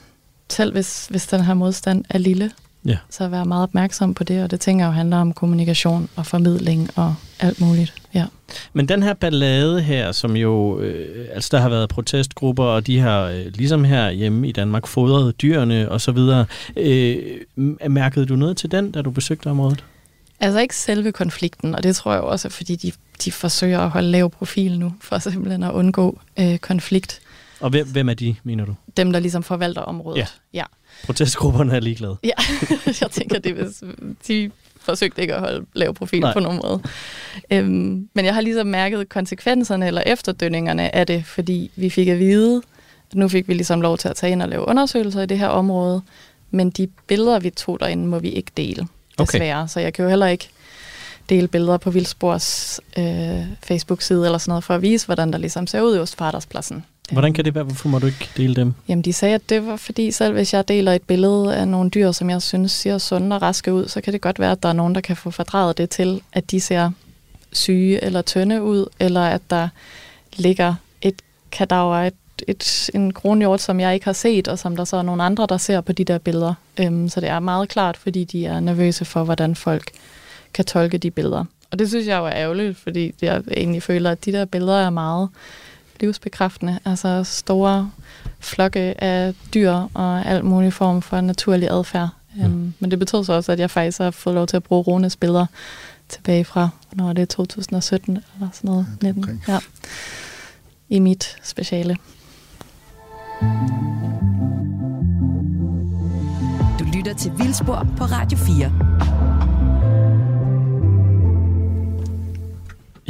selv 0.51 0.71
hvis, 0.71 1.07
hvis 1.09 1.27
den 1.27 1.41
her 1.41 1.53
modstand 1.53 2.05
er 2.09 2.17
lille, 2.17 2.51
Ja. 2.85 2.97
så 3.09 3.27
være 3.27 3.45
meget 3.45 3.63
opmærksom 3.63 4.13
på 4.13 4.23
det, 4.23 4.43
og 4.43 4.51
det 4.51 4.59
tænker 4.59 4.85
jeg 4.85 4.89
jo 4.89 4.93
handler 4.95 5.17
om 5.17 5.33
kommunikation 5.33 6.09
og 6.15 6.25
formidling 6.25 6.89
og 6.95 7.15
alt 7.39 7.61
muligt. 7.61 7.93
Ja. 8.13 8.25
Men 8.73 8.87
den 8.87 9.03
her 9.03 9.13
ballade 9.13 9.81
her, 9.81 10.11
som 10.11 10.35
jo, 10.35 10.79
øh, 10.79 11.27
altså 11.33 11.49
der 11.51 11.61
har 11.61 11.69
været 11.69 11.89
protestgrupper, 11.89 12.63
og 12.63 12.87
de 12.87 12.99
har, 12.99 13.21
øh, 13.21 13.45
ligesom 13.45 13.83
her 13.83 14.11
hjemme 14.11 14.47
i 14.47 14.51
Danmark, 14.51 14.87
fodret 14.87 15.41
dyrene 15.41 15.91
og 15.91 16.01
så 16.01 16.11
videre. 16.11 16.45
Øh, 16.77 17.17
mærkede 17.89 18.25
du 18.25 18.35
noget 18.35 18.57
til 18.57 18.71
den, 18.71 18.91
da 18.91 19.01
du 19.01 19.11
besøgte 19.11 19.47
området? 19.47 19.83
Altså 20.39 20.59
ikke 20.59 20.75
selve 20.75 21.11
konflikten, 21.11 21.75
og 21.75 21.83
det 21.83 21.95
tror 21.95 22.13
jeg 22.13 22.21
også 22.21 22.49
fordi 22.49 22.75
de, 22.75 22.91
de 23.25 23.31
forsøger 23.31 23.79
at 23.79 23.89
holde 23.89 24.11
lav 24.11 24.29
profil 24.29 24.79
nu, 24.79 24.93
for 25.01 25.19
simpelthen 25.19 25.63
at 25.63 25.71
undgå 25.71 26.19
øh, 26.39 26.57
konflikt. 26.57 27.19
Og 27.61 27.69
hvem, 27.69 27.87
hvem 27.87 28.09
er 28.09 28.13
de, 28.13 28.35
mener 28.43 28.65
du? 28.65 28.75
Dem, 28.97 29.11
der 29.11 29.19
ligesom 29.19 29.43
forvalter 29.43 29.81
området. 29.81 30.17
Ja. 30.19 30.25
ja. 30.53 30.63
Protestgrupperne 31.05 31.75
er 31.75 31.79
ligeglade. 31.79 32.17
Ja, 32.23 32.31
jeg 33.01 33.11
tænker, 33.11 33.39
det 33.39 33.53
hvis 33.53 33.83
de 34.27 34.51
forsøgte 34.79 35.21
ikke 35.21 35.33
at 35.35 35.39
holde 35.39 35.65
lav 35.73 35.93
profil 35.93 36.19
Nej. 36.19 36.33
På 36.33 36.39
nogen 36.39 36.59
måde. 36.63 36.81
Øhm, 37.51 38.09
men 38.13 38.25
jeg 38.25 38.33
har 38.33 38.41
ligesom 38.41 38.67
mærket 38.67 39.09
konsekvenserne 39.09 39.87
eller 39.87 40.03
efterdønningerne 40.05 40.95
af 40.95 41.07
det, 41.07 41.25
fordi 41.25 41.71
vi 41.75 41.89
fik 41.89 42.07
at 42.07 42.19
vide, 42.19 42.61
at 43.11 43.15
nu 43.15 43.27
fik 43.27 43.47
vi 43.47 43.53
ligesom 43.53 43.81
lov 43.81 43.97
til 43.97 44.07
at 44.09 44.15
tage 44.15 44.31
ind 44.31 44.41
og 44.41 44.49
lave 44.49 44.67
undersøgelser 44.67 45.21
i 45.21 45.25
det 45.25 45.39
her 45.39 45.47
område, 45.47 46.01
men 46.51 46.69
de 46.69 46.87
billeder, 47.07 47.39
vi 47.39 47.49
tog 47.49 47.79
derinde, 47.79 48.07
må 48.07 48.19
vi 48.19 48.29
ikke 48.29 48.51
dele, 48.57 48.87
Okay. 49.17 49.31
desværre. 49.31 49.67
Så 49.67 49.79
jeg 49.79 49.93
kan 49.93 50.03
jo 50.03 50.09
heller 50.09 50.27
ikke 50.27 50.49
dele 51.29 51.47
billeder 51.47 51.77
på 51.77 51.91
Vildspors 51.91 52.79
øh, 52.97 53.41
Facebook-side 53.63 54.25
eller 54.25 54.37
sådan 54.37 54.51
noget, 54.51 54.63
for 54.63 54.73
at 54.73 54.81
vise, 54.81 55.05
hvordan 55.05 55.31
der 55.31 55.37
ligesom 55.37 55.67
ser 55.67 55.81
ud 55.81 55.95
i 55.95 55.99
Ostfarterspladsen. 55.99 56.85
Hvordan 57.11 57.33
kan 57.33 57.45
det 57.45 57.55
være? 57.55 57.63
Hvorfor 57.63 57.89
må 57.89 57.99
du 57.99 58.05
ikke 58.05 58.29
dele 58.37 58.55
dem? 58.55 58.73
Jamen, 58.87 59.01
de 59.01 59.13
sagde, 59.13 59.35
at 59.35 59.49
det 59.49 59.65
var 59.65 59.75
fordi, 59.75 60.11
selv 60.11 60.33
hvis 60.33 60.53
jeg 60.53 60.67
deler 60.67 60.91
et 60.93 61.01
billede 61.01 61.55
af 61.55 61.67
nogle 61.67 61.89
dyr, 61.89 62.11
som 62.11 62.29
jeg 62.29 62.41
synes 62.41 62.71
ser 62.71 62.97
sunde 62.97 63.35
og 63.35 63.41
raske 63.41 63.73
ud, 63.73 63.87
så 63.87 64.01
kan 64.01 64.13
det 64.13 64.21
godt 64.21 64.39
være, 64.39 64.51
at 64.51 64.63
der 64.63 64.69
er 64.69 64.73
nogen, 64.73 64.95
der 64.95 65.01
kan 65.01 65.15
få 65.15 65.31
fordraget 65.31 65.77
det 65.77 65.89
til, 65.89 66.21
at 66.33 66.51
de 66.51 66.59
ser 66.59 66.91
syge 67.51 68.03
eller 68.03 68.21
tynde 68.21 68.63
ud, 68.63 68.85
eller 68.99 69.21
at 69.21 69.41
der 69.49 69.67
ligger 70.35 70.75
et 71.01 71.15
kadaver, 71.51 71.95
et, 71.95 72.13
et, 72.47 72.89
en 72.93 73.13
kronhjort, 73.13 73.61
som 73.61 73.79
jeg 73.79 73.93
ikke 73.93 74.05
har 74.05 74.13
set, 74.13 74.47
og 74.47 74.59
som 74.59 74.75
der 74.75 74.83
så 74.83 74.97
er 74.97 75.01
nogle 75.01 75.23
andre, 75.23 75.47
der 75.49 75.57
ser 75.57 75.81
på 75.81 75.91
de 75.91 76.03
der 76.03 76.17
billeder. 76.17 76.53
Øhm, 76.79 77.09
så 77.09 77.21
det 77.21 77.29
er 77.29 77.39
meget 77.39 77.69
klart, 77.69 77.97
fordi 77.97 78.23
de 78.23 78.45
er 78.45 78.59
nervøse 78.59 79.05
for, 79.05 79.23
hvordan 79.23 79.55
folk 79.55 79.91
kan 80.53 80.65
tolke 80.65 80.97
de 80.97 81.11
billeder. 81.11 81.45
Og 81.71 81.79
det 81.79 81.89
synes 81.89 82.07
jeg 82.07 82.17
jo 82.17 82.25
er 82.25 82.33
ærgerligt, 82.35 82.77
fordi 82.77 83.13
jeg 83.21 83.41
egentlig 83.57 83.83
føler, 83.83 84.11
at 84.11 84.25
de 84.25 84.31
der 84.31 84.45
billeder 84.45 84.77
er 84.77 84.89
meget 84.89 85.29
livsbekræftende. 86.01 86.79
Altså 86.85 87.23
store 87.23 87.91
flokke 88.39 89.03
af 89.03 89.33
dyr 89.53 89.71
og 89.93 90.25
alt 90.25 90.45
mulig 90.45 90.73
form 90.73 91.01
for 91.01 91.21
naturlig 91.21 91.69
adfærd. 91.71 92.09
Mm. 92.35 92.45
Um, 92.45 92.73
men 92.79 92.91
det 92.91 92.99
betød 92.99 93.23
så 93.23 93.33
også, 93.33 93.51
at 93.51 93.59
jeg 93.59 93.71
faktisk 93.71 93.99
har 93.99 94.11
fået 94.11 94.35
lov 94.35 94.47
til 94.47 94.57
at 94.57 94.63
bruge 94.63 94.81
Rones 94.83 95.15
billeder 95.15 95.45
tilbage 96.09 96.45
fra, 96.45 96.69
når 96.93 97.09
er 97.09 97.13
det 97.13 97.29
2017 97.29 98.17
eller 98.35 98.49
sådan 98.53 98.67
noget. 98.69 98.87
Ja, 99.01 99.07
19, 99.07 99.23
omkring. 99.23 99.43
ja. 99.47 99.59
I 100.89 100.99
mit 100.99 101.37
speciale. 101.43 101.97
Du 106.79 106.85
lytter 106.95 107.13
til 107.17 107.31
Vildspor 107.37 107.87
på 107.97 108.03
Radio 108.03 108.37
4. 108.37 109.10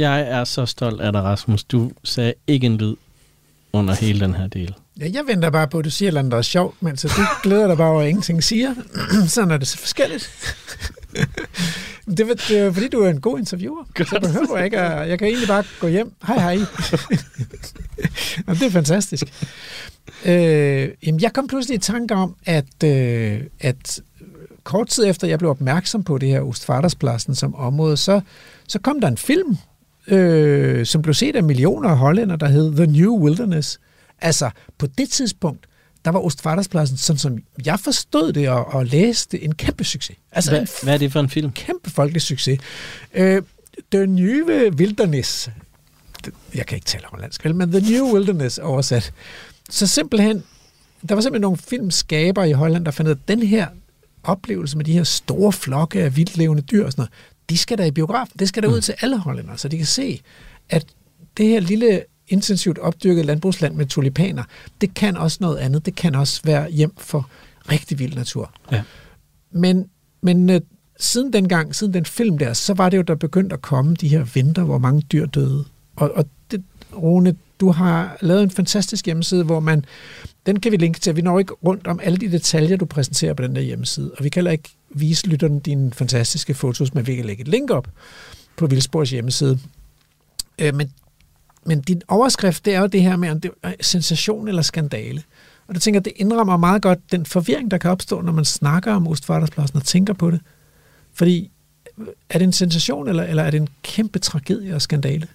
Jeg 0.02 0.20
er 0.20 0.44
så 0.44 0.66
stolt 0.66 1.00
af 1.00 1.12
dig, 1.12 1.22
Rasmus. 1.22 1.64
Du 1.64 1.90
sagde 2.04 2.34
ikke 2.46 2.66
en 2.66 2.76
lyd 2.76 2.94
under 3.72 3.94
hele 3.94 4.20
den 4.20 4.34
her 4.34 4.46
del. 4.46 4.74
Ja, 5.00 5.06
jeg 5.12 5.22
venter 5.26 5.50
bare 5.50 5.68
på, 5.68 5.78
at 5.78 5.84
du 5.84 5.90
siger 5.90 6.06
et 6.06 6.10
eller 6.10 6.18
andet, 6.18 6.32
der 6.32 6.38
er 6.38 6.42
sjovt, 6.42 6.82
men 6.82 6.96
så 6.96 7.08
du 7.08 7.22
glæder 7.42 7.66
dig 7.66 7.76
bare 7.76 7.90
over, 7.90 8.02
at 8.02 8.08
ingenting 8.08 8.44
siger. 8.44 8.74
Sådan 9.28 9.50
er 9.50 9.56
det 9.56 9.68
så 9.68 9.78
forskelligt. 9.78 10.30
det, 12.16 12.28
var, 12.28 12.34
det 12.48 12.64
var, 12.64 12.72
fordi 12.72 12.88
du 12.88 13.00
er 13.00 13.10
en 13.10 13.20
god 13.20 13.38
interviewer. 13.38 13.84
Godt. 13.94 14.08
Så 14.08 14.20
behøver 14.20 14.56
jeg 14.56 14.64
ikke 14.64 14.78
at, 14.78 15.08
Jeg 15.08 15.18
kan 15.18 15.28
egentlig 15.28 15.48
bare 15.48 15.64
gå 15.80 15.86
hjem. 15.86 16.12
Hej, 16.26 16.38
hej. 16.38 16.54
Det 18.58 18.62
er 18.62 18.70
fantastisk. 18.70 19.24
Øh, 20.24 20.88
jamen, 21.06 21.20
jeg 21.20 21.32
kom 21.32 21.46
pludselig 21.46 21.76
i 21.76 21.80
tanke 21.80 22.14
om, 22.14 22.36
at, 22.46 22.84
øh, 22.84 23.40
at 23.60 24.00
kort 24.64 24.88
tid 24.88 25.06
efter, 25.06 25.28
jeg 25.28 25.38
blev 25.38 25.50
opmærksom 25.50 26.04
på 26.04 26.18
det 26.18 26.28
her 26.28 26.40
Ostfaderspladsen 26.40 27.34
som 27.34 27.54
område, 27.54 27.96
så, 27.96 28.20
så 28.68 28.78
kom 28.78 29.00
der 29.00 29.08
en 29.08 29.18
film, 29.18 29.56
øh, 30.08 30.86
som 30.86 31.02
blev 31.02 31.14
set 31.14 31.36
af 31.36 31.42
millioner 31.42 31.88
af 31.88 31.96
hollænder, 31.98 32.36
der 32.36 32.48
hed 32.48 32.76
The 32.76 32.86
New 32.86 33.18
Wilderness. 33.18 33.80
Altså, 34.20 34.50
på 34.78 34.86
det 34.86 35.10
tidspunkt, 35.10 35.66
der 36.04 36.10
var 36.10 36.20
Ostfaderspladsen, 36.20 36.96
sådan 36.96 37.18
som 37.18 37.38
jeg 37.66 37.80
forstod 37.80 38.32
det 38.32 38.48
og, 38.48 38.66
og 38.66 38.86
læste, 38.86 39.44
en 39.44 39.54
kæmpe 39.54 39.84
succes. 39.84 40.16
Altså 40.32 40.50
en 40.50 40.56
Hvad, 40.56 40.66
hvad 40.82 40.94
er 40.94 40.98
det 40.98 41.12
for 41.12 41.20
en 41.20 41.28
film? 41.28 41.52
kæmpe 41.52 41.90
folkelig 41.90 42.22
succes. 42.22 42.60
Øh, 43.14 43.42
The 43.92 44.06
New 44.06 44.46
Wilderness. 44.70 45.50
Jeg 46.54 46.66
kan 46.66 46.76
ikke 46.76 46.86
tale 46.86 47.04
hollandsk, 47.06 47.44
vel, 47.44 47.54
men 47.54 47.72
The 47.72 47.92
New 47.92 48.14
Wilderness 48.14 48.58
oversat. 48.58 49.12
Så 49.70 49.86
simpelthen, 49.86 50.42
der 51.08 51.14
var 51.14 51.22
simpelthen 51.22 51.42
nogle 51.42 51.56
filmskaber 51.56 52.44
i 52.44 52.52
Holland, 52.52 52.84
der 52.84 52.90
fandt 52.90 53.08
ud 53.08 53.14
af, 53.14 53.18
at 53.18 53.28
den 53.28 53.42
her 53.42 53.66
oplevelse 54.22 54.76
med 54.76 54.84
de 54.84 54.92
her 54.92 55.04
store 55.04 55.52
flokke 55.52 56.02
af 56.02 56.16
vildlevende 56.16 56.62
dyr 56.62 56.84
og 56.84 56.92
sådan 56.92 57.00
noget, 57.00 57.12
de 57.52 57.58
skal 57.58 57.78
der 57.78 57.84
i 57.84 57.90
biografen. 57.90 58.38
Det 58.38 58.48
skal 58.48 58.62
der 58.62 58.68
ud 58.68 58.80
til 58.80 58.94
alle 59.00 59.18
hollændere, 59.18 59.58
så 59.58 59.68
de 59.68 59.76
kan 59.76 59.86
se, 59.86 60.20
at 60.68 60.86
det 61.36 61.46
her 61.46 61.60
lille 61.60 62.02
intensivt 62.28 62.78
opdyrket 62.78 63.26
landbrugsland 63.26 63.74
med 63.74 63.86
tulipaner, 63.86 64.44
det 64.80 64.94
kan 64.94 65.16
også 65.16 65.38
noget 65.40 65.56
andet. 65.56 65.86
Det 65.86 65.96
kan 65.96 66.14
også 66.14 66.40
være 66.44 66.70
hjem 66.70 66.92
for 66.98 67.30
rigtig 67.70 67.98
vild 67.98 68.14
natur. 68.14 68.52
Ja. 68.72 68.82
Men, 69.50 69.88
men 70.22 70.50
øh, 70.50 70.60
siden 71.00 71.32
dengang, 71.32 71.74
siden 71.74 71.94
den 71.94 72.04
film 72.04 72.38
der, 72.38 72.52
så 72.52 72.74
var 72.74 72.88
det 72.88 72.96
jo, 72.96 73.02
der 73.02 73.14
begyndte 73.14 73.54
at 73.54 73.62
komme 73.62 73.94
de 73.94 74.08
her 74.08 74.24
vinter, 74.24 74.64
hvor 74.64 74.78
mange 74.78 75.02
dyr 75.12 75.26
døde. 75.26 75.64
Og, 75.96 76.10
og 76.14 76.24
det, 76.50 76.62
Rune, 76.96 77.36
du 77.60 77.70
har 77.70 78.16
lavet 78.20 78.42
en 78.42 78.50
fantastisk 78.50 79.06
hjemmeside, 79.06 79.44
hvor 79.44 79.60
man, 79.60 79.84
den 80.46 80.60
kan 80.60 80.72
vi 80.72 80.76
linke 80.76 81.00
til. 81.00 81.16
Vi 81.16 81.22
når 81.22 81.38
ikke 81.38 81.52
rundt 81.52 81.86
om 81.86 82.00
alle 82.02 82.18
de 82.18 82.32
detaljer, 82.32 82.76
du 82.76 82.84
præsenterer 82.84 83.34
på 83.34 83.42
den 83.42 83.56
der 83.56 83.62
hjemmeside. 83.62 84.12
Og 84.18 84.24
vi 84.24 84.28
kan 84.28 84.40
heller 84.40 84.50
ikke 84.50 84.70
vise 84.94 85.26
lytterne 85.26 85.60
dine 85.60 85.92
fantastiske 85.92 86.54
fotos, 86.54 86.94
men 86.94 87.06
vi 87.06 87.16
kan 87.16 87.24
lægge 87.24 87.40
et 87.40 87.48
link 87.48 87.70
op 87.70 87.88
på 88.56 88.66
Vildsborgs 88.66 89.10
hjemmeside. 89.10 89.58
Øh, 90.58 90.74
men, 90.74 90.92
men 91.66 91.80
din 91.80 92.02
overskrift, 92.08 92.64
det 92.64 92.74
er 92.74 92.80
jo 92.80 92.86
det 92.86 93.02
her 93.02 93.16
med, 93.16 93.30
om 93.30 93.40
det 93.40 93.50
er 93.62 93.72
sensation 93.80 94.48
eller 94.48 94.62
skandale. 94.62 95.22
Og 95.66 95.74
det 95.74 95.82
tænker 95.82 96.00
jeg, 96.00 96.04
det 96.04 96.12
indrammer 96.16 96.56
meget 96.56 96.82
godt 96.82 97.12
den 97.12 97.26
forvirring, 97.26 97.70
der 97.70 97.78
kan 97.78 97.90
opstå, 97.90 98.20
når 98.20 98.32
man 98.32 98.44
snakker 98.44 98.92
om 98.92 99.08
Ostfaderspladsen 99.08 99.76
og 99.76 99.84
tænker 99.84 100.12
på 100.12 100.30
det. 100.30 100.40
Fordi 101.14 101.50
øh, 101.98 102.06
er 102.30 102.38
det 102.38 102.44
en 102.44 102.52
sensation, 102.52 103.08
eller, 103.08 103.22
eller 103.22 103.42
er 103.42 103.50
det 103.50 103.60
en 103.60 103.68
kæmpe 103.82 104.18
tragedie 104.18 104.74
og 104.74 104.82
skandale? 104.82 105.28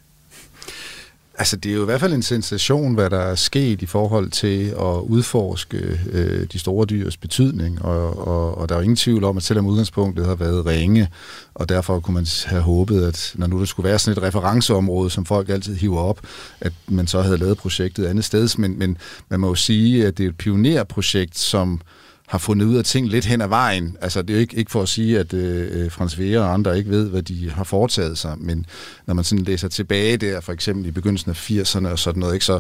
Altså, 1.40 1.56
det 1.56 1.72
er 1.72 1.76
jo 1.76 1.82
i 1.82 1.86
hvert 1.86 2.00
fald 2.00 2.14
en 2.14 2.22
sensation, 2.22 2.94
hvad 2.94 3.10
der 3.10 3.20
er 3.20 3.36
sket 3.36 3.82
i 3.82 3.86
forhold 3.86 4.32
til 4.32 4.66
at 4.70 5.02
udforske 5.02 6.00
øh, 6.12 6.48
de 6.52 6.60
store 6.60 6.86
dyrs 6.86 7.18
betydning, 7.18 7.82
og, 7.82 8.28
og, 8.28 8.58
og 8.58 8.70
der 8.70 8.76
er 8.76 8.80
jo 8.80 8.84
ingen 8.84 8.96
tvivl 8.96 9.24
om, 9.24 9.38
at 9.38 9.44
selvom 9.44 9.66
udgangspunktet 9.66 10.26
har 10.26 10.36
været 10.36 10.66
ringe, 10.66 11.10
og 11.54 11.70
derfor 11.70 12.00
kunne 12.00 12.14
man 12.14 12.28
have 12.46 12.62
håbet, 12.62 13.04
at 13.06 13.34
når 13.36 13.48
nu 13.48 13.60
der 13.60 13.66
skulle 13.66 13.90
være 13.90 14.00
sådan 14.00 14.18
et 14.18 14.24
referenceområde, 14.24 15.10
som 15.10 15.26
folk 15.26 15.50
altid 15.50 15.76
hiver 15.76 16.00
op, 16.00 16.20
at 16.62 16.74
man 16.88 17.08
så 17.08 17.22
havde 17.22 17.38
lavet 17.38 17.58
projektet 17.58 18.06
andet 18.06 18.26
sted, 18.26 18.58
men, 18.58 18.80
men 18.80 18.98
man 19.30 19.40
må 19.40 19.48
jo 19.48 19.56
sige, 19.56 20.08
at 20.08 20.18
det 20.18 20.24
er 20.24 20.30
et 20.30 20.38
pionerprojekt, 20.38 21.40
som 21.40 21.82
har 22.28 22.38
fundet 22.38 22.66
ud 22.66 22.76
af 22.76 22.84
ting 22.84 23.08
lidt 23.08 23.26
hen 23.26 23.42
ad 23.42 23.48
vejen. 23.48 23.98
Altså, 24.02 24.22
det 24.22 24.30
er 24.30 24.34
jo 24.34 24.40
ikke, 24.40 24.58
ikke 24.58 24.72
for 24.72 24.82
at 24.82 24.90
sige, 24.90 25.20
at 25.20 25.34
øh, 25.34 25.84
øh 25.84 25.92
Frans 25.92 26.20
Vera 26.20 26.40
og 26.40 26.54
andre 26.54 26.78
ikke 26.78 26.90
ved, 26.90 27.10
hvad 27.10 27.22
de 27.22 27.52
har 27.52 27.64
foretaget 27.64 28.18
sig, 28.18 28.36
men 28.38 28.66
når 29.06 29.14
man 29.14 29.24
sådan 29.24 29.46
læser 29.46 29.68
tilbage 29.68 30.18
der, 30.18 30.42
for 30.42 30.54
eksempel 30.54 30.86
i 30.86 30.92
begyndelsen 30.92 31.32
af 31.32 31.50
80'erne 31.50 31.88
og 31.88 32.00
sådan 32.00 32.20
noget, 32.20 32.34
ikke, 32.34 32.46
så, 32.46 32.60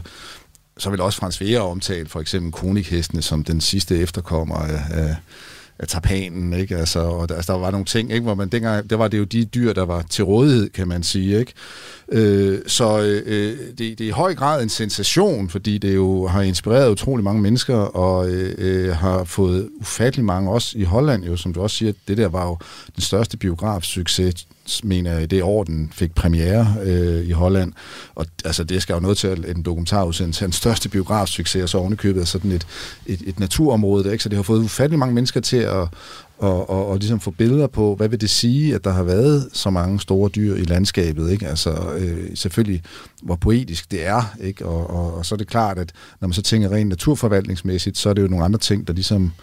så 0.78 0.90
vil 0.90 1.02
også 1.02 1.20
Frans 1.20 1.42
Vera 1.42 1.62
omtale 1.62 2.10
for 2.10 2.20
eksempel 2.20 2.52
konikhestene 2.52 3.22
som 3.22 3.44
den 3.44 3.62
sidste 3.62 3.98
efterkommer 3.98 4.56
af, 4.56 4.82
af, 4.92 5.16
af 5.80 5.88
tapanen, 5.88 6.54
ikke? 6.54 6.78
Altså, 6.78 7.00
og 7.00 7.30
der, 7.30 7.36
altså, 7.36 7.54
der 7.54 7.60
var 7.60 7.72
nogle 7.72 7.86
ting, 7.86 8.12
ikke? 8.12 8.24
Hvor 8.24 8.36
man 8.36 8.50
dengang, 8.50 8.90
der 8.90 8.96
var 8.96 9.08
det 9.08 9.18
jo 9.18 9.24
de 9.24 9.46
dyr, 9.46 9.74
der 9.74 9.86
var 9.86 10.02
til 10.02 10.24
rådighed, 10.24 10.70
kan 10.70 10.88
man 10.88 11.04
sige, 11.04 11.40
ikke? 11.40 11.54
Øh, 12.12 12.60
så 12.68 13.00
øh, 13.26 13.58
det, 13.78 13.78
det 13.78 14.02
er 14.02 14.08
i 14.08 14.10
høj 14.10 14.36
grad 14.36 14.64
en 14.64 14.70
sensation, 14.70 15.50
fordi 15.50 15.78
det 15.78 15.96
jo 15.96 16.28
har 16.28 16.42
inspireret 16.42 16.90
utrolig 16.90 17.24
mange 17.24 17.42
mennesker, 17.42 17.76
og 17.76 18.30
øh, 18.30 18.56
øh, 18.58 18.96
har 18.96 19.24
fået 19.24 19.70
ufattelig 19.80 20.26
mange, 20.26 20.52
også 20.52 20.78
i 20.78 20.84
Holland 20.84 21.24
jo, 21.24 21.38
som 21.38 21.54
du 21.54 21.62
også 21.62 21.76
siger, 21.76 21.94
det 22.08 22.18
der 22.18 22.28
var 22.28 22.46
jo 22.46 22.58
den 22.96 23.02
største 23.04 23.38
biografsucces 23.38 24.48
mener 24.84 25.14
jeg, 25.14 25.24
i 25.24 25.26
det 25.26 25.44
år, 25.44 25.64
den 25.64 25.90
fik 25.94 26.16
premiere 26.16 26.76
øh, 26.84 27.28
i 27.28 27.32
Holland. 27.32 27.74
Og 28.16 28.26
altså, 28.46 28.64
det 28.64 28.82
skal 28.82 28.94
jo 28.94 29.00
noget 29.00 29.18
til 29.18 29.46
en 29.48 29.62
dokumentarudsendelse. 29.62 30.42
Hans 30.42 30.56
største 30.56 30.90
biografsucces, 30.90 31.64
og 31.64 31.70
så 31.70 31.78
ovenikøbet 31.78 32.22
er 32.22 32.26
sådan 32.26 32.52
et, 32.52 32.68
et, 33.06 33.22
et 33.26 33.40
naturområde. 33.40 34.04
Der, 34.04 34.12
ikke? 34.12 34.24
Så 34.24 34.30
det 34.30 34.36
har 34.36 34.44
fået 34.44 34.64
ufattelig 34.64 35.00
mange 35.00 35.16
mennesker 35.16 35.42
til 35.42 35.58
at, 35.58 35.88
og, 36.38 36.70
og, 36.70 36.88
og 36.88 36.98
ligesom 36.98 37.20
få 37.20 37.32
billeder 37.32 37.68
på, 37.68 37.96
hvad 37.96 38.10
vil 38.10 38.22
det 38.22 38.30
sige, 38.30 38.76
at 38.76 38.84
der 38.84 38.92
har 38.92 39.04
været 39.04 39.50
så 39.54 39.70
mange 39.70 40.00
store 40.00 40.30
dyr 40.30 40.56
i 40.56 40.64
landskabet, 40.64 41.32
ikke? 41.32 41.48
Altså 41.48 41.94
øh, 41.98 42.30
selvfølgelig, 42.36 42.84
hvor 43.24 43.36
poetisk 43.36 43.92
det 43.92 44.06
er, 44.06 44.36
ikke? 44.42 44.66
Og, 44.66 44.90
og, 44.90 45.18
og 45.18 45.26
så 45.26 45.36
er 45.36 45.38
det 45.38 45.48
klart, 45.48 45.80
at 45.80 45.92
når 46.22 46.28
man 46.28 46.34
så 46.34 46.42
tænker 46.42 46.72
rent 46.72 46.90
naturforvaltningsmæssigt, 46.90 47.98
så 47.98 48.10
er 48.10 48.14
det 48.14 48.22
jo 48.22 48.28
nogle 48.28 48.46
andre 48.46 48.60
ting, 48.60 48.88
der 48.88 48.94
ligesom, 48.94 49.34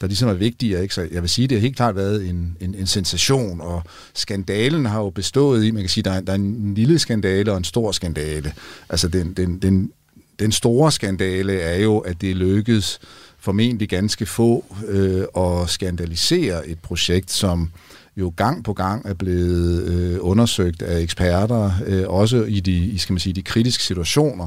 der 0.00 0.06
ligesom 0.06 0.28
er 0.28 0.34
vigtige, 0.34 0.82
ikke? 0.82 0.94
Så 0.94 1.08
jeg 1.12 1.22
vil 1.22 1.30
sige, 1.30 1.48
det 1.48 1.56
har 1.56 1.60
helt 1.60 1.76
klart 1.76 1.96
været 1.96 2.28
en, 2.28 2.56
en, 2.60 2.74
en 2.74 2.86
sensation, 2.86 3.60
og 3.60 3.82
skandalen 4.14 4.86
har 4.86 5.00
jo 5.00 5.10
bestået 5.10 5.64
i, 5.64 5.70
man 5.70 5.82
kan 5.82 5.90
sige, 5.90 6.04
der 6.04 6.12
er, 6.12 6.20
der 6.20 6.32
er 6.32 6.36
en 6.36 6.74
lille 6.74 6.98
skandale 6.98 7.52
og 7.52 7.58
en 7.58 7.64
stor 7.64 7.92
skandale. 7.92 8.52
Altså 8.88 9.08
den, 9.08 9.32
den, 9.32 9.58
den, 9.58 9.92
den 10.38 10.52
store 10.52 10.92
skandale 10.92 11.60
er 11.60 11.78
jo, 11.78 11.98
at 11.98 12.20
det 12.20 12.36
lykkedes 12.36 13.00
formentlig 13.38 13.88
ganske 13.88 14.26
få 14.26 14.64
øh, 14.88 15.24
at 15.36 15.70
skandalisere 15.70 16.68
et 16.68 16.78
projekt, 16.78 17.30
som 17.30 17.70
jo 18.16 18.32
gang 18.36 18.64
på 18.64 18.72
gang 18.72 19.08
er 19.08 19.14
blevet 19.14 19.82
øh, 19.82 20.18
undersøgt 20.20 20.82
af 20.82 21.00
eksperter, 21.00 21.70
øh, 21.86 22.04
også 22.08 22.42
i 22.42 22.60
de, 22.60 22.72
i, 22.72 22.98
skal 22.98 23.12
man 23.12 23.20
sige, 23.20 23.32
de 23.32 23.42
kritiske 23.42 23.84
situationer, 23.84 24.46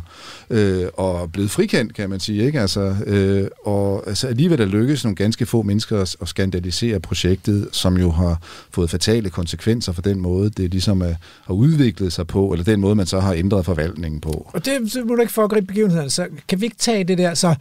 øh, 0.49 0.87
og 0.93 1.31
blevet 1.31 1.51
frikendt, 1.51 1.93
kan 1.93 2.09
man 2.09 2.19
sige. 2.19 2.45
Ikke? 2.45 2.61
Altså, 2.61 2.95
øh, 3.05 3.47
og 3.65 4.03
altså, 4.07 4.27
alligevel 4.27 4.61
er 4.61 4.65
lykkes 4.65 5.03
nogle 5.03 5.15
ganske 5.15 5.45
få 5.45 5.61
mennesker 5.61 6.01
at, 6.01 6.15
at 6.21 6.27
skandalisere 6.27 6.99
projektet, 6.99 7.69
som 7.71 7.97
jo 7.97 8.11
har 8.11 8.41
fået 8.71 8.89
fatale 8.89 9.29
konsekvenser 9.29 9.91
for 9.91 10.01
den 10.01 10.19
måde, 10.19 10.49
det 10.49 10.71
ligesom 10.71 11.01
er, 11.01 11.15
har 11.45 11.53
udviklet 11.53 12.13
sig 12.13 12.27
på, 12.27 12.51
eller 12.51 12.63
den 12.63 12.81
måde, 12.81 12.95
man 12.95 13.05
så 13.05 13.19
har 13.19 13.33
ændret 13.33 13.65
forvaltningen 13.65 14.21
på. 14.21 14.49
Og 14.53 14.65
det 14.65 14.91
så 14.91 15.03
må 15.05 15.15
du 15.15 15.21
ikke 15.21 15.33
foregribe 15.33 15.67
begivenheden, 15.67 16.09
så 16.09 16.27
kan 16.47 16.61
vi 16.61 16.65
ikke 16.65 16.77
tage 16.77 17.03
det 17.03 17.17
der, 17.17 17.33
så 17.33 17.55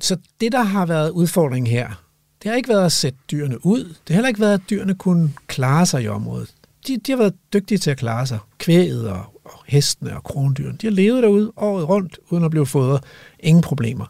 så 0.00 0.16
det, 0.40 0.52
der 0.52 0.62
har 0.62 0.86
været 0.86 1.10
udfordringen 1.10 1.72
her, 1.72 2.01
det 2.42 2.50
har 2.50 2.56
ikke 2.56 2.68
været 2.68 2.84
at 2.84 2.92
sætte 2.92 3.18
dyrene 3.30 3.66
ud. 3.66 3.84
Det 3.84 4.08
har 4.08 4.14
heller 4.14 4.28
ikke 4.28 4.40
været, 4.40 4.54
at 4.54 4.70
dyrene 4.70 4.94
kunne 4.94 5.32
klare 5.46 5.86
sig 5.86 6.02
i 6.02 6.08
området. 6.08 6.54
De, 6.86 6.96
de 6.96 7.12
har 7.12 7.16
været 7.16 7.34
dygtige 7.52 7.78
til 7.78 7.90
at 7.90 7.96
klare 7.96 8.26
sig. 8.26 8.38
Kvæget 8.58 9.08
og, 9.08 9.40
og 9.44 9.60
hestene 9.66 10.16
og 10.16 10.24
krondyrene. 10.24 10.78
De 10.80 10.86
har 10.86 10.92
levet 10.92 11.22
derude 11.22 11.52
året 11.56 11.88
rundt, 11.88 12.18
uden 12.28 12.44
at 12.44 12.50
blive 12.50 12.66
fodret. 12.66 13.04
Ingen 13.40 13.62
problemer. 13.62 14.06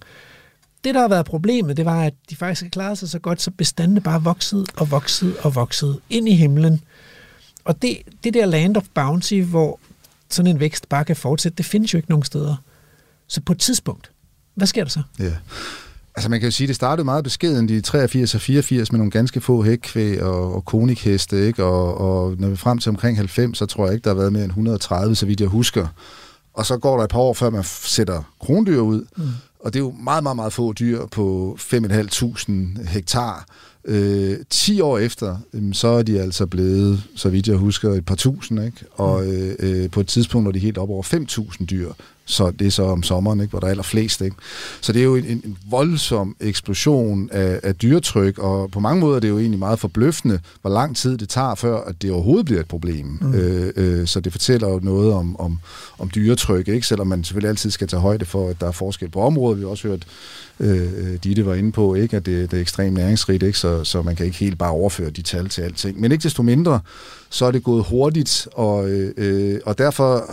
Det, 0.84 0.94
der 0.94 1.00
har 1.00 1.08
været 1.08 1.26
problemet, 1.26 1.76
det 1.76 1.84
var, 1.84 2.02
at 2.02 2.14
de 2.30 2.36
faktisk 2.36 2.62
har 2.62 2.68
klaret 2.68 2.98
sig 2.98 3.08
så 3.08 3.18
godt, 3.18 3.42
så 3.42 3.50
bestandene 3.50 4.00
bare 4.00 4.22
voksede 4.22 4.66
og 4.76 4.90
voksede 4.90 5.36
og 5.42 5.54
voksede 5.54 6.00
ind 6.10 6.28
i 6.28 6.34
himlen. 6.34 6.80
Og 7.64 7.82
det, 7.82 7.98
det 8.24 8.34
der 8.34 8.46
land 8.46 8.76
of 8.76 8.84
bounty, 8.94 9.40
hvor 9.40 9.80
sådan 10.30 10.50
en 10.50 10.60
vækst 10.60 10.88
bare 10.88 11.04
kan 11.04 11.16
fortsætte, 11.16 11.56
det 11.56 11.66
findes 11.66 11.94
jo 11.94 11.98
ikke 11.98 12.10
nogen 12.10 12.24
steder. 12.24 12.56
Så 13.26 13.40
på 13.40 13.52
et 13.52 13.58
tidspunkt, 13.58 14.10
hvad 14.54 14.66
sker 14.66 14.84
der 14.84 14.90
så? 14.90 15.02
Ja. 15.18 15.32
Altså 16.14 16.30
man 16.30 16.40
kan 16.40 16.46
jo 16.46 16.50
sige, 16.50 16.66
det 16.66 16.76
startede 16.76 17.04
meget 17.04 17.24
beskeden 17.24 17.70
i 17.70 17.80
83 17.80 18.34
og 18.34 18.40
84 18.40 18.92
med 18.92 18.98
nogle 18.98 19.10
ganske 19.10 19.40
få 19.40 19.62
hækkvæg 19.62 20.22
og, 20.22 20.54
og 20.54 20.64
konikheste, 20.64 21.46
ikke? 21.46 21.64
Og, 21.64 22.00
og 22.00 22.34
når 22.38 22.48
vi 22.48 22.56
frem 22.56 22.78
til 22.78 22.88
omkring 22.88 23.16
90, 23.16 23.58
så 23.58 23.66
tror 23.66 23.84
jeg 23.84 23.94
ikke, 23.94 24.04
der 24.04 24.10
har 24.10 24.20
været 24.20 24.32
mere 24.32 24.44
end 24.44 24.50
130, 24.50 25.14
så 25.14 25.26
vidt 25.26 25.40
jeg 25.40 25.48
husker. 25.48 25.86
Og 26.54 26.66
så 26.66 26.76
går 26.76 26.96
der 26.96 27.04
et 27.04 27.10
par 27.10 27.18
år, 27.18 27.34
før 27.34 27.50
man 27.50 27.64
sætter 27.64 28.22
krondyr 28.40 28.80
ud, 28.80 29.06
mm. 29.16 29.28
og 29.60 29.72
det 29.72 29.78
er 29.80 29.84
jo 29.84 29.94
meget, 30.02 30.22
meget, 30.22 30.36
meget 30.36 30.52
få 30.52 30.72
dyr 30.72 31.06
på 31.06 31.56
5.500 31.60 32.88
hektar. 32.88 33.46
Øh, 33.84 34.36
10 34.50 34.80
år 34.80 34.98
efter, 34.98 35.36
øh, 35.52 35.74
så 35.74 35.88
er 35.88 36.02
de 36.02 36.20
altså 36.20 36.46
blevet, 36.46 37.02
så 37.16 37.28
vidt 37.28 37.48
jeg 37.48 37.56
husker, 37.56 37.92
et 37.92 38.06
par 38.06 38.14
tusind, 38.14 38.64
ikke? 38.64 38.84
Og 38.92 39.24
mm. 39.24 39.30
øh, 39.30 39.54
øh, 39.58 39.90
på 39.90 40.00
et 40.00 40.06
tidspunkt 40.06 40.48
er 40.48 40.52
de 40.52 40.58
helt 40.58 40.78
op 40.78 40.90
over 40.90 41.02
5.000 41.02 41.66
dyr. 41.66 41.92
Så 42.32 42.50
det 42.50 42.66
er 42.66 42.70
så 42.70 42.82
om 42.82 43.02
sommeren, 43.02 43.40
ikke, 43.40 43.50
hvor 43.50 43.60
der 43.60 43.66
er 43.66 43.70
allerflest. 43.70 44.20
Ikke? 44.20 44.36
Så 44.80 44.92
det 44.92 45.00
er 45.00 45.04
jo 45.04 45.16
en, 45.16 45.24
en 45.24 45.58
voldsom 45.70 46.36
eksplosion 46.40 47.28
af, 47.32 47.60
af 47.62 47.74
dyretryk, 47.74 48.38
og 48.38 48.70
på 48.70 48.80
mange 48.80 49.00
måder 49.00 49.16
er 49.16 49.20
det 49.20 49.28
jo 49.28 49.38
egentlig 49.38 49.58
meget 49.58 49.78
forbløffende, 49.78 50.40
hvor 50.60 50.70
lang 50.70 50.96
tid 50.96 51.18
det 51.18 51.28
tager, 51.28 51.54
før 51.54 51.80
at 51.80 52.02
det 52.02 52.10
overhovedet 52.10 52.46
bliver 52.46 52.60
et 52.60 52.68
problem. 52.68 53.18
Mm. 53.20 53.34
Øh, 53.34 53.72
øh, 53.76 54.06
så 54.06 54.20
det 54.20 54.32
fortæller 54.32 54.68
jo 54.68 54.80
noget 54.82 55.12
om, 55.12 55.40
om, 55.40 55.58
om 55.98 56.10
dyretryk, 56.14 56.68
ikke? 56.68 56.86
selvom 56.86 57.06
man 57.06 57.24
selvfølgelig 57.24 57.48
altid 57.48 57.70
skal 57.70 57.88
tage 57.88 58.00
højde 58.00 58.24
for, 58.24 58.48
at 58.48 58.60
der 58.60 58.66
er 58.66 58.72
forskel 58.72 59.08
på 59.08 59.20
området. 59.20 59.58
Vi 59.58 59.62
har 59.62 59.70
også 59.70 59.88
hørt, 59.88 60.06
øh, 60.60 61.18
Ditte 61.24 61.46
var 61.46 61.54
inde 61.54 61.72
på, 61.72 61.94
ikke? 61.94 62.16
at 62.16 62.26
det, 62.26 62.50
det 62.50 62.56
er 62.56 62.60
ekstremt 62.60 62.94
næringsrigt, 62.94 63.42
ikke? 63.42 63.58
Så, 63.58 63.84
så 63.84 64.02
man 64.02 64.16
kan 64.16 64.26
ikke 64.26 64.38
helt 64.38 64.58
bare 64.58 64.70
overføre 64.70 65.10
de 65.10 65.22
tal 65.22 65.48
til 65.48 65.62
alting. 65.62 66.00
Men 66.00 66.12
ikke 66.12 66.22
desto 66.22 66.42
mindre, 66.42 66.80
så 67.30 67.46
er 67.46 67.50
det 67.50 67.62
gået 67.62 67.84
hurtigt, 67.84 68.48
og, 68.52 68.90
øh, 68.90 69.12
øh 69.16 69.60
og 69.64 69.78
derfor 69.78 70.30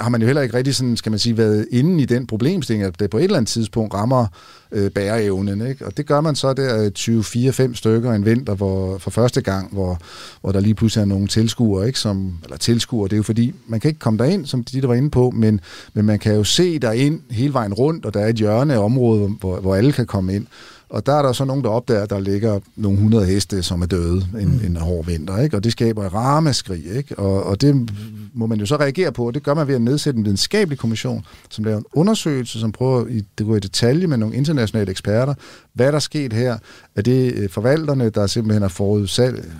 har 0.00 0.08
man 0.08 0.20
jo 0.20 0.26
heller 0.26 0.42
ikke 0.42 0.56
rigtig 0.56 0.74
sådan, 0.74 0.96
skal 0.96 1.12
man 1.12 1.18
sige, 1.18 1.36
været 1.36 1.66
inde 1.70 2.02
i 2.02 2.06
den 2.06 2.26
problemstilling, 2.26 2.84
at 2.84 3.00
det 3.00 3.10
på 3.10 3.18
et 3.18 3.24
eller 3.24 3.36
andet 3.36 3.48
tidspunkt 3.48 3.94
rammer 3.94 4.26
øh, 4.72 4.90
bæreevnen. 4.90 5.66
Ikke? 5.66 5.86
Og 5.86 5.96
det 5.96 6.06
gør 6.06 6.20
man 6.20 6.34
så 6.34 6.52
der 6.52 6.84
øh, 6.84 7.68
24-5 7.68 7.74
stykker 7.74 8.12
en 8.12 8.24
vinter, 8.24 8.54
hvor 8.54 8.98
for 8.98 9.10
første 9.10 9.40
gang, 9.40 9.72
hvor, 9.72 9.98
hvor 10.40 10.52
der 10.52 10.60
lige 10.60 10.74
pludselig 10.74 11.02
er 11.02 11.06
nogle 11.06 11.26
tilskuere, 11.26 11.86
ikke? 11.86 11.98
Som, 11.98 12.38
eller 12.44 12.56
tilskuere, 12.56 13.08
det 13.08 13.12
er 13.12 13.16
jo 13.16 13.22
fordi, 13.22 13.54
man 13.66 13.80
kan 13.80 13.88
ikke 13.88 14.00
komme 14.00 14.18
derind, 14.18 14.46
som 14.46 14.64
de 14.64 14.80
der 14.80 14.86
var 14.86 14.94
inde 14.94 15.10
på, 15.10 15.30
men, 15.30 15.60
men 15.94 16.04
man 16.04 16.18
kan 16.18 16.34
jo 16.34 16.44
se 16.44 16.78
derind 16.78 17.20
hele 17.30 17.52
vejen 17.52 17.74
rundt, 17.74 18.04
og 18.04 18.14
der 18.14 18.20
er 18.20 18.28
et 18.28 18.36
hjørne 18.36 18.74
af 18.74 18.78
området, 18.78 19.36
hvor, 19.40 19.60
hvor 19.60 19.74
alle 19.74 19.92
kan 19.92 20.06
komme 20.06 20.34
ind. 20.34 20.46
Og 20.88 21.06
der 21.06 21.12
er 21.12 21.22
der 21.22 21.32
så 21.32 21.44
nogen, 21.44 21.64
der 21.64 21.70
opdager, 21.70 22.02
at 22.02 22.10
der 22.10 22.20
ligger 22.20 22.60
nogle 22.76 22.98
hundrede 22.98 23.26
heste, 23.26 23.62
som 23.62 23.82
er 23.82 23.86
døde 23.86 24.26
en, 24.40 24.48
mm. 24.48 24.66
en 24.66 24.76
hård 24.76 25.06
vinter. 25.06 25.38
Ikke? 25.38 25.56
Og 25.56 25.64
det 25.64 25.72
skaber 25.72 26.06
et 26.06 26.14
ramaskrig. 26.14 26.84
Ikke? 26.96 27.18
Og, 27.18 27.42
og 27.42 27.60
det 27.60 27.90
må 28.34 28.46
man 28.46 28.58
jo 28.58 28.66
så 28.66 28.76
reagere 28.76 29.12
på, 29.12 29.26
og 29.26 29.34
det 29.34 29.42
gør 29.42 29.54
man 29.54 29.68
ved 29.68 29.74
at 29.74 29.82
nedsætte 29.82 30.18
en 30.18 30.24
videnskabelig 30.24 30.78
kommission, 30.78 31.24
som 31.50 31.64
laver 31.64 31.78
en 31.78 31.84
undersøgelse, 31.92 32.60
som 32.60 32.72
prøver 32.72 33.06
i, 33.06 33.22
det 33.38 33.46
går 33.46 33.56
i 33.56 33.60
detalje 33.60 34.06
med 34.06 34.16
nogle 34.16 34.36
internationale 34.36 34.90
eksperter, 34.90 35.34
hvad 35.72 35.86
der 35.86 35.92
er 35.92 35.98
sket 35.98 36.32
her. 36.32 36.58
Er 36.96 37.02
det 37.02 37.34
øh, 37.34 37.50
forvalterne, 37.50 38.10
der 38.10 38.26
simpelthen 38.26 38.62
har 38.62 38.68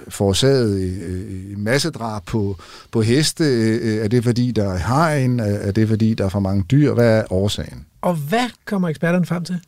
forårsaget 0.09 0.81
i 1.51 1.55
massedrab 1.57 2.25
på, 2.27 2.57
på 2.93 3.03
heste? 3.03 3.45
Øh, 3.45 4.05
er 4.05 4.09
det 4.09 4.25
fordi, 4.25 4.51
der 4.51 4.73
er 4.73 4.79
hegn? 4.79 5.41
Er 5.41 5.73
det 5.73 5.89
fordi, 5.89 6.15
der 6.15 6.25
er 6.25 6.29
for 6.29 6.41
mange 6.41 6.65
dyr? 6.71 6.95
Hvad 6.95 7.19
er 7.19 7.33
årsagen? 7.33 7.85
Og 8.03 8.15
hvad 8.15 8.51
kommer 8.65 8.89
eksperterne 8.89 9.27
frem 9.27 9.45
til? 9.45 9.61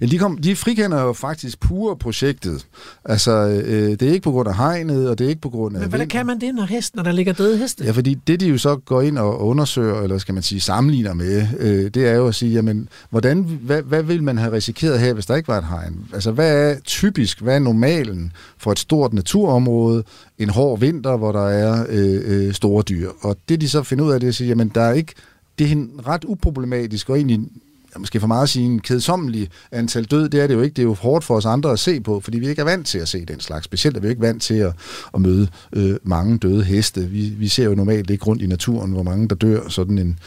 Ja, 0.00 0.06
de, 0.06 0.18
kom, 0.18 0.38
de 0.38 0.56
frikender 0.56 1.02
jo 1.02 1.12
faktisk 1.12 1.60
pure 1.60 1.96
projektet. 1.96 2.66
Altså, 3.04 3.32
øh, 3.66 3.90
det 3.90 4.02
er 4.02 4.12
ikke 4.12 4.24
på 4.24 4.30
grund 4.30 4.48
af 4.48 4.56
hegnet, 4.56 5.10
og 5.10 5.18
det 5.18 5.24
er 5.24 5.28
ikke 5.28 5.40
på 5.40 5.50
grund 5.50 5.76
af... 5.76 5.80
Men 5.80 5.88
hvordan 5.88 6.08
kan 6.08 6.26
man 6.26 6.40
det, 6.40 6.54
når, 6.54 6.64
hesten, 6.64 6.96
når 6.96 7.02
der 7.02 7.12
ligger 7.12 7.32
døde 7.32 7.58
heste? 7.58 7.84
Ja, 7.84 7.90
fordi 7.90 8.14
det, 8.26 8.40
de 8.40 8.46
jo 8.46 8.58
så 8.58 8.76
går 8.76 9.02
ind 9.02 9.18
og 9.18 9.40
undersøger, 9.40 10.02
eller 10.02 10.18
skal 10.18 10.34
man 10.34 10.42
sige 10.42 10.60
sammenligner 10.60 11.14
med, 11.14 11.46
øh, 11.58 11.90
det 11.94 12.08
er 12.08 12.14
jo 12.14 12.26
at 12.26 12.34
sige, 12.34 12.52
jamen, 12.52 12.88
hvordan, 13.10 13.42
hvad, 13.42 13.82
hvad 13.82 14.02
vil 14.02 14.22
man 14.22 14.38
have 14.38 14.52
risikeret 14.52 15.00
her, 15.00 15.12
hvis 15.12 15.26
der 15.26 15.36
ikke 15.36 15.48
var 15.48 15.58
et 15.58 15.68
hegn? 15.68 16.08
Altså, 16.14 16.30
hvad 16.30 16.70
er 16.70 16.80
typisk, 16.84 17.40
hvad 17.40 17.54
er 17.54 17.58
normalen 17.58 18.32
for 18.58 18.72
et 18.72 18.78
stort 18.78 19.12
naturområde, 19.12 20.02
en 20.38 20.48
hård 20.48 20.80
vinter, 20.80 21.16
hvor 21.16 21.32
der 21.32 21.48
er 21.48 21.86
øh, 21.88 22.20
øh, 22.24 22.54
store 22.54 22.82
dyr? 22.82 23.10
Og 23.20 23.36
det, 23.48 23.60
de 23.60 23.68
så 23.68 23.82
finder 23.82 24.04
ud 24.04 24.12
af, 24.12 24.20
det 24.20 24.26
er 24.26 24.30
at 24.30 24.34
sige, 24.34 24.48
jamen, 24.48 24.68
der 24.74 24.80
er 24.80 24.92
ikke 24.92 25.14
det 25.58 25.72
er 25.72 26.08
ret 26.08 26.24
uproblematisk 26.24 27.10
og 27.10 27.16
egentlig 27.16 27.40
måske 27.98 28.20
for 28.20 28.26
meget 28.26 28.42
at 28.42 28.48
sige, 28.48 28.66
en 28.66 28.80
kedsommelig 28.80 29.48
antal 29.72 30.04
død, 30.04 30.28
det 30.28 30.40
er 30.40 30.46
det 30.46 30.54
jo 30.54 30.62
ikke. 30.62 30.74
Det 30.74 30.82
er 30.82 30.86
jo 30.86 30.94
hårdt 30.94 31.24
for 31.24 31.36
os 31.36 31.46
andre 31.46 31.72
at 31.72 31.78
se 31.78 32.00
på, 32.00 32.20
fordi 32.20 32.38
vi 32.38 32.48
ikke 32.48 32.60
er 32.60 32.64
vant 32.64 32.86
til 32.86 32.98
at 32.98 33.08
se 33.08 33.24
den 33.24 33.40
slags. 33.40 33.64
Specielt 33.64 33.96
er 33.96 34.00
vi 34.00 34.08
ikke 34.08 34.20
vant 34.20 34.42
til 34.42 34.54
at, 34.54 34.72
at 35.14 35.20
møde 35.20 35.48
øh, 35.72 35.96
mange 36.02 36.38
døde 36.38 36.64
heste. 36.64 37.00
Vi, 37.00 37.28
vi 37.28 37.48
ser 37.48 37.64
jo 37.64 37.74
normalt 37.74 38.10
ikke 38.10 38.24
rundt 38.24 38.42
i 38.42 38.46
naturen, 38.46 38.92
hvor 38.92 39.02
mange 39.02 39.28
der 39.28 39.34
dør 39.34 39.68
sådan 39.68 39.98
en, 39.98 40.18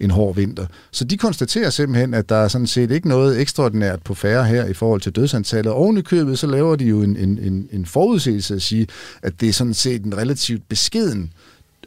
en 0.00 0.10
hård 0.10 0.34
vinter. 0.34 0.66
Så 0.90 1.04
de 1.04 1.16
konstaterer 1.16 1.70
simpelthen, 1.70 2.14
at 2.14 2.28
der 2.28 2.36
er 2.36 2.48
sådan 2.48 2.66
set 2.66 2.90
ikke 2.90 3.08
noget 3.08 3.40
ekstraordinært 3.40 4.02
på 4.02 4.14
færre 4.14 4.44
her 4.44 4.64
i 4.64 4.74
forhold 4.74 5.00
til 5.00 5.12
dødsantallet. 5.12 5.72
Og 5.72 5.78
oven 5.78 5.98
i 5.98 6.02
købet, 6.02 6.38
så 6.38 6.46
laver 6.46 6.76
de 6.76 6.84
jo 6.84 7.02
en, 7.02 7.16
en, 7.16 7.38
en, 7.38 7.68
en 7.72 7.86
forudsigelse 7.86 8.54
at 8.54 8.62
sige, 8.62 8.86
at 9.22 9.40
det 9.40 9.48
er 9.48 9.52
sådan 9.52 9.74
set 9.74 10.04
en 10.04 10.16
relativt 10.16 10.68
beskeden 10.68 11.32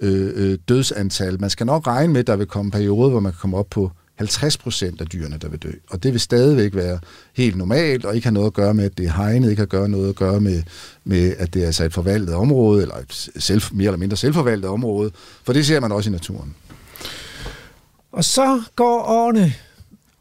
øh, 0.02 0.32
øh, 0.36 0.58
dødsantal. 0.70 1.42
Man 1.42 1.50
skal 1.50 1.66
nok 1.66 1.88
regne 1.88 2.14
med, 2.14 2.20
at 2.20 2.28
der 2.28 2.36
vil 2.36 2.48
komme 2.48 2.72
perioder, 2.72 3.10
hvor 3.10 3.20
man 3.20 3.32
kan 3.32 3.40
komme 3.42 3.58
op 3.58 3.70
på 3.70 3.92
50 4.22 4.58
procent 4.58 5.02
af 5.02 5.08
dyrene, 5.08 5.38
der 5.42 5.50
vil 5.50 5.60
dø. 5.60 5.72
Og 5.90 6.04
det 6.04 6.12
vil 6.12 6.20
stadigvæk 6.22 6.76
være 6.76 7.00
helt 7.34 7.56
normalt, 7.58 8.06
og 8.06 8.16
ikke 8.16 8.26
have 8.28 8.34
noget 8.34 8.48
at 8.48 8.54
gøre 8.54 8.74
med, 8.74 8.84
at 8.86 8.98
det 8.98 9.06
er 9.06 9.12
hegnet, 9.12 9.50
ikke 9.50 9.60
har 9.62 9.66
gøre 9.66 9.90
noget 9.90 10.10
at 10.10 10.16
gøre 10.16 10.40
med, 10.40 10.64
med 11.04 11.34
at 11.38 11.54
det 11.54 11.62
er 11.62 11.66
altså 11.66 11.84
et 11.84 11.94
forvaltet 11.94 12.36
område, 12.36 12.82
eller 12.82 12.96
et 12.96 13.30
selv, 13.40 13.62
mere 13.72 13.88
eller 13.88 13.98
mindre 13.98 14.18
selvforvaltet 14.18 14.70
område, 14.70 15.12
for 15.44 15.54
det 15.54 15.66
ser 15.66 15.80
man 15.80 15.92
også 15.92 16.10
i 16.10 16.14
naturen. 16.14 16.56
Og 18.12 18.24
så 18.24 18.62
går 18.76 19.02
årene, 19.02 19.54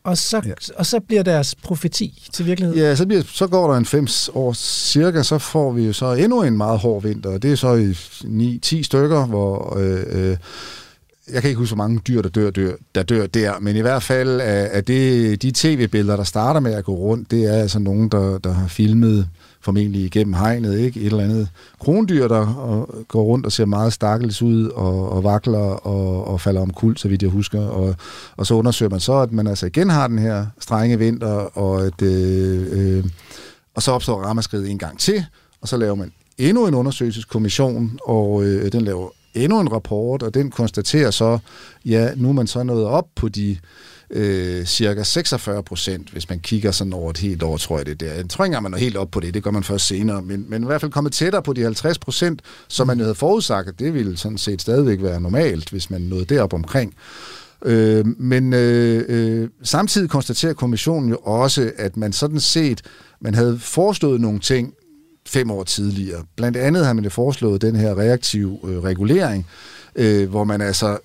og 0.04 0.18
så, 0.18 0.40
Ja. 0.46 0.52
og 0.76 0.86
så 0.86 1.00
bliver 1.00 1.22
deres 1.22 1.54
profeti 1.54 2.28
til 2.32 2.46
virkelighed. 2.46 2.76
Ja, 2.76 2.94
så, 2.96 3.06
bliver, 3.06 3.22
så 3.26 3.46
går 3.46 3.70
der 3.70 3.78
en 3.78 3.86
5 3.86 4.06
år 4.34 4.52
cirka, 4.52 5.22
så 5.22 5.38
får 5.38 5.72
vi 5.72 5.86
jo 5.86 5.92
så 5.92 6.12
endnu 6.12 6.42
en 6.42 6.56
meget 6.56 6.78
hård 6.78 7.02
vinter, 7.02 7.30
og 7.30 7.42
det 7.42 7.52
er 7.52 7.56
så 7.56 7.74
i 7.74 7.90
9-10 8.80 8.82
stykker, 8.82 9.26
hvor... 9.26 9.76
Øh, 9.78 10.30
øh, 10.30 10.36
jeg 11.32 11.40
kan 11.42 11.48
ikke 11.48 11.58
huske, 11.58 11.74
hvor 11.74 11.84
mange 11.84 12.00
dyr, 12.08 12.22
der 12.22 12.28
dør, 12.28 12.50
dør, 12.50 12.72
der 12.94 13.02
dør 13.02 13.26
der, 13.26 13.52
men 13.60 13.76
i 13.76 13.80
hvert 13.80 14.02
fald 14.02 14.40
er, 14.40 14.44
er 14.44 14.80
det, 14.80 15.42
de 15.42 15.52
tv-billeder, 15.54 16.16
der 16.16 16.24
starter 16.24 16.60
med 16.60 16.74
at 16.74 16.84
gå 16.84 16.94
rundt, 16.94 17.30
det 17.30 17.44
er 17.44 17.52
altså 17.52 17.78
nogen, 17.78 18.08
der, 18.08 18.38
der 18.38 18.52
har 18.52 18.68
filmet 18.68 19.28
formentlig 19.60 20.04
igennem 20.04 20.34
hegnet, 20.34 20.78
ikke? 20.78 21.00
Et 21.00 21.06
eller 21.06 21.24
andet 21.24 21.48
krondyr, 21.80 22.28
der 22.28 22.54
og, 22.54 22.94
går 23.08 23.22
rundt 23.22 23.46
og 23.46 23.52
ser 23.52 23.64
meget 23.64 23.92
stakkels 23.92 24.42
ud 24.42 24.68
og, 24.68 25.12
og 25.12 25.24
vakler 25.24 25.58
og, 25.58 26.28
og 26.28 26.40
falder 26.40 26.60
om 26.60 26.70
kul, 26.70 26.96
så 26.96 27.08
vidt 27.08 27.22
jeg 27.22 27.30
husker. 27.30 27.60
Og, 27.60 27.96
og 28.36 28.46
så 28.46 28.54
undersøger 28.54 28.90
man 28.90 29.00
så, 29.00 29.12
at 29.12 29.32
man 29.32 29.46
altså 29.46 29.66
igen 29.66 29.90
har 29.90 30.08
den 30.08 30.18
her 30.18 30.46
strenge 30.60 30.98
vinter, 30.98 31.58
og, 31.58 31.86
at, 31.86 32.02
øh, 32.02 32.66
øh, 32.70 33.04
og 33.74 33.82
så 33.82 33.92
opstår 33.92 34.22
ramaskridet 34.22 34.70
en 34.70 34.78
gang 34.78 34.98
til, 34.98 35.24
og 35.60 35.68
så 35.68 35.76
laver 35.76 35.94
man 35.94 36.12
endnu 36.38 36.66
en 36.66 36.74
undersøgelseskommission, 36.74 37.98
og 38.06 38.44
øh, 38.44 38.72
den 38.72 38.82
laver 38.82 39.08
endnu 39.34 39.60
en 39.60 39.72
rapport, 39.72 40.22
og 40.22 40.34
den 40.34 40.50
konstaterer 40.50 41.10
så, 41.10 41.38
ja, 41.84 42.10
nu 42.16 42.28
er 42.28 42.32
man 42.32 42.46
så 42.46 42.62
nået 42.62 42.84
op 42.84 43.06
på 43.16 43.28
de 43.28 43.56
øh, 44.10 44.64
cirka 44.64 45.02
46 45.02 45.62
procent, 45.62 46.10
hvis 46.10 46.28
man 46.28 46.40
kigger 46.40 46.70
sådan 46.70 46.92
over 46.92 47.10
et 47.10 47.18
helt 47.18 47.42
år, 47.42 47.56
tror 47.56 47.76
jeg 47.76 47.86
det 47.86 47.92
er 47.92 48.06
der. 48.06 48.14
Jeg 48.14 48.28
tror 48.28 48.44
ikke 48.44 48.48
engang, 48.50 48.62
man 48.62 48.74
er 48.74 48.78
helt 48.78 48.96
op 48.96 49.10
på 49.10 49.20
det, 49.20 49.34
det 49.34 49.42
gør 49.42 49.50
man 49.50 49.64
først 49.64 49.86
senere, 49.86 50.22
men, 50.22 50.46
men 50.48 50.62
i 50.62 50.66
hvert 50.66 50.80
fald 50.80 50.92
kommet 50.92 51.12
tættere 51.12 51.42
på 51.42 51.52
de 51.52 51.62
50 51.62 51.98
procent, 51.98 52.42
som 52.68 52.86
man 52.86 52.98
jo 52.98 53.04
havde 53.04 53.14
forudsagt, 53.14 53.68
at 53.68 53.78
det 53.78 53.94
ville 53.94 54.16
sådan 54.16 54.38
set 54.38 54.62
stadigvæk 54.62 55.02
være 55.02 55.20
normalt, 55.20 55.70
hvis 55.70 55.90
man 55.90 56.00
nåede 56.00 56.24
derop 56.24 56.52
omkring. 56.52 56.94
Øh, 57.64 58.06
men 58.06 58.52
øh, 58.52 59.04
øh, 59.08 59.48
samtidig 59.62 60.10
konstaterer 60.10 60.52
kommissionen 60.52 61.10
jo 61.10 61.16
også, 61.16 61.72
at 61.76 61.96
man 61.96 62.12
sådan 62.12 62.40
set, 62.40 62.82
man 63.20 63.34
havde 63.34 63.58
foreslået 63.58 64.20
nogle 64.20 64.40
ting 64.40 64.74
fem 65.30 65.50
år 65.50 65.64
tidligere. 65.64 66.24
Blandt 66.36 66.56
andet 66.56 66.86
har 66.86 66.92
man 66.92 67.04
jo 67.04 67.10
foreslået 67.10 67.62
den 67.62 67.76
her 67.76 67.98
reaktiv 67.98 68.58
øh, 68.64 68.78
regulering, 68.82 69.46
øh, 69.96 70.30
hvor 70.30 70.44
man 70.44 70.60
altså 70.60 70.98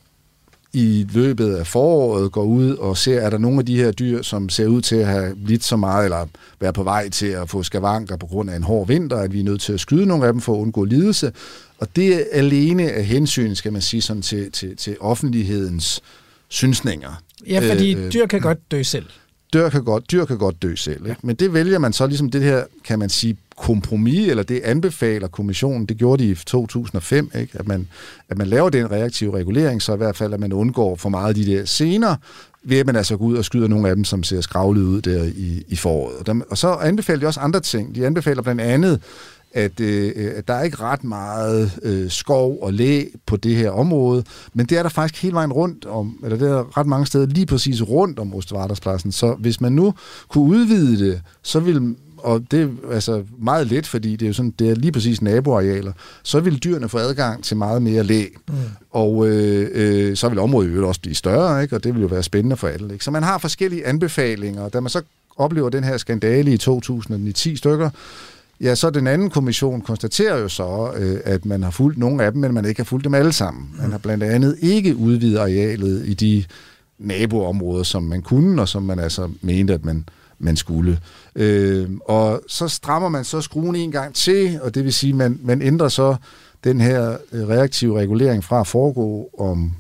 i 0.74 1.08
løbet 1.14 1.56
af 1.56 1.68
foråret 1.68 2.32
går 2.32 2.44
ud 2.44 2.72
og 2.72 2.98
ser, 2.98 3.20
er 3.22 3.30
der 3.30 3.38
nogle 3.38 3.60
af 3.60 3.66
de 3.66 3.76
her 3.78 3.92
dyr, 3.92 4.22
som 4.22 4.50
ser 4.50 4.68
ud 4.68 4.82
til 4.82 4.96
at 4.96 5.06
have 5.08 5.36
lidt 5.38 5.64
så 5.64 5.78
meget, 5.78 6.06
eller 6.06 6.26
være 6.60 6.74
på 6.74 6.84
vej 6.84 7.10
til 7.10 7.26
at 7.26 7.50
få 7.50 7.64
skavanker 7.64 8.18
på 8.18 8.26
grund 8.26 8.50
af 8.50 8.56
en 8.56 8.64
hård 8.64 8.88
vinter, 8.88 9.18
at 9.18 9.34
vi 9.34 9.40
er 9.40 9.44
nødt 9.44 9.62
til 9.62 9.74
at 9.74 9.80
skyde 9.80 10.06
nogle 10.06 10.26
af 10.26 10.34
dem 10.34 10.42
for 10.42 10.54
at 10.54 10.60
undgå 10.60 10.84
lidelse. 10.84 11.32
Og 11.78 11.88
det 11.96 12.16
er 12.16 12.24
alene 12.32 12.92
af 12.92 13.06
hensyn, 13.06 13.56
skal 13.56 13.74
man 13.74 13.82
sige, 13.82 14.02
sådan 14.02 14.22
til, 14.22 14.52
til, 14.52 14.78
til 14.78 14.98
offentlighedens 15.00 16.02
synsninger. 16.48 17.22
Ja, 17.48 17.72
fordi 17.72 17.96
Øh, 17.96 18.06
øh, 18.06 18.14
dyr 18.14 18.26
kan 18.26 18.42
godt 18.42 18.72
dø 18.72 18.84
selv. 18.84 19.06
Dyr 19.54 19.70
kan 19.70 19.84
godt, 19.84 20.12
dyr 20.12 20.26
kan 20.26 20.38
godt 20.38 20.62
dø 20.62 20.76
selv. 20.76 21.06
Ikke? 21.06 21.20
Men 21.24 21.36
det 21.36 21.54
vælger 21.54 21.80
man 21.80 21.94
så 21.94 22.08
ligesom 22.08 22.32
det 22.32 22.42
her, 22.42 22.64
kan 22.84 23.00
man 23.00 23.10
sige, 23.10 23.38
kompromis, 23.58 24.30
eller 24.30 24.44
det 24.44 24.62
anbefaler 24.64 25.28
kommissionen, 25.28 25.86
det 25.86 25.98
gjorde 25.98 26.24
de 26.24 26.30
i 26.30 26.36
2005, 26.36 27.32
ikke? 27.40 27.60
At, 27.60 27.68
man, 27.68 27.88
at 28.30 28.38
man 28.38 28.48
laver 28.48 28.70
den 28.70 28.92
reaktive 28.92 29.38
regulering, 29.38 29.82
så 29.82 29.94
i 29.94 29.98
hvert 29.98 30.16
fald, 30.16 30.34
at 30.34 30.40
man 30.40 30.54
undgår 30.54 30.96
for 30.96 31.10
meget 31.10 31.30
af 31.30 31.36
de 31.36 31.46
der 31.46 31.66
senere, 31.66 32.18
ved 32.64 32.78
at 32.80 32.86
man 32.86 32.96
altså 32.96 33.18
går 33.18 33.26
ud 33.26 33.38
og 33.38 33.46
skyder 33.46 33.68
nogle 33.68 33.90
af 33.90 33.96
dem, 33.96 34.04
som 34.04 34.24
ser 34.24 34.42
skravlet 34.42 34.82
ud 34.82 35.02
der 35.02 35.24
i, 35.24 35.64
i 35.68 35.76
foråret. 35.76 36.18
Og, 36.18 36.26
der, 36.26 36.42
og 36.50 36.58
så 36.58 36.68
anbefaler 36.68 37.20
de 37.20 37.28
også 37.28 37.40
andre 37.40 37.60
ting. 37.60 37.96
De 37.96 38.06
anbefaler 38.06 38.42
blandt 38.42 38.62
andet, 38.62 39.02
at, 39.56 39.80
øh, 39.80 40.12
at 40.36 40.48
der 40.48 40.54
er 40.54 40.64
ikke 40.64 40.78
ret 40.80 41.04
meget 41.04 41.80
øh, 41.84 42.12
skov 42.12 42.58
og 42.62 42.74
læ 42.74 43.06
på 43.26 43.38
det 43.38 43.56
her 43.56 43.70
område, 43.70 44.24
men 44.54 44.66
det 44.66 44.78
er 44.78 44.84
der 44.84 44.90
faktisk 44.90 45.24
hele 45.24 45.36
vejen 45.36 45.54
rundt 45.54 45.86
om, 45.86 46.20
eller 46.24 46.38
det 46.38 46.50
er 46.50 46.78
ret 46.78 46.88
mange 46.88 47.06
steder 47.06 47.26
lige 47.26 47.46
præcis 47.46 47.82
rundt 47.82 48.20
om 48.20 48.34
Ostvarderspladsen. 48.34 49.12
Så 49.12 49.34
hvis 49.34 49.62
man 49.62 49.72
nu 49.72 49.94
kunne 50.30 50.44
udvide 50.44 51.06
det, 51.06 51.22
så 51.44 51.60
ville 51.60 51.96
og 52.26 52.52
det 52.52 52.62
er 52.62 52.94
altså 52.94 53.24
meget 53.40 53.68
let, 53.68 53.88
fordi 53.88 54.12
det 54.12 54.22
er 54.22 54.28
jo 54.28 54.34
sådan, 54.34 54.54
det 54.60 54.70
er 54.70 54.76
lige 54.76 54.92
præcis 54.92 55.22
naboarealer, 55.22 55.92
så 56.24 56.40
vil 56.40 56.64
dyrene 56.64 56.90
få 56.90 56.98
adgang 56.98 57.44
til 57.44 57.58
meget 57.58 57.82
mere 57.82 58.04
læ. 58.04 58.26
Mm. 58.48 58.54
Og 58.92 59.28
øh, 59.28 59.70
øh, 59.74 60.16
så 60.16 60.30
vil 60.30 60.40
området 60.40 60.70
øvrigt 60.70 60.88
også 60.88 61.02
blive 61.02 61.16
større, 61.16 61.64
ikke? 61.64 61.76
og 61.76 61.84
det 61.84 61.94
vil 61.94 62.02
jo 62.02 62.08
være 62.08 62.24
spændende 62.24 62.58
for 62.58 62.68
alle. 62.68 62.94
Ikke? 62.94 63.06
Så 63.06 63.12
man 63.12 63.24
har 63.24 63.38
forskellige 63.38 63.88
anbefalinger, 63.88 64.62
og 64.62 64.74
da 64.74 64.80
man 64.80 64.90
så 64.90 65.02
oplever 65.38 65.70
den 65.70 65.84
her 65.84 65.98
skandale 65.98 66.54
i 66.54 66.58
2010 66.58 67.56
stykker, 67.56 67.90
Ja, 68.62 68.76
så 68.76 68.90
den 68.90 69.08
anden 69.08 69.30
kommission 69.30 69.82
konstaterer 69.82 70.38
jo 70.38 70.48
så, 70.48 70.92
øh, 70.98 71.20
at 71.24 71.46
man 71.46 71.64
har 71.64 71.72
fulgt 71.72 71.98
nogle 71.98 72.24
af 72.24 72.32
dem, 72.32 72.42
men 72.42 72.54
man 72.54 72.66
ikke 72.66 72.80
har 72.80 72.86
fulgt 72.86 73.04
dem 73.04 73.14
alle 73.14 73.34
sammen. 73.34 73.70
Man 73.82 73.92
har 73.92 73.98
blandt 73.98 74.24
andet 74.24 74.58
ikke 74.62 74.96
udvidet 74.96 75.38
arealet 75.38 76.06
i 76.06 76.14
de 76.14 76.44
naboområder, 77.00 77.84
som 77.84 78.04
man 78.04 78.22
kunne, 78.22 78.62
og 78.62 78.70
som 78.70 78.84
man 78.84 79.00
altså 79.00 79.30
mente, 79.42 79.74
at 79.74 79.86
man, 79.86 80.10
man 80.40 80.56
skulle. 80.56 81.00
Øh, 81.36 81.90
og 82.06 82.42
så 82.48 82.68
strammer 82.68 83.10
man 83.10 83.24
så 83.24 83.42
skruen 83.42 83.76
en 83.76 83.92
gang 83.92 84.16
til, 84.16 84.60
og 84.62 84.76
det 84.76 84.84
vil 84.84 84.94
sige, 84.94 85.10
at 85.10 85.16
man, 85.18 85.40
man 85.44 85.62
ændrer 85.62 85.88
så 85.90 86.16
den 86.64 86.82
her 86.82 87.18
øh, 87.32 87.48
reaktive 87.48 88.00
regulering 88.00 88.44
fra 88.44 88.60
at 88.60 88.68
foregå 88.68 89.30
om 89.40 89.72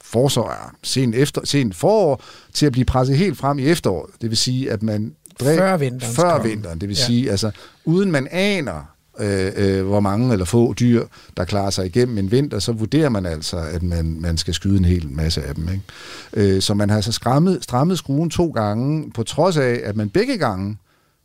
forsår, 0.00 0.72
sen, 0.82 1.14
efter, 1.14 1.40
sen 1.44 1.72
forår, 1.72 2.22
til 2.52 2.66
at 2.66 2.72
blive 2.72 2.84
presset 2.84 3.16
helt 3.16 3.38
frem 3.38 3.58
i 3.58 3.62
efteråret. 3.66 4.10
Det 4.20 4.30
vil 4.30 4.36
sige, 4.38 4.70
at 4.70 4.82
man 4.82 5.14
dræb- 5.42 5.58
Før 5.58 5.76
vinteren 5.76 6.14
Før 6.14 6.42
vinteren, 6.42 6.80
det 6.80 6.88
vil 6.88 6.96
ja. 6.96 7.04
sige, 7.06 7.30
altså 7.30 7.50
uden 7.84 8.10
man 8.10 8.28
aner, 8.30 8.91
øh, 9.20 9.52
øh, 9.56 9.86
hvor 9.86 10.00
mange 10.00 10.32
eller 10.32 10.44
få 10.44 10.74
dyr, 10.74 11.04
der 11.36 11.44
klarer 11.44 11.70
sig 11.70 11.86
igennem 11.86 12.18
en 12.18 12.30
vinter, 12.30 12.58
så 12.58 12.72
vurderer 12.72 13.08
man 13.08 13.26
altså, 13.26 13.56
at 13.56 13.82
man, 13.82 14.16
man 14.20 14.36
skal 14.36 14.54
skyde 14.54 14.78
en 14.78 14.84
hel 14.84 15.10
masse 15.10 15.42
af 15.42 15.54
dem. 15.54 15.68
Ikke? 15.68 16.54
Øh, 16.54 16.62
så 16.62 16.74
man 16.74 16.90
har 16.90 16.96
altså 16.96 17.12
strammet, 17.12 17.58
strammet 17.64 17.98
skruen 17.98 18.30
to 18.30 18.50
gange, 18.50 19.10
på 19.10 19.22
trods 19.22 19.56
af, 19.56 19.80
at 19.84 19.96
man 19.96 20.08
begge 20.08 20.38
gange 20.38 20.76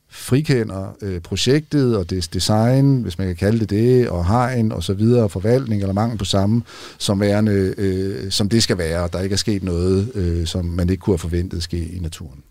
frikender 0.09 0.95
øh, 1.01 1.21
projektet 1.21 1.97
og 1.97 2.09
dets 2.09 2.27
design, 2.27 3.01
hvis 3.01 3.17
man 3.17 3.27
kan 3.27 3.35
kalde 3.35 3.59
det 3.59 3.69
det, 3.69 4.09
og 4.09 4.27
hegn 4.27 4.71
og 4.71 4.83
så 4.83 4.93
videre, 4.93 5.29
forvaltning 5.29 5.81
eller 5.81 5.93
mangel 5.93 6.17
på 6.17 6.25
samme, 6.25 6.61
som, 6.97 7.19
værende, 7.19 7.73
øh, 7.77 8.31
som 8.31 8.49
det 8.49 8.63
skal 8.63 8.77
være, 8.77 9.03
og 9.03 9.13
der 9.13 9.21
ikke 9.21 9.33
er 9.33 9.37
sket 9.37 9.63
noget, 9.63 10.11
øh, 10.15 10.47
som 10.47 10.65
man 10.65 10.89
ikke 10.89 11.01
kunne 11.01 11.13
have 11.13 11.19
forventet 11.19 11.63
ske 11.63 11.77
i 11.77 11.99
naturen. 11.99 12.43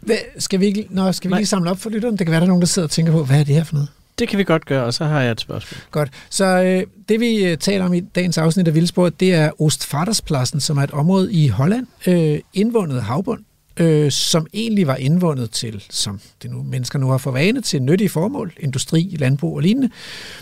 Hvad, 0.00 0.16
skal 0.38 0.60
vi, 0.60 0.66
ikke, 0.66 0.86
nå, 0.90 1.12
skal 1.12 1.30
vi 1.30 1.36
lige 1.36 1.46
samle 1.46 1.70
op 1.70 1.78
for 1.78 1.90
lytteren? 1.90 2.16
Det 2.16 2.26
kan 2.26 2.30
være, 2.30 2.40
der 2.40 2.46
er 2.46 2.48
nogen, 2.48 2.62
der 2.62 2.66
sidder 2.66 2.86
og 2.86 2.90
tænker 2.90 3.12
på, 3.12 3.24
hvad 3.24 3.40
er 3.40 3.44
det 3.44 3.54
her 3.54 3.64
for 3.64 3.74
noget? 3.74 3.88
Det 4.20 4.28
kan 4.28 4.38
vi 4.38 4.44
godt 4.44 4.66
gøre, 4.66 4.84
og 4.84 4.94
så 4.94 5.04
har 5.04 5.20
jeg 5.20 5.32
et 5.32 5.40
spørgsmål. 5.40 5.80
Godt. 5.90 6.10
Så 6.30 6.44
øh, 6.44 6.82
det 7.08 7.20
vi 7.20 7.44
øh, 7.44 7.58
taler 7.58 7.84
om 7.84 7.94
i 7.94 8.00
dagens 8.00 8.38
afsnit 8.38 8.68
af 8.68 8.74
Vildspor, 8.74 9.08
det 9.08 9.34
er 9.34 9.62
Ostvaterspladsen, 9.62 10.60
som 10.60 10.78
er 10.78 10.82
et 10.82 10.90
område 10.90 11.32
i 11.32 11.48
Holland, 11.48 11.86
øh, 12.06 12.40
indvundet 12.54 13.02
havbund, 13.02 13.40
øh, 13.76 14.10
som 14.10 14.46
egentlig 14.54 14.86
var 14.86 14.96
indvundet 14.96 15.50
til, 15.50 15.84
som 15.90 16.20
det 16.42 16.50
nu 16.50 16.62
mennesker 16.62 16.98
nu 16.98 17.08
har 17.08 17.18
for 17.18 17.30
vane, 17.30 17.60
til 17.60 17.82
nyttige 17.82 18.08
formål, 18.08 18.52
industri, 18.60 19.16
landbrug 19.18 19.56
og 19.56 19.62
lignende, 19.62 19.90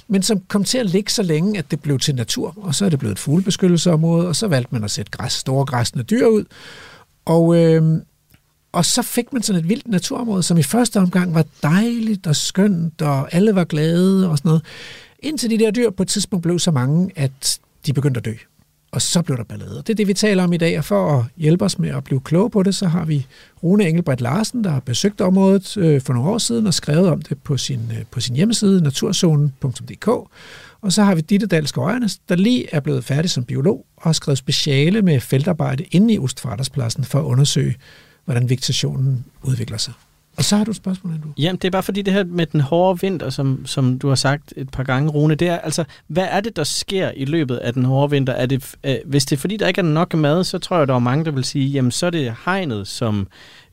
men 0.08 0.22
som 0.22 0.40
kom 0.48 0.64
til 0.64 0.78
at 0.78 0.86
ligge 0.86 1.12
så 1.12 1.22
længe, 1.22 1.58
at 1.58 1.70
det 1.70 1.80
blev 1.80 1.98
til 1.98 2.14
natur, 2.14 2.54
og 2.56 2.74
så 2.74 2.84
er 2.84 2.88
det 2.88 2.98
blevet 2.98 3.12
et 3.12 3.18
fuglebeskyttelsesområde, 3.18 4.28
og 4.28 4.36
så 4.36 4.48
valgte 4.48 4.74
man 4.74 4.84
at 4.84 4.90
sætte 4.90 5.10
græs, 5.10 5.32
store 5.32 5.64
græsne 5.64 6.02
dyr 6.02 6.26
ud, 6.26 6.44
og, 7.24 7.56
øh, 7.56 8.00
og 8.72 8.84
så 8.84 9.02
fik 9.02 9.32
man 9.32 9.42
sådan 9.42 9.60
et 9.60 9.68
vildt 9.68 9.88
naturområde, 9.88 10.42
som 10.42 10.58
i 10.58 10.62
første 10.62 11.00
omgang 11.00 11.34
var 11.34 11.44
dejligt 11.62 12.26
og 12.26 12.36
skønt, 12.36 13.02
og 13.02 13.34
alle 13.34 13.54
var 13.54 13.64
glade 13.64 14.30
og 14.30 14.38
sådan 14.38 14.48
noget. 14.48 14.62
Indtil 15.18 15.50
de 15.50 15.58
der 15.58 15.70
dyr 15.70 15.90
på 15.90 16.02
et 16.02 16.08
tidspunkt 16.08 16.42
blev 16.42 16.58
så 16.58 16.70
mange, 16.70 17.10
at 17.16 17.58
de 17.86 17.92
begyndte 17.92 18.18
at 18.18 18.24
dø. 18.24 18.32
Og 18.92 19.02
så 19.02 19.22
blev 19.22 19.36
der 19.36 19.44
ballade. 19.44 19.76
Det 19.76 19.90
er 19.90 19.94
det, 19.94 20.08
vi 20.08 20.14
taler 20.14 20.44
om 20.44 20.52
i 20.52 20.56
dag, 20.56 20.78
og 20.78 20.84
for 20.84 21.18
at 21.18 21.24
hjælpe 21.36 21.64
os 21.64 21.78
med 21.78 21.90
at 21.90 22.04
blive 22.04 22.20
kloge 22.20 22.50
på 22.50 22.62
det, 22.62 22.74
så 22.74 22.86
har 22.86 23.04
vi 23.04 23.26
Rune 23.62 23.88
Engelbrecht 23.88 24.20
Larsen, 24.20 24.64
der 24.64 24.70
har 24.70 24.80
besøgt 24.80 25.20
området 25.20 25.76
øh, 25.76 26.00
for 26.00 26.12
nogle 26.12 26.30
år 26.30 26.38
siden 26.38 26.66
og 26.66 26.74
skrevet 26.74 27.08
om 27.08 27.22
det 27.22 27.38
på 27.42 27.56
sin, 27.56 27.80
øh, 27.90 28.04
på 28.10 28.20
sin 28.20 28.36
hjemmeside, 28.36 28.82
naturzonen.dk. 28.82 30.08
Og 30.80 30.92
så 30.92 31.02
har 31.02 31.14
vi 31.14 31.20
Ditte 31.20 31.46
Dalsk 31.46 31.78
Øjernes, 31.78 32.18
der 32.28 32.36
lige 32.36 32.74
er 32.74 32.80
blevet 32.80 33.04
færdig 33.04 33.30
som 33.30 33.44
biolog 33.44 33.86
og 33.96 34.02
har 34.02 34.12
skrevet 34.12 34.38
speciale 34.38 35.02
med 35.02 35.20
feltarbejde 35.20 35.84
inde 35.84 36.14
i 36.14 36.18
Ostfarterspladsen 36.18 37.04
for 37.04 37.18
at 37.18 37.24
undersøge, 37.24 37.76
hvordan 38.28 38.48
vegetationen 38.50 39.24
udvikler 39.42 39.78
sig. 39.78 39.92
Og 40.36 40.44
så 40.44 40.56
har 40.56 40.64
du 40.64 40.70
et 40.70 40.76
spørgsmål, 40.76 41.12
Andrew. 41.12 41.32
Jamen, 41.38 41.56
det 41.56 41.68
er 41.68 41.70
bare 41.70 41.82
fordi 41.82 42.02
det 42.02 42.12
her 42.14 42.24
med 42.24 42.46
den 42.46 42.60
hårde 42.60 43.00
vinter, 43.00 43.30
som, 43.30 43.66
som 43.66 43.98
du 43.98 44.08
har 44.08 44.14
sagt 44.14 44.52
et 44.56 44.70
par 44.70 44.82
gange, 44.82 45.10
Rune, 45.10 45.34
det 45.34 45.48
er 45.48 45.58
altså, 45.58 45.84
hvad 46.06 46.26
er 46.30 46.40
det, 46.40 46.56
der 46.56 46.64
sker 46.64 47.10
i 47.16 47.24
løbet 47.24 47.56
af 47.56 47.72
den 47.72 47.84
hårde 47.84 48.10
vinter? 48.10 48.32
Er 48.32 48.46
det, 48.46 48.74
øh, 48.84 48.96
hvis 49.04 49.24
det 49.24 49.36
er 49.36 49.40
fordi, 49.40 49.56
der 49.56 49.68
ikke 49.68 49.78
er 49.78 49.82
nok 49.82 50.14
mad, 50.14 50.44
så 50.44 50.58
tror 50.58 50.78
jeg, 50.78 50.88
der 50.88 50.94
er 50.94 50.98
mange, 50.98 51.24
der 51.24 51.30
vil 51.30 51.44
sige, 51.44 51.66
jamen 51.66 51.90
så 51.90 52.06
er 52.06 52.10
det 52.10 52.34
hegnet, 52.44 52.88
som, 52.88 53.28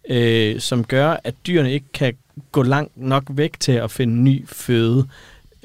øh, 0.10 0.60
som 0.60 0.84
gør, 0.84 1.18
at 1.24 1.36
dyrene 1.48 1.72
ikke 1.72 1.92
kan 1.94 2.14
gå 2.52 2.64
langt 2.64 2.98
nok 2.98 3.24
væk 3.30 3.60
til 3.60 3.72
at 3.72 3.92
finde 3.92 4.16
ny 4.16 4.48
føde. 4.48 5.08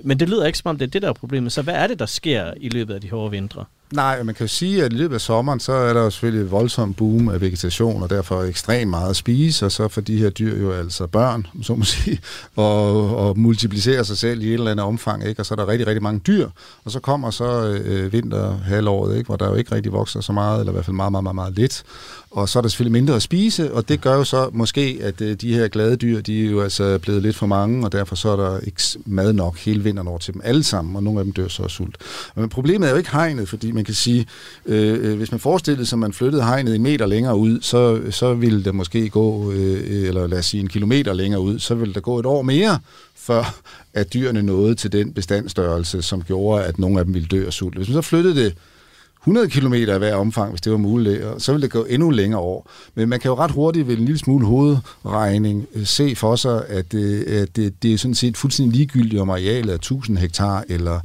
Men 0.05 0.21
det 0.21 0.29
lyder 0.29 0.47
ikke 0.47 0.59
som 0.59 0.69
om, 0.69 0.79
det 0.79 0.87
er 0.87 0.91
det, 0.91 1.03
der 1.03 1.09
er 1.09 1.13
problemet. 1.13 1.53
Så 1.53 1.63
hvad 1.63 1.75
er 1.75 1.87
det, 1.87 1.99
der 1.99 2.07
sker 2.07 2.53
i 2.57 2.69
løbet 2.69 2.95
af 2.95 3.01
de 3.01 3.11
hårde 3.11 3.31
vintre? 3.31 3.65
Nej, 3.93 4.23
man 4.23 4.35
kan 4.35 4.45
jo 4.45 4.49
sige, 4.49 4.85
at 4.85 4.93
i 4.93 4.97
løbet 4.97 5.15
af 5.15 5.21
sommeren, 5.21 5.61
så 5.61 5.73
er 5.73 5.93
der 5.93 6.01
jo 6.01 6.11
selvfølgelig 6.11 6.45
et 6.45 6.51
voldsomt 6.51 6.97
boom 6.97 7.29
af 7.29 7.41
vegetation, 7.41 8.03
og 8.03 8.11
derfor 8.11 8.43
ekstremt 8.43 8.91
meget 8.91 9.11
at 9.11 9.17
spise, 9.17 9.67
og 9.67 9.73
så 9.73 9.89
får 9.89 10.01
de 10.01 10.17
her 10.17 10.31
dyr 10.31 10.63
jo 10.63 10.73
altså 10.73 11.07
børn, 11.07 11.47
så 11.63 11.75
må 11.75 11.85
sige, 11.85 12.21
og, 12.57 13.17
og 13.17 13.39
multiplicerer 13.39 14.03
sig 14.03 14.17
selv 14.17 14.43
i 14.43 14.49
et 14.49 14.55
eller 14.55 14.71
andet 14.71 14.87
omfang, 14.87 15.29
ikke? 15.29 15.43
og 15.43 15.47
så 15.47 15.55
er 15.55 15.57
der 15.57 15.69
rigtig, 15.69 15.87
rigtig 15.87 16.03
mange 16.03 16.21
dyr, 16.27 16.49
og 16.85 16.91
så 16.91 17.01
kommer 17.01 17.31
så 17.31 17.81
øh, 17.85 18.13
vinterhalvåret, 18.13 19.17
ikke? 19.17 19.27
hvor 19.27 19.37
der 19.37 19.49
jo 19.49 19.55
ikke 19.55 19.75
rigtig 19.75 19.93
vokser 19.93 20.21
så 20.21 20.33
meget, 20.33 20.61
eller 20.61 20.73
i 20.73 20.75
hvert 20.75 20.85
fald 20.85 20.97
meget, 20.97 21.13
meget, 21.13 21.23
meget, 21.23 21.35
meget 21.35 21.55
lidt, 21.55 21.85
og 22.31 22.49
så 22.49 22.59
er 22.59 22.61
der 22.61 22.69
selvfølgelig 22.69 22.93
mindre 22.93 23.15
at 23.15 23.23
spise, 23.23 23.75
og 23.75 23.89
det 23.89 24.01
gør 24.01 24.15
jo 24.15 24.25
så 24.25 24.51
måske, 24.53 24.99
at 25.03 25.21
øh, 25.21 25.37
de 25.37 25.55
her 25.55 25.69
glade 25.69 25.97
dyr, 25.97 26.21
de 26.21 26.47
er 26.47 26.51
jo 26.51 26.61
altså 26.61 26.99
blevet 26.99 27.23
lidt 27.23 27.37
for 27.37 27.47
mange, 27.47 27.85
og 27.85 27.93
derfor 27.93 28.17
så 28.17 28.29
er 28.29 28.37
der 28.37 28.61
ikke 28.61 28.83
mad 29.07 29.33
nok 29.33 29.59
hele 29.59 29.85
vinteren 29.85 30.09
over 30.09 30.19
til 30.19 30.35
dem 30.35 30.43
alle 30.45 30.63
sammen, 30.63 30.97
og 30.97 31.03
nogle 31.03 31.19
af 31.21 31.25
dem 31.25 31.33
dør 31.33 31.49
så 31.49 31.63
af 31.63 31.71
sult. 31.71 31.97
Men 32.35 32.49
problemet 32.49 32.87
er 32.87 32.91
jo 32.91 32.99
ikke 32.99 33.13
hegnet, 33.13 33.49
fordi 33.49 33.71
man 33.81 33.85
kan 33.85 33.95
sige, 33.95 34.27
øh, 34.67 35.11
øh, 35.11 35.17
hvis 35.17 35.31
man 35.31 35.41
forestillede 35.41 35.87
sig, 35.87 35.97
at 35.97 36.01
man 36.01 36.13
flyttede 36.13 36.45
hegnet 36.45 36.75
en 36.75 36.83
meter 36.83 37.07
længere 37.07 37.37
ud, 37.37 37.61
så, 37.61 38.01
så 38.11 38.35
ville 38.35 38.65
det 38.65 38.75
måske 38.75 39.09
gå, 39.09 39.53
øh, 39.53 39.73
øh, 39.73 40.09
eller 40.09 40.27
lad 40.27 40.39
os 40.39 40.47
sige 40.47 40.61
en 40.61 40.69
kilometer 40.69 41.13
længere 41.13 41.41
ud, 41.41 41.59
så 41.59 41.75
ville 41.75 41.95
der 41.95 42.01
gå 42.01 42.19
et 42.19 42.27
år 42.27 42.43
mere, 42.43 42.79
før 43.17 43.61
at 43.95 44.13
dyrene 44.13 44.43
nåede 44.43 44.75
til 44.75 44.93
den 44.93 45.13
bestandstørrelse, 45.13 46.03
som 46.03 46.23
gjorde, 46.23 46.65
at 46.65 46.79
nogle 46.79 46.99
af 46.99 47.05
dem 47.05 47.15
ville 47.15 47.29
dø 47.29 47.47
af 47.47 47.53
sult. 47.53 47.77
Hvis 47.77 47.89
man 47.89 47.95
så 47.95 48.09
flyttede 48.09 48.45
det 48.45 48.55
100 49.23 49.49
km 49.49 49.75
i 49.75 49.85
hver 49.85 50.15
omfang, 50.15 50.51
hvis 50.51 50.61
det 50.61 50.73
var 50.73 50.79
muligt, 50.79 51.23
og 51.23 51.41
så 51.41 51.53
ville 51.53 51.63
det 51.63 51.71
gå 51.71 51.85
endnu 51.85 52.11
længere 52.11 52.41
over. 52.41 52.63
Men 52.95 53.09
man 53.09 53.21
kan 53.21 53.29
jo 53.29 53.35
ret 53.35 53.51
hurtigt 53.51 53.89
ved 53.89 53.97
en 53.97 54.05
lille 54.05 54.19
smule 54.19 54.47
hovedregning 54.47 55.67
øh, 55.75 55.87
se 55.87 56.17
for 56.17 56.37
sig, 56.37 56.65
at, 56.69 56.93
det, 56.93 57.23
at 57.23 57.57
det, 57.57 57.83
det 57.83 57.95
er 57.95 57.99
sådan 57.99 58.15
set 58.15 58.37
fuldstændig 58.37 58.77
ligegyldigt 58.77 59.23
om 59.23 59.31
arealet 59.31 59.71
er 59.71 59.75
1000 59.75 60.19
hektar 60.19 60.65
eller 60.69 61.01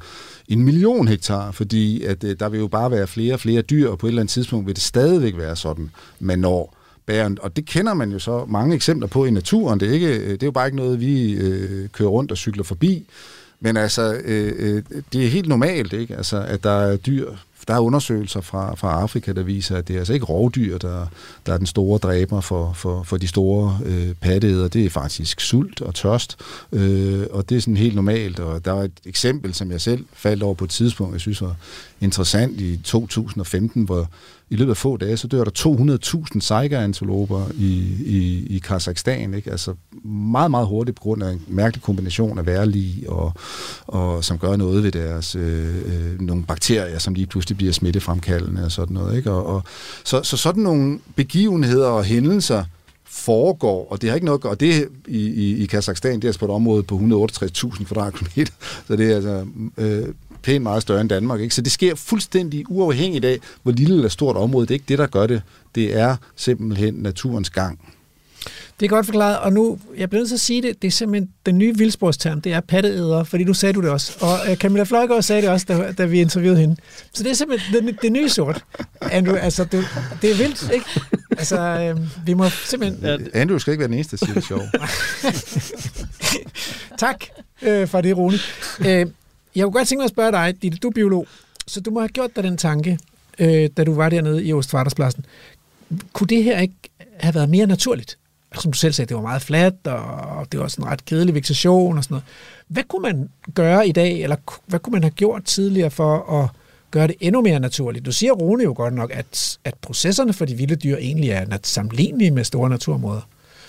en 0.47 0.63
million 0.63 1.07
hektar, 1.07 1.51
fordi 1.51 2.03
at 2.03 2.23
øh, 2.23 2.35
der 2.39 2.49
vil 2.49 2.59
jo 2.59 2.67
bare 2.67 2.91
være 2.91 3.07
flere 3.07 3.33
og 3.33 3.39
flere 3.39 3.61
dyr, 3.61 3.89
og 3.89 3.97
på 3.97 4.07
et 4.07 4.11
eller 4.11 4.21
andet 4.21 4.33
tidspunkt 4.33 4.67
vil 4.67 4.75
det 4.75 4.83
stadigvæk 4.83 5.37
være 5.37 5.55
sådan, 5.55 5.91
man 6.19 6.39
når 6.39 6.77
bæren. 7.05 7.37
Og 7.41 7.55
det 7.55 7.65
kender 7.65 7.93
man 7.93 8.11
jo 8.11 8.19
så 8.19 8.45
mange 8.47 8.75
eksempler 8.75 9.07
på 9.07 9.25
i 9.25 9.31
naturen. 9.31 9.79
Det 9.79 9.89
er, 9.89 9.93
ikke, 9.93 10.15
øh, 10.17 10.31
det 10.31 10.43
er 10.43 10.47
jo 10.47 10.51
bare 10.51 10.67
ikke 10.67 10.77
noget, 10.77 10.99
vi 10.99 11.33
øh, 11.33 11.89
kører 11.89 12.09
rundt 12.09 12.31
og 12.31 12.37
cykler 12.37 12.63
forbi. 12.63 13.05
Men 13.59 13.77
altså, 13.77 14.21
øh, 14.25 14.53
øh, 14.57 14.83
det 15.13 15.25
er 15.25 15.29
helt 15.29 15.47
normalt, 15.47 15.93
ikke? 15.93 16.15
Altså, 16.15 16.41
at 16.41 16.63
der 16.63 16.81
er 16.81 16.97
dyr 16.97 17.31
der 17.67 17.73
er 17.73 17.79
undersøgelser 17.79 18.41
fra, 18.41 18.75
fra 18.75 19.01
Afrika, 19.01 19.33
der 19.33 19.43
viser, 19.43 19.77
at 19.77 19.87
det 19.87 19.93
er 19.93 19.99
altså 19.99 20.13
ikke 20.13 20.25
rovdyr, 20.25 20.77
der, 20.77 21.07
der 21.45 21.53
er 21.53 21.57
den 21.57 21.65
store 21.65 21.97
dræber 21.97 22.41
for, 22.41 22.73
for, 22.73 23.03
for 23.03 23.17
de 23.17 23.27
store 23.27 23.79
øh, 23.85 24.13
patteæder. 24.13 24.67
Det 24.67 24.85
er 24.85 24.89
faktisk 24.89 25.41
sult 25.41 25.81
og 25.81 25.95
tørst, 25.95 26.37
øh, 26.71 27.25
og 27.31 27.49
det 27.49 27.57
er 27.57 27.61
sådan 27.61 27.77
helt 27.77 27.95
normalt. 27.95 28.39
Og 28.39 28.65
der 28.65 28.73
er 28.73 28.83
et 28.83 28.99
eksempel, 29.05 29.53
som 29.53 29.71
jeg 29.71 29.81
selv 29.81 30.05
faldt 30.13 30.43
over 30.43 30.53
på 30.53 30.63
et 30.63 30.69
tidspunkt, 30.69 31.13
jeg 31.13 31.21
synes 31.21 31.41
var 31.41 31.55
interessant 32.01 32.61
i 32.61 32.77
2015, 32.83 33.83
hvor 33.83 34.09
i 34.49 34.55
løbet 34.55 34.71
af 34.71 34.77
få 34.77 34.97
dage, 34.97 35.17
så 35.17 35.27
dør 35.27 35.43
der 35.43 35.51
200.000 36.33 36.39
saiga-antiloper 36.39 37.51
i, 37.53 37.95
i, 38.05 38.47
i 38.55 38.59
Kazakhstan. 38.59 39.33
Ikke? 39.33 39.51
Altså 39.51 39.73
meget, 40.03 40.51
meget 40.51 40.67
hurtigt 40.67 40.97
på 40.97 41.01
grund 41.03 41.23
af 41.23 41.31
en 41.31 41.41
mærkelig 41.47 41.83
kombination 41.83 42.39
af 42.39 42.45
værlige, 42.45 43.09
og, 43.09 43.33
og 43.87 44.23
som 44.23 44.37
gør 44.37 44.55
noget 44.55 44.83
ved 44.83 44.91
deres 44.91 45.35
øh, 45.35 45.75
øh, 45.85 46.21
nogle 46.21 46.43
bakterier, 46.43 46.99
som 46.99 47.13
lige 47.13 47.27
pludselig 47.27 47.57
bliver 47.57 47.73
smittefremkaldende 47.73 48.65
og 48.65 48.71
sådan 48.71 48.93
noget. 48.93 49.17
Ikke? 49.17 49.31
Og, 49.31 49.45
og, 49.45 49.63
så, 50.03 50.23
så 50.23 50.37
sådan 50.37 50.63
nogle 50.63 50.99
begivenheder 51.15 51.87
og 51.87 52.03
hændelser, 52.03 52.63
foregår, 53.15 53.87
og 53.91 54.01
det 54.01 54.09
har 54.09 54.15
ikke 54.15 54.25
noget 54.25 54.45
og 54.45 54.59
det 54.59 54.89
i, 55.07 55.25
i, 55.27 55.63
i 55.63 55.65
Kazakhstan, 55.65 56.15
det 56.15 56.23
er 56.23 56.27
altså 56.27 56.39
på 56.39 56.45
et 56.45 56.51
område 56.51 56.83
på 56.83 56.95
168.000 56.95 57.85
kvadratkilometer, 57.85 58.53
så 58.87 58.95
det 58.95 59.11
er 59.11 59.15
altså 59.15 59.45
øh, 59.77 60.07
pænt 60.45 60.63
meget 60.63 60.81
større 60.81 61.01
end 61.01 61.09
Danmark. 61.09 61.41
Ikke? 61.41 61.55
Så 61.55 61.61
det 61.61 61.71
sker 61.71 61.95
fuldstændig 61.95 62.63
uafhængigt 62.71 63.25
af, 63.25 63.39
hvor 63.63 63.71
lille 63.71 63.95
eller 63.95 64.09
stort 64.09 64.35
område. 64.35 64.65
Det 64.65 64.71
er 64.71 64.75
ikke 64.75 64.85
det, 64.87 64.97
der 64.97 65.07
gør 65.07 65.27
det. 65.27 65.41
Det 65.75 65.97
er 65.97 66.15
simpelthen 66.35 66.93
naturens 66.93 67.49
gang. 67.49 67.79
Det 68.79 68.85
er 68.85 68.89
godt 68.89 69.05
forklaret, 69.05 69.37
og 69.39 69.53
nu, 69.53 69.79
jeg 69.97 70.09
bliver 70.09 70.19
nødt 70.19 70.29
til 70.29 70.35
at 70.35 70.39
sige 70.39 70.61
det, 70.61 70.81
det 70.81 70.87
er 70.87 70.91
simpelthen 70.91 71.29
den 71.45 71.57
nye 71.57 71.77
vildsporsterm, 71.77 72.41
det 72.41 72.53
er 72.53 72.59
patteæder, 72.59 73.23
fordi 73.23 73.43
nu 73.43 73.53
sagde 73.53 73.73
du 73.73 73.81
det 73.81 73.89
også. 73.89 74.17
Og 74.21 74.39
uh, 74.51 74.55
Camilla 74.55 74.83
Fløjgaard 74.83 75.21
sagde 75.21 75.41
det 75.41 75.49
også, 75.49 75.65
da, 75.69 75.91
da 75.91 76.05
vi 76.05 76.21
interviewede 76.21 76.59
hende. 76.59 76.75
Så 77.13 77.23
det 77.23 77.29
er 77.29 77.33
simpelthen 77.33 77.87
det, 77.87 78.01
det 78.01 78.11
nye 78.11 78.29
sort. 78.29 78.65
Andrew, 79.01 79.35
altså, 79.35 79.63
det, 79.63 79.87
det 80.21 80.31
er 80.31 80.35
vildt, 80.35 80.71
ikke? 80.73 80.85
Altså, 81.31 81.59
øh, 81.59 82.27
vi 82.27 82.33
må 82.33 82.49
simpelthen... 82.49 82.99
Ja, 83.03 83.39
Andrew 83.39 83.57
skal 83.57 83.71
ikke 83.71 83.79
være 83.79 83.87
den 83.87 83.93
eneste, 83.93 84.17
der 84.17 84.25
siger 84.25 84.33
det 84.33 84.47
sjov. 84.47 84.61
tak 87.07 87.23
øh, 87.61 87.87
for 87.87 88.01
det, 88.01 88.17
Rune. 88.17 88.37
Øh, 88.79 89.05
jeg 89.55 89.63
kunne 89.63 89.73
godt 89.73 89.87
tænke 89.87 89.99
mig 89.99 90.05
at 90.05 90.11
spørge 90.11 90.31
dig, 90.31 90.55
Ditte, 90.61 90.77
du 90.77 90.87
er 90.87 90.91
biolog, 90.91 91.27
så 91.67 91.81
du 91.81 91.91
må 91.91 91.99
have 91.99 92.09
gjort 92.09 92.35
dig 92.35 92.43
den 92.43 92.57
tanke, 92.57 92.99
øh, 93.39 93.69
da 93.77 93.83
du 93.83 93.93
var 93.93 94.09
dernede 94.09 94.45
i 94.45 94.53
Ostvarterspladsen. 94.53 95.25
Kunne 96.13 96.27
det 96.27 96.43
her 96.43 96.59
ikke 96.59 96.75
have 97.19 97.35
været 97.35 97.49
mere 97.49 97.67
naturligt? 97.67 98.17
Altså, 98.51 98.63
som 98.63 98.71
du 98.71 98.77
selv 98.77 98.93
sagde, 98.93 99.09
det 99.09 99.15
var 99.15 99.21
meget 99.21 99.41
fladt, 99.41 99.87
og 99.87 100.51
det 100.51 100.59
var 100.59 100.67
sådan 100.67 100.85
en 100.85 100.91
ret 100.91 101.05
kedelig 101.05 101.33
vegetation 101.33 101.97
og 101.97 102.03
sådan 102.03 102.13
noget. 102.13 102.23
Hvad 102.67 102.83
kunne 102.83 103.01
man 103.01 103.29
gøre 103.53 103.87
i 103.87 103.91
dag, 103.91 104.21
eller 104.21 104.35
hvad 104.65 104.79
kunne 104.79 104.91
man 104.91 105.03
have 105.03 105.11
gjort 105.11 105.43
tidligere 105.43 105.91
for 105.91 106.41
at 106.41 106.49
gøre 106.91 107.07
det 107.07 107.15
endnu 107.19 107.41
mere 107.41 107.59
naturligt? 107.59 108.05
Du 108.05 108.11
siger, 108.11 108.31
Rune, 108.31 108.63
jo 108.63 108.73
godt 108.77 108.93
nok, 108.93 109.11
at, 109.13 109.57
at 109.63 109.73
processerne 109.81 110.33
for 110.33 110.45
de 110.45 110.55
vilde 110.55 110.75
dyr 110.75 110.97
egentlig 110.97 111.29
er 111.29 111.57
sammenlignelige 111.63 112.31
med 112.31 112.43
store 112.43 112.69
naturområder. 112.69 113.21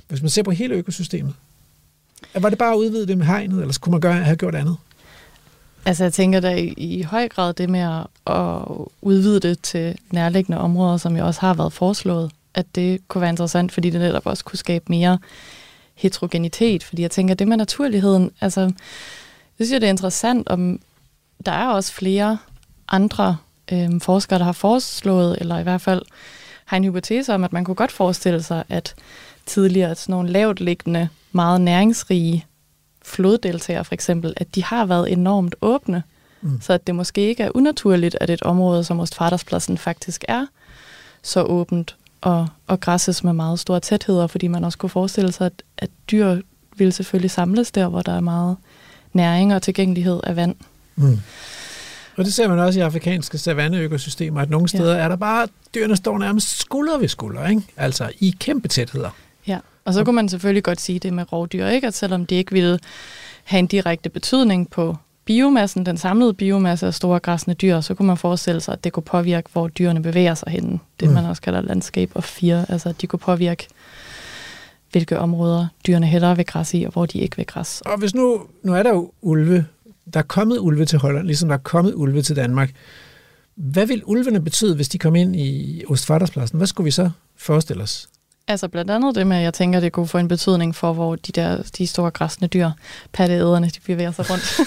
Hvis 0.08 0.22
man 0.22 0.30
ser 0.30 0.42
på 0.42 0.50
hele 0.50 0.74
økosystemet, 0.74 1.34
var 2.34 2.48
det 2.48 2.58
bare 2.58 2.72
at 2.72 2.76
udvide 2.76 3.06
det 3.06 3.18
med 3.18 3.26
hegnet, 3.26 3.60
eller 3.60 3.78
kunne 3.80 3.90
man 3.90 4.00
gøre, 4.00 4.14
have 4.14 4.36
gjort 4.36 4.54
andet? 4.54 4.76
Altså 5.86 6.04
jeg 6.04 6.12
tænker 6.12 6.40
da 6.40 6.54
i, 6.54 6.74
i 6.76 7.02
høj 7.02 7.28
grad 7.28 7.54
det 7.54 7.70
med 7.70 7.80
at, 7.80 8.34
at 8.36 8.62
udvide 9.02 9.40
det 9.40 9.62
til 9.62 9.98
nærliggende 10.10 10.58
områder, 10.58 10.96
som 10.96 11.16
jo 11.16 11.26
også 11.26 11.40
har 11.40 11.54
været 11.54 11.72
foreslået, 11.72 12.30
at 12.54 12.66
det 12.74 13.08
kunne 13.08 13.20
være 13.20 13.30
interessant, 13.30 13.72
fordi 13.72 13.90
det 13.90 14.00
netop 14.00 14.26
også 14.26 14.44
kunne 14.44 14.58
skabe 14.58 14.84
mere 14.88 15.18
heterogenitet. 15.94 16.84
Fordi 16.84 17.02
jeg 17.02 17.10
tænker, 17.10 17.34
det 17.34 17.48
med 17.48 17.56
naturligheden, 17.56 18.30
altså 18.40 18.60
jeg 18.60 19.66
synes 19.66 19.72
jeg, 19.72 19.80
det 19.80 19.86
er 19.86 19.90
interessant, 19.90 20.48
om 20.48 20.80
der 21.46 21.52
er 21.52 21.68
også 21.68 21.92
flere 21.92 22.38
andre 22.88 23.36
øh, 23.72 24.00
forskere, 24.00 24.38
der 24.38 24.44
har 24.44 24.52
foreslået, 24.52 25.36
eller 25.40 25.58
i 25.58 25.62
hvert 25.62 25.80
fald 25.80 26.02
har 26.64 26.76
en 26.76 26.84
hypotese 26.84 27.34
om, 27.34 27.44
at 27.44 27.52
man 27.52 27.64
kunne 27.64 27.74
godt 27.74 27.92
forestille 27.92 28.42
sig, 28.42 28.64
at 28.68 28.94
tidligere 29.46 29.94
sådan 29.94 30.12
nogle 30.12 30.30
lavt 30.30 30.60
liggende, 30.60 31.08
meget 31.32 31.60
næringsrige 31.60 32.46
floddeltagere 33.06 33.84
for 33.84 33.94
eksempel, 33.94 34.34
at 34.36 34.54
de 34.54 34.64
har 34.64 34.84
været 34.84 35.12
enormt 35.12 35.54
åbne. 35.62 36.02
Mm. 36.40 36.60
Så 36.60 36.72
at 36.72 36.86
det 36.86 36.94
måske 36.94 37.20
ikke 37.20 37.42
er 37.42 37.50
unaturligt, 37.54 38.16
at 38.20 38.30
et 38.30 38.42
område 38.42 38.84
som 38.84 39.00
Ostfaderspladsen 39.00 39.78
faktisk 39.78 40.24
er 40.28 40.46
så 41.22 41.42
åbent 41.42 41.96
og, 42.20 42.48
og 42.66 42.80
græsses 42.80 43.24
med 43.24 43.32
meget 43.32 43.58
store 43.58 43.80
tætheder, 43.80 44.26
fordi 44.26 44.46
man 44.46 44.64
også 44.64 44.78
kunne 44.78 44.90
forestille 44.90 45.32
sig, 45.32 45.46
at, 45.46 45.62
at 45.78 45.90
dyr 46.10 46.40
vil 46.76 46.92
selvfølgelig 46.92 47.30
samles 47.30 47.70
der, 47.70 47.88
hvor 47.88 48.02
der 48.02 48.12
er 48.12 48.20
meget 48.20 48.56
næring 49.12 49.54
og 49.54 49.62
tilgængelighed 49.62 50.20
af 50.24 50.36
vand. 50.36 50.54
Mm. 50.96 51.18
Og 52.16 52.24
det 52.24 52.34
ser 52.34 52.48
man 52.48 52.58
også 52.58 52.80
i 52.80 52.82
afrikanske 52.82 53.38
savanneøkosystemer, 53.38 54.40
at 54.40 54.50
nogle 54.50 54.68
steder 54.68 54.96
ja. 54.96 55.02
er 55.02 55.08
der 55.08 55.16
bare, 55.16 55.48
dyrene 55.74 55.96
står 55.96 56.18
nærmest 56.18 56.58
skulder 56.58 56.98
ved 56.98 57.08
skulder, 57.08 57.48
ikke? 57.48 57.62
altså 57.76 58.10
i 58.20 58.34
kæmpe 58.38 58.68
tætheder. 58.68 59.10
Og 59.86 59.94
så 59.94 60.04
kunne 60.04 60.16
man 60.16 60.28
selvfølgelig 60.28 60.64
godt 60.64 60.80
sige 60.80 60.98
det 60.98 61.12
med 61.12 61.32
rovdyr, 61.32 61.66
ikke? 61.66 61.86
at 61.86 61.94
selvom 61.94 62.26
det 62.26 62.36
ikke 62.36 62.52
ville 62.52 62.78
have 63.44 63.58
en 63.58 63.66
direkte 63.66 64.08
betydning 64.08 64.70
på 64.70 64.96
biomassen, 65.24 65.86
den 65.86 65.96
samlede 65.96 66.34
biomasse 66.34 66.86
af 66.86 66.94
store 66.94 67.20
græsne 67.20 67.54
dyr, 67.54 67.80
så 67.80 67.94
kunne 67.94 68.06
man 68.06 68.16
forestille 68.16 68.60
sig, 68.60 68.72
at 68.72 68.84
det 68.84 68.92
kunne 68.92 69.02
påvirke, 69.02 69.48
hvor 69.52 69.68
dyrene 69.68 70.02
bevæger 70.02 70.34
sig 70.34 70.52
henne. 70.52 70.78
Det 71.00 71.08
mm. 71.08 71.14
man 71.14 71.24
også 71.24 71.42
kalder 71.42 71.60
landskab 71.60 72.10
og 72.14 72.24
fire. 72.24 72.66
Altså, 72.68 72.88
at 72.88 73.00
de 73.00 73.06
kunne 73.06 73.18
påvirke, 73.18 73.68
hvilke 74.92 75.18
områder 75.18 75.66
dyrene 75.86 76.06
hellere 76.06 76.36
vil 76.36 76.46
græs 76.46 76.74
i, 76.74 76.82
og 76.82 76.92
hvor 76.92 77.06
de 77.06 77.18
ikke 77.18 77.36
vil 77.36 77.46
græs. 77.46 77.80
Og 77.80 77.98
hvis 77.98 78.14
nu, 78.14 78.40
nu 78.62 78.74
er 78.74 78.82
der 78.82 78.90
jo 78.90 79.12
ulve, 79.22 79.66
der 80.14 80.20
er 80.20 80.24
kommet 80.24 80.58
ulve 80.58 80.84
til 80.84 80.98
Holland, 80.98 81.26
ligesom 81.26 81.48
der 81.48 81.56
er 81.56 81.60
kommet 81.60 81.94
ulve 81.94 82.22
til 82.22 82.36
Danmark. 82.36 82.70
Hvad 83.54 83.86
vil 83.86 84.02
ulvene 84.04 84.40
betyde, 84.44 84.74
hvis 84.74 84.88
de 84.88 84.98
kom 84.98 85.16
ind 85.16 85.36
i 85.36 85.82
Ostfaderspladsen? 85.88 86.56
Hvad 86.56 86.66
skulle 86.66 86.84
vi 86.84 86.90
så 86.90 87.10
forestille 87.36 87.82
os? 87.82 88.08
Altså 88.48 88.68
blandt 88.68 88.90
andet 88.90 89.14
det 89.14 89.26
med, 89.26 89.36
at 89.36 89.42
jeg 89.42 89.54
tænker, 89.54 89.80
det 89.80 89.92
kunne 89.92 90.08
få 90.08 90.18
en 90.18 90.28
betydning 90.28 90.74
for, 90.74 90.92
hvor 90.92 91.16
de 91.16 91.32
der 91.32 91.62
de 91.78 91.86
store 91.86 92.10
græsne 92.10 92.48
dyr, 92.48 92.70
patteæderne, 93.12 93.66
de 93.66 93.80
bevæger 93.86 94.12
sig 94.12 94.24
rundt. 94.30 94.60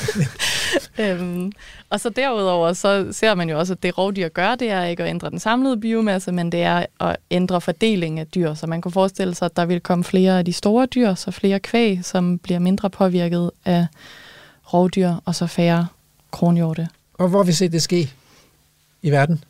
øhm, 1.21 1.51
og 1.89 1.99
så 1.99 2.09
derudover, 2.09 2.73
så 2.73 3.07
ser 3.11 3.35
man 3.35 3.49
jo 3.49 3.59
også, 3.59 3.73
at 3.73 3.83
det 3.83 3.97
rovdyr 3.97 4.29
gør, 4.29 4.55
det 4.55 4.71
er 4.71 4.83
ikke 4.83 5.03
at 5.03 5.09
ændre 5.09 5.29
den 5.29 5.39
samlede 5.39 5.79
biomasse, 5.79 6.31
men 6.31 6.51
det 6.51 6.61
er 6.61 6.85
at 6.99 7.17
ændre 7.31 7.61
fordeling 7.61 8.19
af 8.19 8.27
dyr. 8.27 8.53
Så 8.53 8.67
man 8.67 8.81
kunne 8.81 8.91
forestille 8.91 9.35
sig, 9.35 9.45
at 9.45 9.55
der 9.55 9.65
vil 9.65 9.81
komme 9.81 10.03
flere 10.03 10.37
af 10.37 10.45
de 10.45 10.53
store 10.53 10.85
dyr, 10.85 11.13
så 11.13 11.31
flere 11.31 11.59
kvæg, 11.59 11.99
som 12.03 12.37
bliver 12.37 12.59
mindre 12.59 12.89
påvirket 12.89 13.51
af 13.65 13.87
rovdyr, 14.73 15.13
og 15.25 15.35
så 15.35 15.47
færre 15.47 15.87
kronhjorte. 16.31 16.87
Og 17.13 17.29
hvor 17.29 17.43
vi 17.43 17.51
ser 17.51 17.69
det 17.69 17.81
ske 17.81 18.13
i 19.01 19.11
verden? 19.11 19.43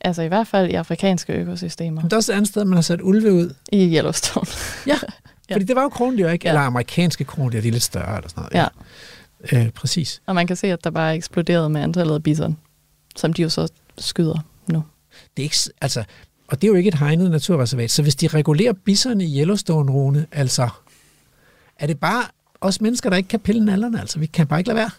Altså 0.00 0.22
i 0.22 0.28
hvert 0.28 0.46
fald 0.46 0.70
i 0.70 0.74
afrikanske 0.74 1.32
økosystemer. 1.32 2.02
Men 2.02 2.10
der 2.10 2.16
er 2.16 2.18
også 2.18 2.32
et 2.32 2.36
andet 2.36 2.48
sted, 2.48 2.64
man 2.64 2.74
har 2.74 2.82
sat 2.82 3.00
ulve 3.02 3.32
ud. 3.32 3.54
I 3.72 3.96
Yellowstone. 3.96 4.46
ja, 4.86 4.98
ja, 5.50 5.54
fordi 5.54 5.64
det 5.64 5.76
var 5.76 5.82
jo 5.82 5.88
krondyr, 5.88 6.28
ikke? 6.28 6.44
Ja. 6.44 6.50
Eller 6.50 6.60
amerikanske 6.60 7.24
krondyr, 7.24 7.60
de 7.60 7.68
er 7.68 7.72
lidt 7.72 7.82
større 7.82 8.16
eller 8.16 8.28
sådan 8.28 8.42
noget. 8.42 8.54
Ja. 8.54 8.66
ja. 9.52 9.64
Øh, 9.64 9.70
præcis. 9.70 10.22
Og 10.26 10.34
man 10.34 10.46
kan 10.46 10.56
se, 10.56 10.66
at 10.66 10.84
der 10.84 10.90
bare 10.90 11.10
er 11.10 11.14
eksploderet 11.14 11.70
med 11.70 11.80
antallet 11.80 12.14
af 12.14 12.22
bison, 12.22 12.56
som 13.16 13.32
de 13.32 13.42
jo 13.42 13.48
så 13.48 13.68
skyder 13.98 14.38
nu. 14.68 14.84
Det 15.36 15.42
er 15.42 15.44
ikke, 15.44 15.56
altså, 15.80 16.04
og 16.48 16.62
det 16.62 16.68
er 16.68 16.72
jo 16.72 16.74
ikke 16.74 16.88
et 16.88 16.94
hegnet 16.94 17.30
naturreservat, 17.30 17.90
så 17.90 18.02
hvis 18.02 18.14
de 18.14 18.26
regulerer 18.26 18.72
bisserne 18.72 19.24
i 19.24 19.40
Yellowstone, 19.40 19.92
Rune, 19.92 20.26
altså, 20.32 20.68
er 21.78 21.86
det 21.86 22.00
bare 22.00 22.24
os 22.60 22.80
mennesker, 22.80 23.10
der 23.10 23.16
ikke 23.16 23.28
kan 23.28 23.40
pille 23.40 23.64
nallerne? 23.64 24.00
Altså, 24.00 24.18
vi 24.18 24.26
kan 24.26 24.46
bare 24.46 24.60
ikke 24.60 24.68
lade 24.68 24.76
være. 24.76 24.90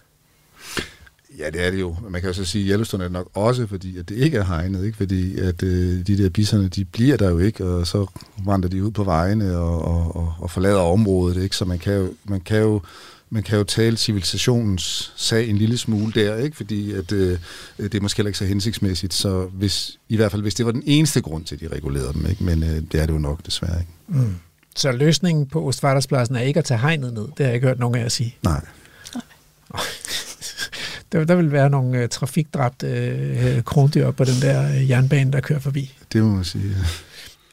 Ja, 1.37 1.49
det 1.49 1.65
er 1.65 1.71
det 1.71 1.79
jo. 1.79 1.95
Man 2.09 2.21
kan 2.21 2.29
jo 2.29 2.33
så 2.33 2.45
sige, 2.45 2.63
at 2.65 2.71
Yellowstone 2.71 3.03
er 3.03 3.07
det 3.07 3.13
nok 3.13 3.29
også, 3.33 3.67
fordi 3.67 3.97
at 3.97 4.09
det 4.09 4.15
ikke 4.15 4.37
er 4.37 4.43
hegnet, 4.43 4.85
ikke? 4.85 4.97
fordi 4.97 5.39
at 5.39 5.63
øh, 5.63 6.07
de 6.07 6.17
der 6.17 6.29
bisserne, 6.29 6.67
de 6.67 6.85
bliver 6.85 7.17
der 7.17 7.29
jo 7.29 7.37
ikke, 7.37 7.65
og 7.65 7.87
så 7.87 8.05
vandrer 8.45 8.69
de 8.69 8.83
ud 8.83 8.91
på 8.91 9.03
vejene 9.03 9.57
og, 9.57 9.81
og, 9.81 10.15
og, 10.15 10.33
og 10.39 10.51
forlader 10.51 10.79
området, 10.79 11.43
ikke? 11.43 11.55
så 11.55 11.65
man 11.65 11.79
kan 11.79 11.93
jo, 11.93 12.13
man 12.23 12.41
kan 12.41 12.59
jo 12.59 12.81
man 13.33 13.43
kan 13.43 13.57
jo 13.57 13.63
tale 13.63 13.97
civilisationens 13.97 15.13
sag 15.15 15.49
en 15.49 15.57
lille 15.57 15.77
smule 15.77 16.11
der, 16.15 16.35
ikke? 16.35 16.57
fordi 16.57 16.93
at, 16.93 17.11
øh, 17.11 17.39
det 17.77 17.95
er 17.95 18.01
måske 18.01 18.17
heller 18.17 18.29
ikke 18.29 18.39
så 18.39 18.45
hensigtsmæssigt, 18.45 19.13
så 19.13 19.47
hvis, 19.53 19.99
i 20.09 20.15
hvert 20.15 20.31
fald 20.31 20.41
hvis 20.41 20.55
det 20.55 20.65
var 20.65 20.71
den 20.71 20.83
eneste 20.85 21.21
grund 21.21 21.45
til, 21.45 21.55
at 21.55 21.61
de 21.61 21.67
regulerede 21.67 22.13
dem, 22.13 22.25
ikke? 22.29 22.43
men 22.43 22.63
øh, 22.63 22.69
det 22.69 22.95
er 22.95 23.05
det 23.05 23.13
jo 23.13 23.19
nok 23.19 23.45
desværre 23.45 23.79
ikke. 23.79 23.91
Mm. 24.07 24.35
Så 24.75 24.91
løsningen 24.91 25.45
på 25.45 25.67
Ostvarderspladsen 25.67 26.35
er 26.35 26.41
ikke 26.41 26.57
at 26.57 26.65
tage 26.65 26.79
hegnet 26.79 27.13
ned. 27.13 27.23
Det 27.23 27.33
har 27.37 27.45
jeg 27.45 27.53
ikke 27.53 27.67
hørt 27.67 27.79
nogen 27.79 27.95
af 27.95 28.03
jer 28.03 28.09
sige. 28.09 28.35
Nej. 28.43 28.65
Der, 31.11 31.23
der 31.23 31.35
vil 31.35 31.51
være 31.51 31.69
nogle 31.69 31.97
øh, 31.97 32.09
trafikdræbte 32.09 32.87
øh, 32.87 33.63
krondyr 33.63 34.11
på 34.11 34.23
den 34.23 34.41
der 34.41 34.69
øh, 34.69 34.89
jernbane, 34.89 35.31
der 35.31 35.39
kører 35.39 35.59
forbi. 35.59 35.97
Det 36.13 36.23
må 36.23 36.29
man 36.29 36.43
sige. 36.43 36.75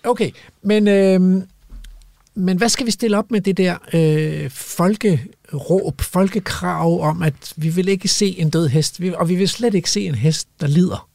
Okay, 0.04 0.30
men, 0.62 0.88
øh, 0.88 1.20
men 2.34 2.58
hvad 2.58 2.68
skal 2.68 2.86
vi 2.86 2.90
stille 2.90 3.18
op 3.18 3.30
med 3.30 3.40
det 3.40 3.56
der 3.56 3.76
øh, 3.92 4.50
folkeråb, 4.50 6.00
folkekrav 6.00 7.00
om, 7.00 7.22
at 7.22 7.52
vi 7.56 7.68
vil 7.68 7.88
ikke 7.88 8.08
se 8.08 8.38
en 8.38 8.50
død 8.50 8.68
hest, 8.68 9.00
og 9.14 9.28
vi 9.28 9.34
vil 9.34 9.48
slet 9.48 9.74
ikke 9.74 9.90
se 9.90 10.00
en 10.00 10.14
hest, 10.14 10.48
der 10.60 10.66
lider? 10.66 11.08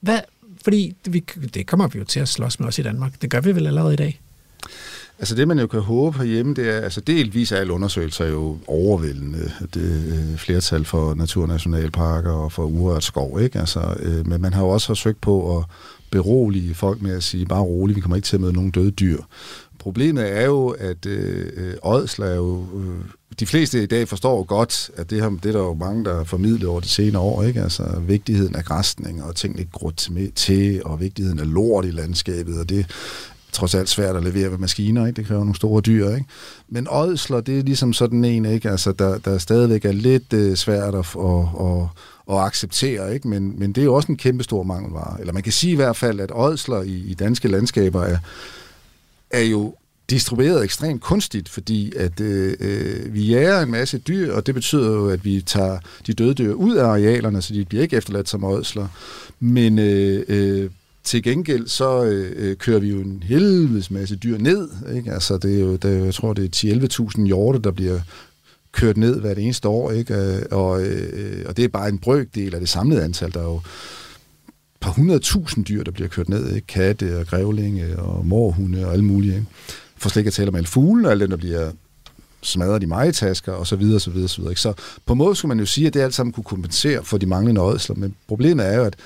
Hvad? 0.00 0.20
Fordi 0.64 0.96
vi, 1.04 1.24
det 1.54 1.66
kommer 1.66 1.88
vi 1.88 1.98
jo 1.98 2.04
til 2.04 2.20
at 2.20 2.28
slås 2.28 2.60
med 2.60 2.68
os 2.68 2.78
i 2.78 2.82
Danmark. 2.82 3.22
Det 3.22 3.30
gør 3.30 3.40
vi 3.40 3.54
vel 3.54 3.66
allerede 3.66 3.92
i 3.92 3.96
dag. 3.96 4.20
Altså 5.18 5.34
det, 5.34 5.48
man 5.48 5.58
jo 5.58 5.66
kan 5.66 5.80
håbe 5.80 6.18
herhjemme, 6.18 6.54
det 6.54 6.68
er, 6.68 6.80
altså 6.80 7.00
delvis 7.00 7.52
er 7.52 7.56
alle 7.56 7.72
undersøgelser 7.72 8.26
jo 8.26 8.58
overvældende. 8.66 9.52
Det 9.74 9.82
øh, 9.82 10.36
flertal 10.36 10.84
for 10.84 11.14
naturnationalparker 11.14 12.30
og 12.30 12.52
for 12.52 12.64
urørt 12.64 13.04
skov, 13.04 13.40
ikke? 13.40 13.58
Altså, 13.58 13.96
øh, 14.02 14.26
men 14.26 14.42
man 14.42 14.52
har 14.52 14.62
jo 14.62 14.68
også 14.68 14.86
forsøgt 14.86 15.20
på 15.20 15.58
at 15.58 15.64
berolige 16.10 16.74
folk 16.74 17.02
med 17.02 17.16
at 17.16 17.22
sige, 17.22 17.46
bare 17.46 17.62
roligt, 17.62 17.96
vi 17.96 18.00
kommer 18.00 18.16
ikke 18.16 18.26
til 18.26 18.36
at 18.36 18.40
møde 18.40 18.52
nogen 18.52 18.70
døde 18.70 18.90
dyr. 18.90 19.18
Problemet 19.78 20.32
er 20.32 20.44
jo, 20.44 20.68
at 20.68 21.06
øh, 21.06 21.46
øh, 21.56 21.74
ådsler 21.82 22.26
er 22.26 22.36
jo... 22.36 22.66
Øh, 22.76 23.04
de 23.40 23.46
fleste 23.46 23.82
i 23.82 23.86
dag 23.86 24.08
forstår 24.08 24.36
jo 24.36 24.44
godt, 24.48 24.90
at 24.96 25.10
det, 25.10 25.22
her, 25.22 25.30
det 25.30 25.46
er 25.46 25.52
der 25.52 25.58
jo 25.58 25.74
mange, 25.74 26.04
der 26.04 26.16
har 26.16 26.24
formidlet 26.24 26.68
over 26.68 26.80
de 26.80 26.88
senere 26.88 27.22
år, 27.22 27.42
ikke? 27.42 27.62
Altså 27.62 28.00
vigtigheden 28.06 28.56
af 28.56 28.64
græsning 28.64 29.24
og 29.24 29.36
ting 29.36 29.58
ikke 29.58 29.70
grødt 29.70 29.96
til, 29.96 30.32
til, 30.34 30.82
og 30.84 31.00
vigtigheden 31.00 31.38
af 31.38 31.52
lort 31.52 31.84
i 31.84 31.90
landskabet, 31.90 32.60
og 32.60 32.68
det 32.68 32.86
trods 33.56 33.74
alt 33.74 33.88
svært 33.88 34.16
at 34.16 34.24
levere 34.24 34.50
ved 34.50 34.58
maskiner, 34.58 35.06
ikke? 35.06 35.16
det 35.16 35.26
kræver 35.26 35.40
nogle 35.40 35.56
store 35.56 35.80
dyr. 35.80 36.08
Ikke? 36.08 36.26
Men 36.68 36.86
ådsler, 36.90 37.40
det 37.40 37.58
er 37.58 37.62
ligesom 37.62 37.92
sådan 37.92 38.24
en, 38.24 38.44
ikke? 38.44 38.70
Altså, 38.70 38.92
der, 38.92 39.18
der 39.18 39.38
stadigvæk 39.38 39.84
er 39.84 39.92
lidt 39.92 40.32
øh, 40.32 40.56
svært 40.56 40.94
at, 40.94 41.06
at, 41.18 41.46
at, 41.60 41.88
at 42.30 42.46
acceptere, 42.46 43.14
ikke? 43.14 43.28
Men, 43.28 43.58
men 43.58 43.72
det 43.72 43.80
er 43.80 43.84
jo 43.84 43.94
også 43.94 44.12
en 44.12 44.16
kæmpe 44.16 44.44
stor 44.44 44.62
mangelvare. 44.62 45.20
Eller 45.20 45.32
man 45.32 45.42
kan 45.42 45.52
sige 45.52 45.72
i 45.72 45.76
hvert 45.76 45.96
fald, 45.96 46.20
at 46.20 46.30
ådsler 46.34 46.82
i, 46.82 46.94
i 46.94 47.14
danske 47.14 47.48
landskaber 47.48 48.02
er, 48.02 48.18
er 49.30 49.42
jo 49.42 49.74
distribueret 50.10 50.64
ekstremt 50.64 51.02
kunstigt, 51.02 51.48
fordi 51.48 51.92
at 51.96 52.20
øh, 52.20 52.54
øh, 52.60 53.14
vi 53.14 53.22
jager 53.22 53.60
en 53.60 53.70
masse 53.70 53.98
dyr, 53.98 54.32
og 54.32 54.46
det 54.46 54.54
betyder 54.54 54.92
jo, 54.92 55.08
at 55.08 55.24
vi 55.24 55.40
tager 55.40 55.78
de 56.06 56.12
døde 56.12 56.34
dyr 56.34 56.52
ud 56.52 56.76
af 56.76 56.84
arealerne, 56.84 57.42
så 57.42 57.54
de 57.54 57.64
bliver 57.64 57.82
ikke 57.82 57.96
efterladt 57.96 58.28
som 58.28 58.44
ådsler. 58.44 58.88
Men 59.40 59.78
øh, 59.78 60.24
øh, 60.28 60.70
til 61.06 61.22
gengæld 61.22 61.68
så 61.68 62.04
øh, 62.04 62.32
øh, 62.36 62.56
kører 62.56 62.78
vi 62.78 62.90
jo 62.90 63.00
en 63.00 63.22
helvedes 63.22 63.90
masse 63.90 64.16
dyr 64.16 64.38
ned. 64.38 64.68
Ikke? 64.94 65.12
Altså, 65.12 65.38
det 65.38 65.56
er 65.56 65.60
jo, 65.60 65.76
det 65.76 65.84
er, 65.84 66.04
jeg 66.04 66.14
tror, 66.14 66.32
det 66.32 66.64
er 66.64 67.08
10-11.000 67.18 67.26
hjorte, 67.26 67.58
der 67.58 67.70
bliver 67.70 68.00
kørt 68.72 68.96
ned 68.96 69.20
hvert 69.20 69.38
eneste 69.38 69.68
år. 69.68 69.90
Ikke? 69.90 70.14
Øh, 70.14 70.42
og, 70.50 70.82
øh, 70.82 71.44
og 71.48 71.56
det 71.56 71.64
er 71.64 71.68
bare 71.68 71.88
en 71.88 71.98
brøkdel 71.98 72.54
af 72.54 72.60
det 72.60 72.68
samlede 72.68 73.04
antal. 73.04 73.32
Der 73.34 73.40
er 73.40 73.44
jo 73.44 73.56
et 73.56 73.62
par 74.80 74.90
hundredtusind 74.90 75.64
dyr, 75.64 75.82
der 75.84 75.90
bliver 75.90 76.08
kørt 76.08 76.28
ned. 76.28 76.54
Ikke? 76.54 76.66
Katte 76.66 77.18
og 77.18 77.26
grævlinge 77.26 77.98
og 77.98 78.26
morhunde 78.26 78.86
og 78.86 78.92
alle 78.92 79.04
mulige. 79.04 79.34
Ikke? 79.34 79.46
For 79.96 80.08
slet 80.08 80.20
ikke 80.20 80.28
at 80.28 80.34
tale 80.34 80.48
om 80.48 80.54
alle 80.54 80.66
fugle, 80.68 81.08
og 81.08 81.10
alle 81.10 81.22
dem, 81.22 81.30
der 81.30 81.36
bliver 81.36 81.70
smadret 82.42 82.82
i 82.82 82.86
majetasker 82.86 83.52
og 83.52 83.66
så 83.66 83.76
videre, 83.76 84.00
så 84.00 84.10
videre, 84.10 84.28
så 84.28 84.36
videre. 84.36 84.52
Ikke? 84.52 84.60
Så 84.60 84.72
på 85.06 85.12
en 85.12 85.18
måde 85.18 85.36
skulle 85.36 85.48
man 85.48 85.58
jo 85.58 85.66
sige, 85.66 85.86
at 85.86 85.94
det 85.94 86.00
alt 86.00 86.14
sammen 86.14 86.32
kunne 86.32 86.44
kompensere 86.44 87.04
for 87.04 87.18
de 87.18 87.26
manglende 87.26 87.60
ådsler, 87.60 87.96
men 87.96 88.14
problemet 88.28 88.66
er 88.66 88.76
jo, 88.76 88.84
at 88.84 88.96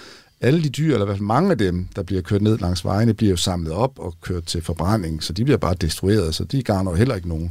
alle 0.40 0.62
de 0.62 0.68
dyr, 0.68 0.92
eller 0.92 1.04
i 1.04 1.06
hvert 1.06 1.16
fald 1.16 1.26
mange 1.26 1.50
af 1.50 1.58
dem, 1.58 1.88
der 1.96 2.02
bliver 2.02 2.22
kørt 2.22 2.42
ned 2.42 2.58
langs 2.58 2.84
vejene, 2.84 3.14
bliver 3.14 3.30
jo 3.30 3.36
samlet 3.36 3.72
op 3.72 3.98
og 3.98 4.14
kørt 4.20 4.44
til 4.44 4.62
forbrænding, 4.62 5.22
så 5.22 5.32
de 5.32 5.44
bliver 5.44 5.58
bare 5.58 5.74
destrueret, 5.74 6.34
så 6.34 6.44
de 6.44 6.62
garner 6.62 6.90
jo 6.90 6.96
heller 6.96 7.14
ikke 7.14 7.28
nogen. 7.28 7.50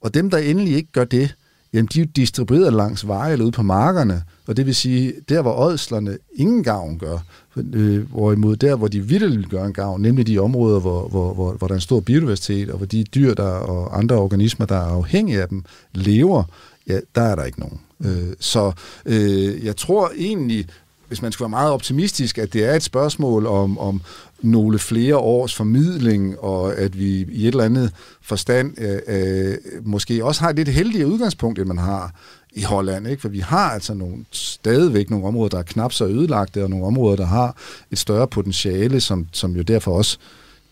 Og 0.00 0.14
dem, 0.14 0.30
der 0.30 0.38
endelig 0.38 0.76
ikke 0.76 0.92
gør 0.92 1.04
det, 1.04 1.34
jamen 1.72 1.88
de 1.92 2.00
er 2.00 2.06
distribueret 2.06 2.72
langs 2.72 3.08
veje 3.08 3.32
eller 3.32 3.44
ude 3.44 3.52
på 3.52 3.62
markerne, 3.62 4.22
og 4.46 4.56
det 4.56 4.66
vil 4.66 4.74
sige, 4.74 5.12
der 5.28 5.42
hvor 5.42 5.52
ådslerne 5.52 6.18
ingen 6.34 6.64
gavn 6.64 6.98
gør, 6.98 7.18
øh, 7.56 8.10
hvorimod 8.10 8.56
der, 8.56 8.76
hvor 8.76 8.88
de 8.88 9.00
virkelig 9.00 9.46
gør 9.46 9.64
en 9.64 9.72
gavn, 9.72 10.02
nemlig 10.02 10.26
de 10.26 10.38
områder, 10.38 10.80
hvor, 10.80 11.08
hvor, 11.08 11.34
hvor, 11.34 11.52
hvor 11.52 11.66
der 11.66 11.74
er 11.74 11.78
en 11.78 11.80
stor 11.80 12.00
biodiversitet, 12.00 12.70
og 12.70 12.76
hvor 12.76 12.86
de 12.86 13.04
dyr 13.04 13.34
der, 13.34 13.42
og 13.42 13.98
andre 13.98 14.16
organismer, 14.16 14.66
der 14.66 14.76
er 14.76 14.94
afhængige 14.94 15.42
af 15.42 15.48
dem, 15.48 15.64
lever, 15.94 16.44
ja, 16.88 17.00
der 17.14 17.22
er 17.22 17.34
der 17.34 17.44
ikke 17.44 17.60
nogen. 17.60 17.80
Øh, 18.04 18.34
så 18.40 18.72
øh, 19.06 19.64
jeg 19.64 19.76
tror 19.76 20.12
egentlig, 20.16 20.66
hvis 21.08 21.22
man 21.22 21.32
skal 21.32 21.44
være 21.44 21.50
meget 21.50 21.72
optimistisk, 21.72 22.38
at 22.38 22.52
det 22.52 22.64
er 22.64 22.74
et 22.74 22.82
spørgsmål 22.82 23.46
om, 23.46 23.78
om 23.78 24.00
nogle 24.42 24.78
flere 24.78 25.16
års 25.16 25.54
formidling, 25.54 26.38
og 26.38 26.76
at 26.76 26.98
vi 26.98 27.26
i 27.32 27.42
et 27.42 27.46
eller 27.46 27.64
andet 27.64 27.92
forstand 28.22 28.80
øh, 28.80 28.98
øh, 29.08 29.56
måske 29.82 30.24
også 30.24 30.40
har 30.40 30.50
et 30.50 30.56
lidt 30.56 30.68
heldigere 30.68 31.06
udgangspunkt, 31.06 31.58
end 31.58 31.68
man 31.68 31.78
har 31.78 32.14
i 32.52 32.62
Holland, 32.62 33.08
ikke? 33.08 33.22
for 33.22 33.28
vi 33.28 33.38
har 33.38 33.70
altså 33.70 33.94
nogle, 33.94 34.24
stadigvæk 34.32 35.10
nogle 35.10 35.26
områder, 35.26 35.48
der 35.48 35.58
er 35.58 35.62
knap 35.62 35.92
så 35.92 36.04
ødelagte, 36.04 36.62
og 36.62 36.70
nogle 36.70 36.86
områder, 36.86 37.16
der 37.16 37.26
har 37.26 37.56
et 37.90 37.98
større 37.98 38.28
potentiale, 38.28 39.00
som, 39.00 39.26
som 39.32 39.56
jo 39.56 39.62
derfor 39.62 39.96
også 39.96 40.18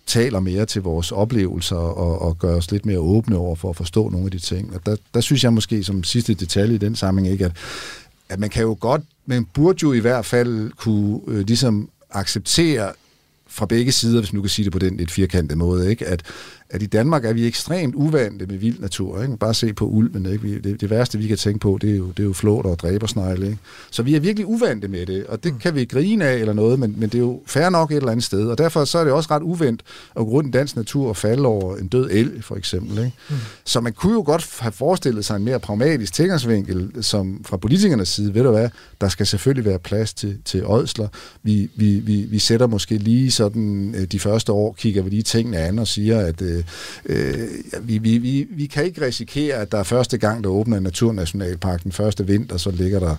taler 0.07 0.41
mere 0.41 0.67
til 0.67 0.83
vores 0.83 1.13
oplevelser 1.13 1.77
og, 1.77 2.23
og 2.23 2.39
gør 2.39 2.57
os 2.57 2.71
lidt 2.71 2.87
mere 2.87 2.99
åbne 2.99 3.37
over 3.37 3.55
for 3.55 3.71
at 3.71 3.77
forstå 3.77 4.09
nogle 4.09 4.25
af 4.25 4.31
de 4.31 4.39
ting. 4.39 4.75
Og 4.75 4.87
der, 4.87 4.97
der 5.15 5.21
synes 5.21 5.45
jeg 5.45 5.53
måske 5.53 5.85
som 5.85 6.05
sidste 6.05 6.35
detalje 6.35 6.75
i 6.75 6.79
den 6.79 6.97
sammenhæng 6.97 7.33
ikke, 7.33 7.45
at, 7.45 7.53
at 8.29 8.41
man 8.41 8.51
kan 8.51 8.63
jo 8.63 8.77
godt, 8.81 9.03
man 9.27 9.45
burde 9.45 9.79
jo 9.83 9.93
i 9.93 9.99
hvert 9.99 10.27
fald 10.27 10.71
kunne 10.71 11.21
øh, 11.29 11.47
ligesom 11.47 11.91
acceptere 12.11 12.93
fra 13.47 13.67
begge 13.67 13.93
sider, 13.93 14.21
hvis 14.21 14.33
man 14.33 14.39
nu 14.39 14.43
kan 14.43 14.51
sige 14.51 14.65
det 14.65 14.73
på 14.73 14.79
den 14.79 14.97
lidt 14.97 15.11
firkantede 15.11 15.59
måde, 15.59 15.91
ikke? 15.91 16.07
At, 16.07 16.23
at 16.75 16.83
i 16.83 16.87
Danmark 16.87 17.25
er 17.25 17.33
vi 17.33 17.47
ekstremt 17.47 17.95
uvante 17.95 18.47
med 18.47 18.57
vild 18.57 18.81
natur. 18.81 19.23
Ikke? 19.23 19.37
Bare 19.37 19.55
se 19.55 19.73
på 19.73 19.87
ulven. 19.87 20.27
Ikke? 20.27 20.61
Det, 20.61 20.81
det 20.81 20.91
værste, 20.91 21.19
vi 21.19 21.27
kan 21.27 21.37
tænke 21.37 21.59
på, 21.59 21.79
det 21.81 21.91
er 21.91 21.97
jo, 21.97 22.09
det 22.09 22.19
er 22.19 22.25
jo 22.25 22.33
flåter 22.33 22.71
og 22.71 22.79
dræbersnegle. 22.79 23.47
Ikke? 23.47 23.59
Så 23.91 24.03
vi 24.03 24.15
er 24.15 24.21
virkelig 24.21 24.47
uvante 24.47 24.89
med 24.89 25.07
det, 25.07 25.27
og 25.27 25.45
det 25.45 25.55
kan 25.61 25.75
vi 25.75 25.85
grine 25.85 26.25
af 26.25 26.37
eller 26.37 26.53
noget, 26.53 26.79
men, 26.79 26.95
men 26.99 27.09
det 27.09 27.15
er 27.15 27.23
jo 27.23 27.41
fair 27.47 27.71
nok 27.71 27.91
et 27.91 27.97
eller 27.97 28.11
andet 28.11 28.25
sted. 28.25 28.47
Og 28.47 28.59
derfor 28.59 28.85
så 28.85 28.99
er 28.99 29.05
det 29.05 29.13
også 29.13 29.31
ret 29.31 29.43
uvendt 29.43 29.83
at 30.17 30.21
gå 30.21 30.23
rundt 30.23 30.49
i 30.49 30.51
dansk 30.51 30.77
natur 30.77 31.09
og 31.09 31.17
falde 31.17 31.47
over 31.47 31.77
en 31.77 31.89
død 31.89 32.11
elg, 32.11 32.45
for 32.45 32.57
eksempel. 32.57 32.99
Ikke? 32.99 33.17
Mm. 33.31 33.37
Så 33.65 33.81
man 33.81 33.93
kunne 33.93 34.13
jo 34.13 34.23
godt 34.27 34.57
have 34.59 34.73
forestillet 34.73 35.25
sig 35.25 35.37
en 35.37 35.45
mere 35.45 35.61
pragmatisk 35.61 36.13
tilgangsvinkel, 36.13 36.91
som 37.01 37.45
fra 37.47 37.57
politikernes 37.57 38.09
side, 38.09 38.35
ved 38.35 38.43
du 38.43 38.51
hvad, 38.51 38.69
der 39.01 39.09
skal 39.09 39.27
selvfølgelig 39.27 39.65
være 39.65 39.79
plads 39.79 40.15
til, 40.15 40.39
til 40.45 40.67
ådsler. 40.67 41.09
Vi, 41.43 41.71
vi, 41.77 41.99
vi, 41.99 42.23
vi 42.23 42.39
sætter 42.39 42.67
måske 42.67 42.99
lige 42.99 43.31
sådan 43.31 43.95
de 44.13 44.21
første 44.21 44.53
år, 44.53 44.73
kigger 44.73 45.03
vi 45.03 45.11
lige 45.11 45.23
tingene 45.23 45.59
an 45.59 45.79
og 45.79 45.87
siger, 45.87 46.21
at 46.21 46.43
øh, 46.43 46.64
øh, 47.07 47.49
vi, 47.83 47.99
vi, 47.99 48.19
vi, 48.19 48.47
vi 48.51 48.67
kan 48.67 48.85
ikke 48.85 49.07
risikere, 49.07 49.55
at 49.55 49.73
der 49.73 49.79
er 49.79 49.83
første 49.83 50.19
gang, 50.19 50.45
der 50.45 50.51
åbner 50.51 50.77
en 50.77 50.83
naturnationalpark 50.83 51.83
den 51.83 51.93
første 51.93 52.27
vinter, 52.27 52.57
så 52.57 52.71
ligger 52.71 53.01
der 53.01 53.17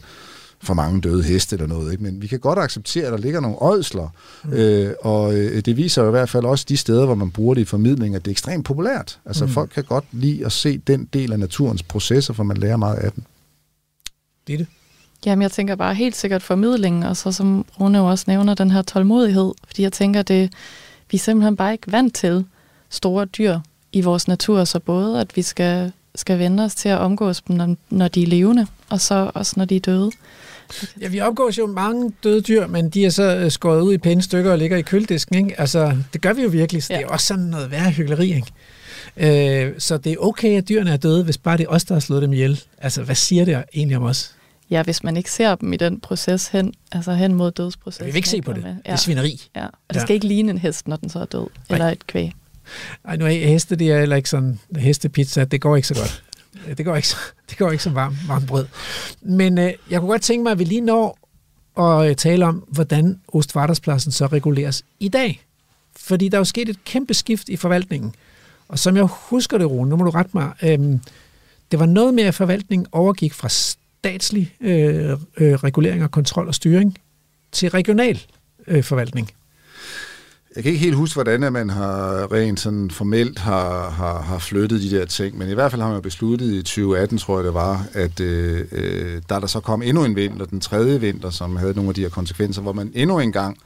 for 0.63 0.73
mange 0.73 1.01
døde 1.01 1.23
heste 1.23 1.55
eller 1.55 1.67
noget. 1.67 1.91
Ikke? 1.91 2.03
Men 2.03 2.21
vi 2.21 2.27
kan 2.27 2.39
godt 2.39 2.59
acceptere, 2.59 3.05
at 3.05 3.11
der 3.11 3.17
ligger 3.17 3.39
nogle 3.39 3.61
ådsler. 3.61 4.09
Mm. 4.43 4.53
Øh, 4.53 4.93
og 5.01 5.35
øh, 5.35 5.61
det 5.61 5.77
viser 5.77 6.01
jo 6.01 6.07
i 6.07 6.11
hvert 6.11 6.29
fald 6.29 6.45
også 6.45 6.65
de 6.69 6.77
steder, 6.77 7.05
hvor 7.05 7.15
man 7.15 7.31
bruger 7.31 7.53
det 7.53 7.61
i 7.61 7.65
formidling, 7.65 8.15
at 8.15 8.25
det 8.25 8.31
er 8.31 8.33
ekstremt 8.33 8.65
populært. 8.65 9.19
Altså 9.25 9.45
mm. 9.45 9.51
folk 9.51 9.69
kan 9.69 9.83
godt 9.83 10.05
lide 10.11 10.45
at 10.45 10.51
se 10.51 10.77
den 10.77 11.09
del 11.13 11.31
af 11.31 11.39
naturens 11.39 11.83
processer, 11.83 12.33
for 12.33 12.43
man 12.43 12.57
lærer 12.57 12.77
meget 12.77 12.97
af 12.97 13.11
den. 13.11 13.25
Det 14.47 14.53
er 14.53 14.57
det. 14.57 14.67
Jamen, 15.25 15.41
jeg 15.41 15.51
tænker 15.51 15.75
bare 15.75 15.93
helt 15.93 16.15
sikkert 16.15 16.43
formidlingen, 16.43 17.03
og 17.03 17.17
så 17.17 17.31
som 17.31 17.65
Rune 17.79 17.97
jo 17.97 18.05
også 18.05 18.25
nævner, 18.27 18.53
den 18.53 18.71
her 18.71 18.81
tålmodighed, 18.81 19.51
fordi 19.67 19.81
jeg 19.81 19.93
tænker, 19.93 20.21
det 20.21 20.53
vi 21.11 21.17
er 21.17 21.19
simpelthen 21.19 21.55
bare 21.55 21.71
ikke 21.71 21.91
vant 21.91 22.15
til 22.15 22.45
store 22.89 23.25
dyr 23.25 23.59
i 23.91 24.01
vores 24.01 24.27
natur, 24.27 24.63
så 24.63 24.79
både 24.79 25.21
at 25.21 25.35
vi 25.35 25.41
skal, 25.41 25.91
skal 26.15 26.39
vende 26.39 26.63
os 26.63 26.75
til 26.75 26.89
at 26.89 26.97
omgås 26.97 27.41
dem, 27.41 27.55
når, 27.55 27.75
når 27.89 28.07
de 28.07 28.23
er 28.23 28.27
levende, 28.27 28.67
og 28.89 29.01
så 29.01 29.31
også 29.33 29.53
når 29.57 29.65
de 29.65 29.75
er 29.75 29.79
døde. 29.79 30.11
Ja, 31.01 31.07
vi 31.07 31.19
omgås 31.21 31.57
jo 31.57 31.67
mange 31.67 32.11
døde 32.23 32.41
dyr, 32.41 32.67
men 32.67 32.89
de 32.89 33.05
er 33.05 33.09
så 33.09 33.49
skåret 33.49 33.81
ud 33.81 33.93
i 33.93 33.97
pæne 33.97 34.21
stykker 34.21 34.51
og 34.51 34.57
ligger 34.57 34.77
i 34.77 34.81
køledisken. 34.81 35.35
Ikke? 35.35 35.59
Altså, 35.59 35.97
det 36.13 36.21
gør 36.21 36.33
vi 36.33 36.41
jo 36.41 36.49
virkelig, 36.49 36.83
så 36.83 36.93
ja. 36.93 36.99
det 36.99 37.05
er 37.05 37.09
også 37.09 37.25
sådan 37.27 37.43
noget 37.43 37.71
værre 37.71 37.91
hyggeleri. 37.91 38.33
Ikke? 38.35 39.67
Øh, 39.67 39.73
så 39.79 39.97
det 39.97 40.11
er 40.11 40.17
okay, 40.19 40.57
at 40.57 40.69
dyrene 40.69 40.91
er 40.91 40.97
døde, 40.97 41.23
hvis 41.23 41.37
bare 41.37 41.57
det 41.57 41.63
er 41.63 41.67
os, 41.69 41.83
der 41.83 41.95
har 41.95 41.99
slået 41.99 42.21
dem 42.21 42.33
ihjel. 42.33 42.61
Altså, 42.77 43.03
hvad 43.03 43.15
siger 43.15 43.45
det 43.45 43.63
egentlig 43.73 43.97
om 43.97 44.03
os? 44.03 44.31
ja, 44.69 44.83
hvis 44.83 45.03
man 45.03 45.17
ikke 45.17 45.31
ser 45.31 45.55
dem 45.55 45.73
i 45.73 45.77
den 45.77 45.99
proces 45.99 46.47
hen, 46.47 46.73
altså 46.91 47.13
hen 47.13 47.33
mod 47.33 47.51
dødsprocessen. 47.51 48.05
Vi 48.05 48.11
vil 48.11 48.15
ikke 48.17 48.29
se 48.29 48.41
på 48.41 48.53
det. 48.53 48.63
Med. 48.63 48.69
Det 48.71 48.79
er 48.85 48.95
svineri. 48.95 49.41
Ja, 49.55 49.65
og 49.65 49.71
det 49.89 49.95
Ja. 49.95 50.01
skal 50.01 50.13
ikke 50.13 50.27
ligne 50.27 50.51
en 50.51 50.57
hest, 50.57 50.87
når 50.87 50.95
den 50.95 51.09
så 51.09 51.19
er 51.19 51.25
død, 51.25 51.47
eller 51.69 51.89
et 51.89 52.07
kvæg. 52.07 52.31
Ej, 53.05 53.15
nu 53.17 53.25
er 53.25 53.29
heste, 53.29 53.75
det 53.75 53.91
er 53.91 53.99
heller 53.99 54.15
ikke 54.15 54.29
sådan, 54.29 54.59
hestepizza, 54.77 55.43
det 55.43 55.61
går 55.61 55.75
ikke 55.75 55.87
så 55.87 55.93
godt. 55.93 56.23
Det 56.77 56.85
går 56.85 56.95
ikke, 56.95 57.07
så- 57.07 57.17
det 57.49 57.57
går 57.57 57.71
ikke 57.71 57.83
så 57.83 57.89
varmt, 57.89 58.15
varmt 58.27 58.47
brød. 58.47 58.65
Men 59.21 59.57
øh, 59.57 59.73
jeg 59.89 59.99
kunne 59.99 60.09
godt 60.11 60.21
tænke 60.21 60.43
mig, 60.43 60.51
at 60.51 60.59
vi 60.59 60.63
lige 60.63 60.81
når 60.81 61.19
at 61.79 62.09
øh, 62.09 62.15
tale 62.15 62.45
om, 62.45 62.55
hvordan 62.67 63.19
Ostvarderspladsen 63.27 64.11
så 64.11 64.25
reguleres 64.27 64.83
i 64.99 65.07
dag. 65.07 65.41
Fordi 65.97 66.29
der 66.29 66.37
er 66.37 66.39
jo 66.39 66.43
sket 66.45 66.69
et 66.69 66.83
kæmpe 66.85 67.13
skift 67.13 67.49
i 67.49 67.55
forvaltningen. 67.55 68.15
Og 68.67 68.79
som 68.79 68.95
jeg 68.95 69.03
husker 69.03 69.57
det, 69.57 69.69
Rune, 69.69 69.89
nu 69.89 69.95
må 69.95 70.03
du 70.03 70.09
rette 70.09 70.31
mig, 70.33 70.51
øh, 70.63 70.79
det 71.71 71.79
var 71.79 71.85
noget 71.85 72.13
med, 72.13 72.23
at 72.23 72.35
forvaltningen 72.35 72.87
overgik 72.91 73.33
fra 73.33 73.49
statslig 73.49 74.53
øh, 74.61 75.11
øh, 75.37 75.53
regulering 75.53 76.03
og 76.03 76.11
kontrol 76.11 76.47
og 76.47 76.55
styring 76.55 76.97
til 77.51 77.69
regional 77.69 78.21
øh, 78.67 78.83
forvaltning. 78.83 79.31
Jeg 80.55 80.63
kan 80.63 80.71
ikke 80.71 80.85
helt 80.85 80.95
huske, 80.95 81.15
hvordan 81.15 81.53
man 81.53 81.69
har 81.69 82.31
rent 82.31 82.59
sådan 82.59 82.91
formelt 82.91 83.39
har, 83.39 83.89
har, 83.89 84.21
har 84.21 84.39
flyttet 84.39 84.81
de 84.81 84.89
der 84.89 85.05
ting, 85.05 85.37
men 85.37 85.49
i 85.49 85.53
hvert 85.53 85.71
fald 85.71 85.81
har 85.81 85.91
man 85.91 86.01
besluttet 86.01 86.53
i 86.53 86.63
2018, 86.63 87.17
tror 87.17 87.37
jeg 87.37 87.45
det 87.45 87.53
var, 87.53 87.85
at 87.93 88.19
øh, 88.19 88.65
øh, 88.71 89.21
da 89.29 89.39
der 89.39 89.47
så 89.47 89.59
kom 89.59 89.81
endnu 89.81 90.05
en 90.05 90.15
vinter, 90.15 90.45
den 90.45 90.59
tredje 90.59 91.01
vinter, 91.01 91.29
som 91.29 91.55
havde 91.55 91.73
nogle 91.73 91.89
af 91.89 91.95
de 91.95 92.01
her 92.01 92.09
konsekvenser, 92.09 92.61
hvor 92.61 92.73
man 92.73 92.91
endnu 92.95 93.19
en 93.19 93.31
gang 93.31 93.57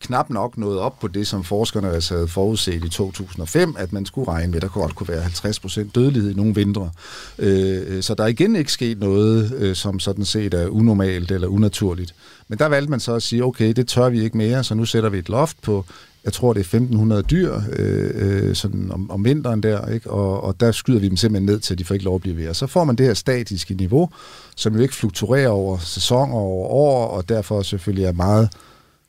knap 0.00 0.30
nok 0.30 0.58
nåede 0.58 0.80
op 0.80 1.00
på 1.00 1.08
det, 1.08 1.26
som 1.26 1.44
forskerne 1.44 1.90
altså 1.90 2.14
havde 2.14 2.28
forudset 2.28 2.84
i 2.84 2.88
2005, 2.88 3.74
at 3.78 3.92
man 3.92 4.06
skulle 4.06 4.28
regne 4.28 4.46
med, 4.46 4.56
at 4.56 4.62
der 4.62 4.68
godt 4.68 4.94
kunne 4.94 5.08
være 5.08 5.24
50% 5.24 5.90
dødelighed 5.94 6.30
i 6.30 6.34
nogle 6.34 6.54
vintre. 6.54 6.90
Øh, 7.38 8.02
så 8.02 8.14
der 8.14 8.24
er 8.24 8.28
igen 8.28 8.56
ikke 8.56 8.72
sket 8.72 8.98
noget, 8.98 9.52
øh, 9.52 9.76
som 9.76 10.00
sådan 10.00 10.24
set 10.24 10.54
er 10.54 10.66
unormalt 10.66 11.30
eller 11.30 11.48
unaturligt. 11.48 12.14
Men 12.48 12.58
der 12.58 12.66
valgte 12.66 12.90
man 12.90 13.00
så 13.00 13.14
at 13.14 13.22
sige, 13.22 13.44
okay, 13.44 13.72
det 13.72 13.88
tør 13.88 14.08
vi 14.08 14.22
ikke 14.22 14.36
mere, 14.36 14.64
så 14.64 14.74
nu 14.74 14.84
sætter 14.84 15.08
vi 15.08 15.18
et 15.18 15.28
loft 15.28 15.62
på, 15.62 15.84
jeg 16.24 16.32
tror 16.32 16.52
det 16.52 16.60
er 16.60 16.64
1500 16.64 17.22
dyr 17.22 17.60
øh, 17.72 18.10
øh, 18.14 18.54
sådan 18.54 18.90
om, 18.92 19.10
om 19.10 19.24
vinteren 19.24 19.62
der, 19.62 19.86
ikke? 19.86 20.10
Og, 20.10 20.44
og 20.44 20.60
der 20.60 20.72
skyder 20.72 21.00
vi 21.00 21.08
dem 21.08 21.16
simpelthen 21.16 21.46
ned 21.46 21.60
til, 21.60 21.78
de 21.78 21.84
får 21.84 21.94
ikke 21.94 22.04
lov 22.04 22.14
at 22.14 22.20
blive 22.20 22.36
ved. 22.36 22.48
Og 22.48 22.56
så 22.56 22.66
får 22.66 22.84
man 22.84 22.96
det 22.96 23.06
her 23.06 23.14
statiske 23.14 23.74
niveau, 23.74 24.10
som 24.56 24.74
jo 24.74 24.82
ikke 24.82 24.94
fluktuerer 24.94 25.48
over 25.48 25.78
sæsoner 25.78 26.34
og 26.34 26.40
over 26.40 26.68
år, 26.68 27.06
og 27.06 27.28
derfor 27.28 27.62
selvfølgelig 27.62 28.04
er 28.04 28.12
meget 28.12 28.48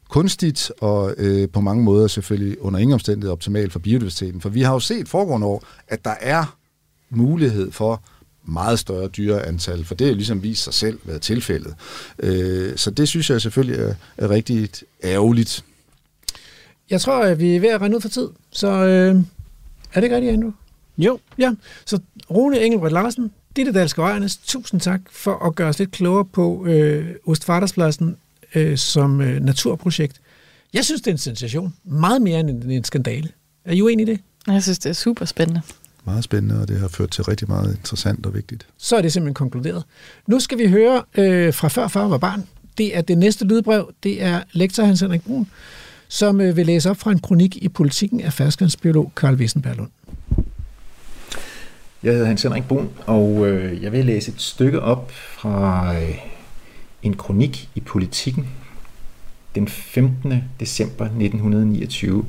kunstigt 0.10 0.72
og 0.82 1.14
øh, 1.18 1.50
på 1.50 1.62
mange 1.62 1.84
måder 1.84 2.08
selvfølgelig 2.08 2.62
under 2.62 2.80
ingen 2.80 2.94
omstændighed 2.94 3.32
optimalt 3.32 3.72
for 3.72 3.80
biodiversiteten. 3.80 4.42
For 4.42 4.50
vi 4.50 4.62
har 4.62 4.74
jo 4.74 4.80
set 4.80 5.08
foregående 5.08 5.48
år, 5.48 5.64
at 5.88 6.06
der 6.06 6.16
er 6.22 6.58
mulighed 7.10 7.72
for 7.72 8.04
meget 8.48 8.80
større 8.80 9.08
dyreantal, 9.08 9.86
for 9.86 9.96
det 9.96 10.06
er 10.06 10.10
jo 10.10 10.16
ligesom 10.16 10.44
vist 10.44 10.64
sig 10.64 10.74
selv 10.74 11.00
været 11.04 11.22
tilfældet. 11.22 11.76
Øh, 12.20 12.78
så 12.78 12.92
det 12.92 13.08
synes 13.08 13.30
jeg 13.30 13.42
selvfølgelig 13.42 13.80
er, 13.80 13.94
er 14.18 14.30
rigtig 14.30 14.70
ærgerligt. 15.04 15.64
Jeg 16.90 17.02
tror, 17.02 17.24
at 17.24 17.40
vi 17.40 17.56
er 17.56 17.60
ved 17.60 17.70
at 17.70 17.82
rende 17.82 17.98
ud 17.98 18.02
for 18.02 18.10
tid, 18.10 18.28
så 18.52 18.68
øh, 18.68 19.16
er 19.94 20.00
det 20.00 20.04
ikke 20.04 20.16
rigtigt, 20.16 20.34
Andrew? 20.34 20.52
Jo, 20.98 21.20
Ja, 21.38 21.52
så 21.86 22.00
Rune 22.32 22.60
Engelbrecht 22.60 22.94
Larsen, 22.94 23.32
Ditte 23.56 23.72
Dalske 23.72 24.02
Ejernes, 24.02 24.38
tusind 24.38 24.82
tak 24.82 25.02
for 25.12 25.48
at 25.48 25.56
gøre 25.56 25.70
os 25.70 25.80
lidt 25.80 25.92
klogere 25.92 26.26
på 26.26 26.66
øh, 26.66 27.16
Ostfarterspladsen 27.28 28.16
øh, 28.56 28.78
som 28.78 29.22
øh, 29.22 29.42
naturprojekt. 29.42 30.22
Jeg 30.74 30.86
synes, 30.86 31.02
det 31.02 31.08
er 31.08 31.12
en 31.12 31.18
sensation. 31.18 31.74
Meget 31.84 32.22
mere 32.22 32.40
end 32.40 32.50
en, 32.50 32.72
en 32.72 32.84
skandale. 32.84 33.30
Er 33.66 33.74
I 33.74 33.82
uenige 33.82 34.12
i 34.12 34.12
det? 34.12 34.20
Jeg 34.48 34.64
synes, 34.64 34.80
det 34.80 34.90
er 34.90 34.94
super 34.94 35.26
spændende. 35.26 35.62
Meget 36.06 36.24
spændende, 36.24 36.62
og 36.62 36.68
det 36.68 36.80
har 36.80 36.88
ført 36.88 37.12
til 37.12 37.24
rigtig 37.24 37.48
meget 37.50 37.76
interessant 37.76 38.26
og 38.26 38.34
vigtigt. 38.34 38.68
Så 38.78 38.96
er 38.96 39.02
det 39.02 39.14
simpelthen 39.14 39.34
konkluderet. 39.34 39.84
Nu 40.28 40.40
skal 40.40 40.58
vi 40.58 40.68
høre 40.68 41.04
øh, 41.18 41.54
fra 41.54 41.68
før 41.68 41.88
far 41.88 42.08
var 42.08 42.18
barn. 42.18 42.48
Det 42.78 42.98
er 42.98 43.02
det 43.02 43.18
næste 43.18 43.46
lydbrev. 43.46 43.92
Det 44.04 44.24
er 44.24 44.42
lektor 44.52 44.84
Hans 44.84 45.02
Henrik 45.02 45.24
Brun, 45.24 45.48
som 46.08 46.42
øh, 46.42 46.58
vil 46.58 46.66
læse 46.66 46.90
op 46.90 46.98
fra 46.98 47.12
en 47.12 47.20
kronik 47.20 47.58
i 47.58 47.70
politikken 47.70 48.22
af 48.22 48.34
ferskvandsbiolog 48.34 49.12
Karl 49.16 49.36
Wissenberglund. 49.36 49.90
Jeg 52.04 52.14
hedder 52.14 52.28
Hans 52.28 52.44
Henrik 52.44 52.68
Brun, 52.68 52.90
og 53.06 53.48
øh, 53.48 53.84
jeg 53.84 53.92
vil 53.92 54.06
læse 54.06 54.32
et 54.32 54.42
stykke 54.42 54.82
op 54.82 55.12
fra 55.12 55.94
øh, 55.96 56.18
en 57.04 57.16
kronik 57.16 57.70
i 57.76 57.80
Politiken 57.80 58.48
den 59.56 59.68
15. 59.68 60.44
december 60.60 61.06
1929. 61.06 62.26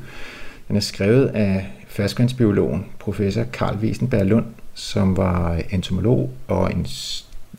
Den 0.69 0.77
er 0.77 0.81
skrevet 0.81 1.27
af 1.27 1.67
ferskvandsbiologen 1.89 2.87
professor 2.99 3.45
Karl 3.53 3.77
Wiesenberg 3.77 4.27
Lund, 4.27 4.47
som 4.75 5.17
var 5.17 5.61
entomolog 5.71 6.31
og 6.49 6.73
en, 6.73 6.87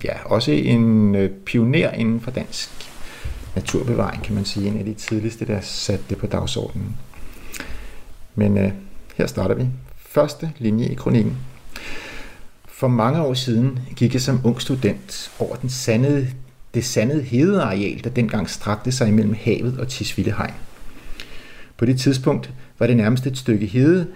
ja, 0.03 0.13
også 0.25 0.51
en 0.51 1.15
pioner 1.45 1.91
inden 1.91 2.21
for 2.21 2.31
dansk 2.31 2.69
naturbevaring, 3.57 4.23
kan 4.23 4.35
man 4.35 4.45
sige. 4.45 4.67
En 4.67 4.77
af 4.77 4.85
de 4.85 4.93
tidligste, 4.93 5.45
der 5.45 5.61
satte 5.61 6.05
det 6.09 6.17
på 6.17 6.27
dagsordenen. 6.27 6.95
Men 8.35 8.57
øh, 8.57 8.71
her 9.15 9.27
starter 9.27 9.55
vi. 9.55 9.65
Første 9.97 10.51
linje 10.57 10.85
i 10.85 10.93
kronikken. 10.93 11.37
For 12.65 12.87
mange 12.87 13.21
år 13.21 13.33
siden 13.33 13.79
gik 13.95 14.13
jeg 14.13 14.21
som 14.21 14.41
ung 14.43 14.61
student 14.61 15.31
over 15.39 15.55
den 15.55 15.69
sandede, 15.69 16.27
det 16.73 16.85
sandede 16.85 17.21
hedeareal, 17.21 18.03
der 18.03 18.09
dengang 18.09 18.49
strakte 18.49 18.91
sig 18.91 19.13
mellem 19.13 19.35
havet 19.41 19.79
og 19.79 19.87
Tisvildehegn. 19.87 20.53
På 21.77 21.85
det 21.85 21.99
tidspunkt 21.99 22.53
var 22.79 22.87
det 22.87 22.97
nærmest 22.97 23.27
et 23.27 23.37
stykke 23.37 23.65
hede, 23.65 24.07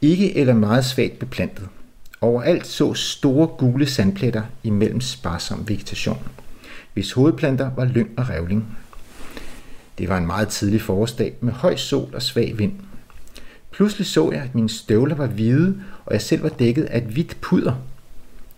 ikke 0.00 0.36
eller 0.36 0.54
meget 0.54 0.84
svagt 0.84 1.18
beplantet. 1.18 1.68
Overalt 2.20 2.66
så 2.66 2.94
store 2.94 3.46
gule 3.46 3.86
sandpletter 3.86 4.42
imellem 4.62 5.00
sparsom 5.00 5.68
vegetation, 5.68 6.18
hvis 6.94 7.12
hovedplanter 7.12 7.70
var 7.76 7.84
lyng 7.84 8.10
og 8.16 8.28
revling. 8.28 8.78
Det 9.98 10.08
var 10.08 10.18
en 10.18 10.26
meget 10.26 10.48
tidlig 10.48 10.80
forårsdag 10.80 11.34
med 11.40 11.52
høj 11.52 11.76
sol 11.76 12.14
og 12.14 12.22
svag 12.22 12.58
vind. 12.58 12.72
Pludselig 13.70 14.06
så 14.06 14.30
jeg, 14.32 14.42
at 14.42 14.54
mine 14.54 14.70
støvler 14.70 15.14
var 15.14 15.26
hvide, 15.26 15.82
og 16.04 16.12
jeg 16.12 16.22
selv 16.22 16.42
var 16.42 16.48
dækket 16.48 16.84
af 16.84 16.98
et 16.98 17.04
hvidt 17.04 17.36
puder. 17.40 17.74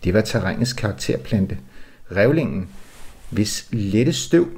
Det 0.04 0.14
var 0.14 0.20
terrænets 0.20 0.72
karakterplante, 0.72 1.58
revlingen, 2.16 2.68
hvis 3.30 3.68
lette 3.70 4.12
støv 4.12 4.48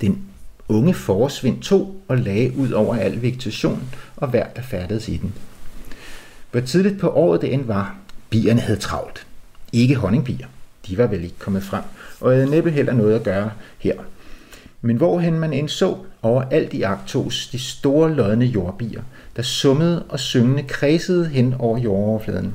den 0.00 0.24
unge 0.68 0.94
forårsvind 0.94 1.62
tog 1.62 2.00
og 2.08 2.18
lagde 2.18 2.56
ud 2.56 2.70
over 2.70 2.96
al 2.96 3.22
vegetation 3.22 3.94
og 4.16 4.28
hver, 4.28 4.46
der 4.56 4.62
færdedes 4.62 5.08
i 5.08 5.16
den. 5.16 5.34
Hvor 6.50 6.60
tidligt 6.60 7.00
på 7.00 7.10
året 7.10 7.40
det 7.40 7.54
end 7.54 7.64
var, 7.64 7.96
bierne 8.30 8.60
havde 8.60 8.78
travlt. 8.78 9.26
Ikke 9.72 9.94
honningbier. 9.94 10.46
De 10.86 10.98
var 10.98 11.06
vel 11.06 11.24
ikke 11.24 11.38
kommet 11.38 11.62
frem, 11.62 11.82
og 12.24 12.32
havde 12.32 12.50
næppe 12.50 12.70
heller 12.70 12.92
noget 12.92 13.14
at 13.14 13.22
gøre 13.22 13.50
her. 13.78 13.94
Men 14.80 14.96
hvorhen 14.96 15.38
man 15.38 15.52
end 15.52 15.68
så, 15.68 15.96
overalt 16.22 16.74
i 16.74 16.82
Arktos, 16.82 17.48
de 17.52 17.58
store 17.58 18.14
lodne 18.14 18.44
jordbier, 18.44 19.02
der 19.36 19.42
summede 19.42 20.02
og 20.02 20.20
syngende 20.20 20.62
kredsede 20.62 21.28
hen 21.28 21.54
over 21.58 21.78
jordoverfladen. 21.78 22.54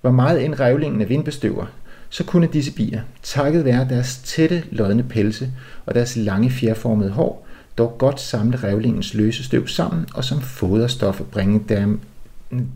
Hvor 0.00 0.10
meget 0.10 0.44
en 0.44 0.60
revlingen 0.60 1.00
af 1.00 1.08
vindbestøver, 1.08 1.66
så 2.08 2.24
kunne 2.24 2.48
disse 2.52 2.72
bier, 2.72 3.00
takket 3.22 3.64
være 3.64 3.88
deres 3.88 4.16
tætte 4.24 4.64
lodne 4.70 5.02
pelse 5.02 5.50
og 5.86 5.94
deres 5.94 6.16
lange 6.16 6.50
fjerformede 6.50 7.10
hår, 7.10 7.46
dog 7.78 7.94
godt 7.98 8.20
samle 8.20 8.56
revlingens 8.56 9.14
løse 9.14 9.44
støv 9.44 9.66
sammen 9.66 10.06
og 10.14 10.24
som 10.24 10.40
foderstof 10.40 11.20
bringe, 11.20 11.60
dem, 11.68 12.00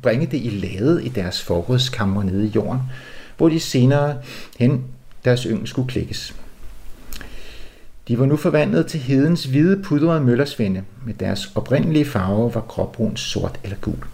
bringe 0.03 0.27
det 0.27 0.41
i 0.43 0.51
lade 0.51 1.05
i 1.05 1.09
deres 1.09 1.43
forrådskammer 1.43 2.23
nede 2.23 2.47
i 2.47 2.53
jorden, 2.55 2.81
hvor 3.37 3.49
de 3.49 3.61
senere 3.61 4.17
hen 4.59 4.85
deres 5.25 5.43
yngel 5.43 5.67
skulle 5.67 5.89
klikkes. 5.89 6.35
De 8.09 8.19
var 8.19 8.27
nu 8.27 8.37
forvandlet 8.37 8.87
til 8.87 9.01
hedens 9.01 9.45
hvide 9.45 9.83
pudrede 9.83 10.21
møllersvende. 10.21 10.85
Med 11.07 11.15
deres 11.15 11.53
oprindelige 11.55 12.05
farve 12.05 12.55
var 12.55 12.61
gråbrun, 12.61 13.17
sort 13.17 13.61
eller 13.65 13.77
gul. 13.77 14.05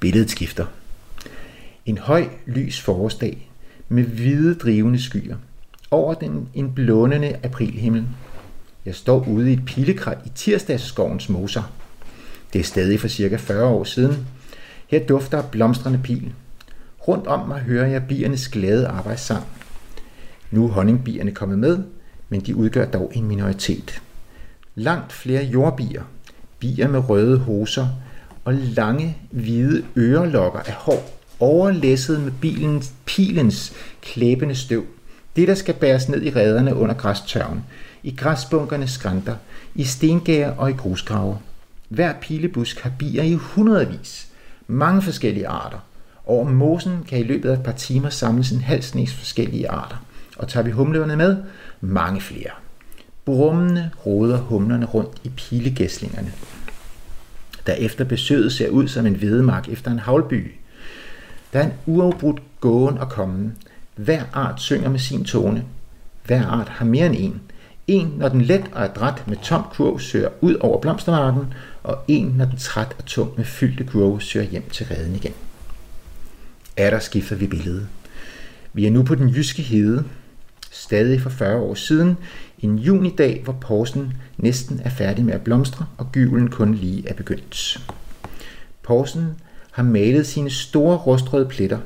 Billedet 0.00 0.30
skifter. 0.30 0.66
En 1.86 1.98
høj, 1.98 2.28
lys 2.46 2.80
forårsdag 2.80 3.48
med 3.88 4.04
hvide 4.04 4.54
drivende 4.54 5.02
skyer. 5.02 5.36
Over 5.90 6.14
den 6.14 6.48
en 6.54 6.74
blånende 6.74 7.36
aprilhimmel. 7.42 8.06
Jeg 8.84 8.94
står 8.94 9.28
ude 9.28 9.50
i 9.50 9.52
et 9.52 9.64
pilekrat 9.66 10.18
i 10.26 10.28
tirsdagsskovens 10.34 11.28
moser. 11.28 11.62
Det 12.52 12.58
er 12.58 12.64
stadig 12.64 13.00
for 13.00 13.08
cirka 13.08 13.36
40 13.36 13.64
år 13.64 13.84
siden. 13.84 14.26
Her 14.86 15.06
dufter 15.06 15.42
blomstrende 15.42 16.00
pil. 16.02 16.32
Rundt 17.08 17.26
om 17.26 17.48
mig 17.48 17.60
hører 17.60 17.86
jeg 17.86 18.02
biernes 18.08 18.48
glade 18.48 18.86
arbejdssang. 18.86 19.44
Nu 20.50 20.64
er 20.64 20.70
honningbierne 20.70 21.30
kommet 21.30 21.58
med, 21.58 21.78
men 22.28 22.40
de 22.40 22.56
udgør 22.56 22.84
dog 22.84 23.12
en 23.14 23.28
minoritet. 23.28 24.02
Langt 24.74 25.12
flere 25.12 25.44
jordbier, 25.44 26.02
bier 26.58 26.88
med 26.88 27.08
røde 27.08 27.38
hoser 27.38 27.88
og 28.44 28.54
lange, 28.54 29.16
hvide 29.30 29.84
ørelokker 29.96 30.60
af 30.60 30.72
hår, 30.72 31.20
overlæsset 31.40 32.20
med 32.20 32.32
bilens, 32.40 32.92
pilens 33.04 33.72
klæbende 34.02 34.54
støv. 34.54 34.84
Det, 35.36 35.48
der 35.48 35.54
skal 35.54 35.74
bæres 35.74 36.08
ned 36.08 36.22
i 36.22 36.30
rederne 36.30 36.74
under 36.74 36.94
græstørven, 36.94 37.64
i 38.02 38.14
græsbunkernes 38.16 38.90
skrænter, 38.90 39.36
i 39.74 39.84
stengærer 39.84 40.56
og 40.56 40.70
i 40.70 40.74
grusgrave. 40.74 41.38
Hver 41.88 42.14
pilebusk 42.20 42.80
har 42.80 42.92
bier 42.98 43.22
i 43.22 43.34
hundredvis, 43.34 44.28
mange 44.66 45.02
forskellige 45.02 45.48
arter, 45.48 45.78
over 46.26 46.44
mosen 46.44 47.04
kan 47.08 47.18
i 47.18 47.22
løbet 47.22 47.50
af 47.50 47.54
et 47.54 47.62
par 47.62 47.72
timer 47.72 48.10
samles 48.10 48.50
en 48.50 48.60
halv 48.60 48.82
snes 48.82 49.14
forskellige 49.14 49.70
arter. 49.70 49.96
Og 50.36 50.48
tager 50.48 50.64
vi 50.64 50.70
humlerne 50.70 51.16
med, 51.16 51.36
mange 51.80 52.20
flere. 52.20 52.50
Brummende 53.24 53.90
roder 54.06 54.38
humlerne 54.38 54.86
rundt 54.86 55.20
i 55.24 55.28
pilegæslingerne, 55.28 56.32
der 57.66 57.72
efter 57.72 58.04
besøget 58.04 58.52
ser 58.52 58.68
ud 58.68 58.88
som 58.88 59.06
en 59.06 59.14
hvedemark 59.14 59.68
efter 59.68 59.90
en 59.90 59.98
havlby. 59.98 60.54
Der 61.52 61.58
er 61.58 61.64
en 61.64 61.72
uafbrudt 61.86 62.42
gåen 62.60 62.98
og 62.98 63.08
kommen. 63.08 63.56
Hver 63.96 64.22
art 64.32 64.60
synger 64.60 64.88
med 64.88 64.98
sin 64.98 65.24
tone. 65.24 65.64
Hver 66.24 66.46
art 66.46 66.68
har 66.68 66.84
mere 66.84 67.06
end 67.06 67.16
en. 67.18 67.40
En, 67.86 68.14
når 68.18 68.28
den 68.28 68.42
let 68.42 68.64
og 68.72 68.84
adræt 68.84 69.24
med 69.26 69.36
tom 69.42 69.64
kurv 69.72 70.00
søger 70.00 70.28
ud 70.40 70.54
over 70.54 70.80
blomstermarken, 70.80 71.54
og 71.82 71.98
en, 72.08 72.26
når 72.26 72.44
den 72.44 72.56
træt 72.56 72.94
og 72.98 73.04
tung 73.04 73.32
med 73.36 73.44
fyldte 73.44 73.84
kurve 73.84 74.20
søger 74.20 74.46
hjem 74.46 74.70
til 74.70 74.86
reden 74.86 75.14
igen. 75.14 75.32
Er 76.76 76.90
der 76.90 76.98
skifter 76.98 77.36
vi 77.36 77.46
billedet. 77.46 77.88
Vi 78.72 78.86
er 78.86 78.90
nu 78.90 79.02
på 79.02 79.14
den 79.14 79.28
jyske 79.28 79.62
hede, 79.62 80.04
stadig 80.70 81.20
for 81.20 81.30
40 81.30 81.56
år 81.56 81.74
siden, 81.74 82.16
en 82.58 82.78
junidag, 82.78 83.40
hvor 83.44 83.52
porsen 83.52 84.12
næsten 84.38 84.80
er 84.84 84.90
færdig 84.90 85.24
med 85.24 85.34
at 85.34 85.40
blomstre, 85.40 85.86
og 85.98 86.12
gyvlen 86.12 86.50
kun 86.50 86.74
lige 86.74 87.08
er 87.08 87.14
begyndt. 87.14 87.86
Porsen 88.82 89.26
har 89.70 89.82
malet 89.82 90.26
sine 90.26 90.50
store 90.50 90.96
rustrøde 90.96 91.48
pletter, 91.48 91.78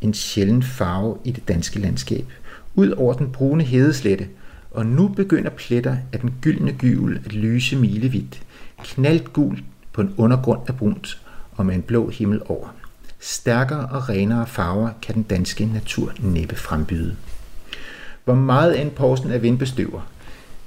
en 0.00 0.14
sjælden 0.14 0.62
farve 0.62 1.18
i 1.24 1.30
det 1.30 1.48
danske 1.48 1.78
landskab, 1.78 2.26
ud 2.74 2.90
over 2.90 3.14
den 3.14 3.32
brune 3.32 3.64
hedeslette, 3.64 4.28
og 4.70 4.86
nu 4.86 5.08
begynder 5.08 5.50
pletter 5.50 5.96
af 6.12 6.20
den 6.20 6.34
gyldne 6.40 6.72
gyvel 6.72 7.20
at 7.24 7.32
lyse 7.32 7.76
milevidt, 7.76 8.42
knaldt 8.84 9.32
gul 9.32 9.62
på 9.92 10.00
en 10.00 10.14
undergrund 10.16 10.60
af 10.66 10.76
brunt 10.76 11.20
og 11.52 11.66
med 11.66 11.74
en 11.74 11.82
blå 11.82 12.08
himmel 12.08 12.40
over. 12.46 12.68
Stærkere 13.24 13.88
og 13.88 14.08
renere 14.08 14.46
farver 14.46 14.90
kan 15.02 15.14
den 15.14 15.22
danske 15.22 15.66
natur 15.66 16.12
næppe 16.18 16.56
frembyde. 16.56 17.16
Hvor 18.24 18.34
meget 18.34 18.80
end 18.80 18.90
porsen 18.90 19.30
er 19.32 19.38
vindbestøver, 19.38 20.00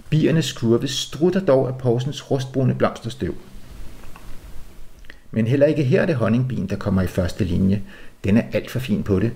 biernes 0.09 0.53
kurve 0.53 0.87
strutter 0.87 1.39
dog 1.39 1.67
af 1.67 1.77
porsens 1.77 2.31
rustbrune 2.31 2.75
blomsterstøv. 2.75 3.35
Men 5.31 5.47
heller 5.47 5.65
ikke 5.65 5.83
her 5.83 6.01
er 6.01 6.05
det 6.05 6.15
honningbien, 6.15 6.69
der 6.69 6.75
kommer 6.75 7.01
i 7.01 7.07
første 7.07 7.43
linje. 7.43 7.83
Den 8.23 8.37
er 8.37 8.43
alt 8.53 8.71
for 8.71 8.79
fin 8.79 9.03
på 9.03 9.19
det. 9.19 9.31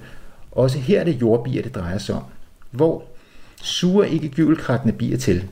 Også 0.51 0.79
her 0.79 0.99
er 0.99 1.03
det 1.03 1.21
jordbier, 1.21 1.61
det 1.61 1.75
drejer 1.75 1.97
sig 1.97 2.15
om. 2.15 2.23
Hvor 2.71 3.03
suger 3.61 4.03
ikke 4.03 4.29
gyvelkrattende 4.29 4.93
bier 4.93 5.17
til. 5.17 5.47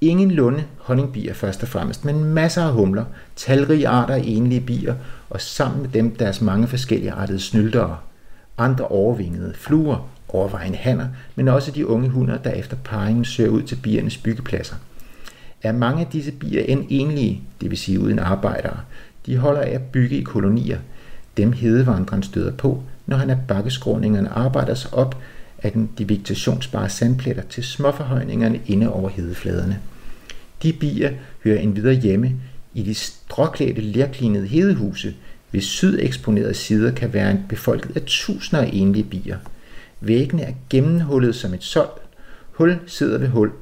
Ingen 0.00 0.30
lunde 0.30 0.64
honningbier 0.78 1.34
først 1.34 1.62
og 1.62 1.68
fremmest, 1.68 2.04
men 2.04 2.24
masser 2.24 2.62
af 2.62 2.72
humler, 2.72 3.04
talrige 3.36 3.88
arter 3.88 4.14
af 4.14 4.22
enlige 4.24 4.60
bier, 4.60 4.94
og 5.30 5.40
sammen 5.40 5.82
med 5.82 5.88
dem 5.88 6.16
deres 6.16 6.40
mange 6.40 6.66
forskellige 6.66 7.12
artede 7.12 7.40
snyldere, 7.40 7.96
Andre 8.60 8.84
overvingede 8.88 9.54
fluer, 9.54 10.08
overvejende 10.28 10.78
hanner, 10.78 11.06
men 11.34 11.48
også 11.48 11.70
de 11.70 11.86
unge 11.86 12.08
hunder, 12.08 12.38
der 12.38 12.50
efter 12.50 12.76
parringen 12.84 13.24
søger 13.24 13.50
ud 13.50 13.62
til 13.62 13.76
biernes 13.76 14.16
byggepladser. 14.16 14.76
Er 15.62 15.72
mange 15.72 16.00
af 16.00 16.06
disse 16.12 16.32
bier 16.32 16.62
end 16.62 16.86
enlige, 16.88 17.42
det 17.60 17.70
vil 17.70 17.78
sige 17.78 18.00
uden 18.00 18.18
arbejdere, 18.18 18.76
de 19.26 19.36
holder 19.36 19.60
af 19.60 19.70
at 19.70 19.82
bygge 19.82 20.16
i 20.16 20.22
kolonier. 20.22 20.78
Dem 21.36 21.52
hedevandreren 21.52 22.22
støder 22.22 22.52
på, 22.52 22.82
når 23.06 23.16
han 23.16 23.30
af 23.30 23.38
bakkeskråningerne 23.48 24.28
arbejder 24.28 24.74
sig 24.74 24.94
op 24.94 25.18
af 25.62 25.72
den, 25.72 25.90
de 25.98 26.08
vegetationsbare 26.08 26.88
sandpletter 26.88 27.42
til 27.42 27.64
småforhøjningerne 27.64 28.60
inde 28.66 28.92
over 28.92 29.08
hedefladerne. 29.08 29.80
De 30.62 30.72
bier 30.72 31.12
hører 31.44 31.58
endvidere 31.58 31.94
hjemme 31.94 32.32
i 32.74 32.82
de 32.82 32.94
stråklædte 32.94 33.80
lærklinede 33.80 34.46
hedehuse, 34.46 35.14
hvis 35.50 35.64
sydeksponerede 35.64 36.54
sider 36.54 36.92
kan 36.92 37.12
være 37.12 37.38
befolket 37.48 37.96
af 37.96 38.02
tusinder 38.06 38.64
af 38.64 38.70
enlige 38.72 39.04
bier. 39.04 39.38
Væggene 40.00 40.42
er 40.42 40.52
gennemhullet 40.70 41.34
som 41.34 41.54
et 41.54 41.64
sold. 41.64 41.90
Hul 42.52 42.78
sidder 42.86 43.18
ved 43.18 43.28
hul, 43.28 43.52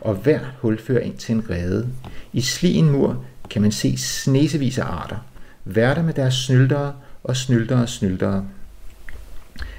og 0.00 0.14
hver 0.14 0.40
hul 0.60 0.78
fører 0.78 1.00
ind 1.00 1.16
til 1.16 1.34
en 1.34 1.50
rede. 1.50 1.88
I 2.32 2.40
slien 2.40 2.90
mur 2.90 3.24
kan 3.50 3.62
man 3.62 3.72
se 3.72 3.96
snesevis 3.96 4.78
af 4.78 4.84
arter. 4.84 5.16
Værter 5.64 6.02
med 6.02 6.14
deres 6.14 6.34
snyltere 6.34 6.94
og 7.24 7.36
snyldere 7.36 7.82
og 7.82 7.88
snyltere. 7.88 8.46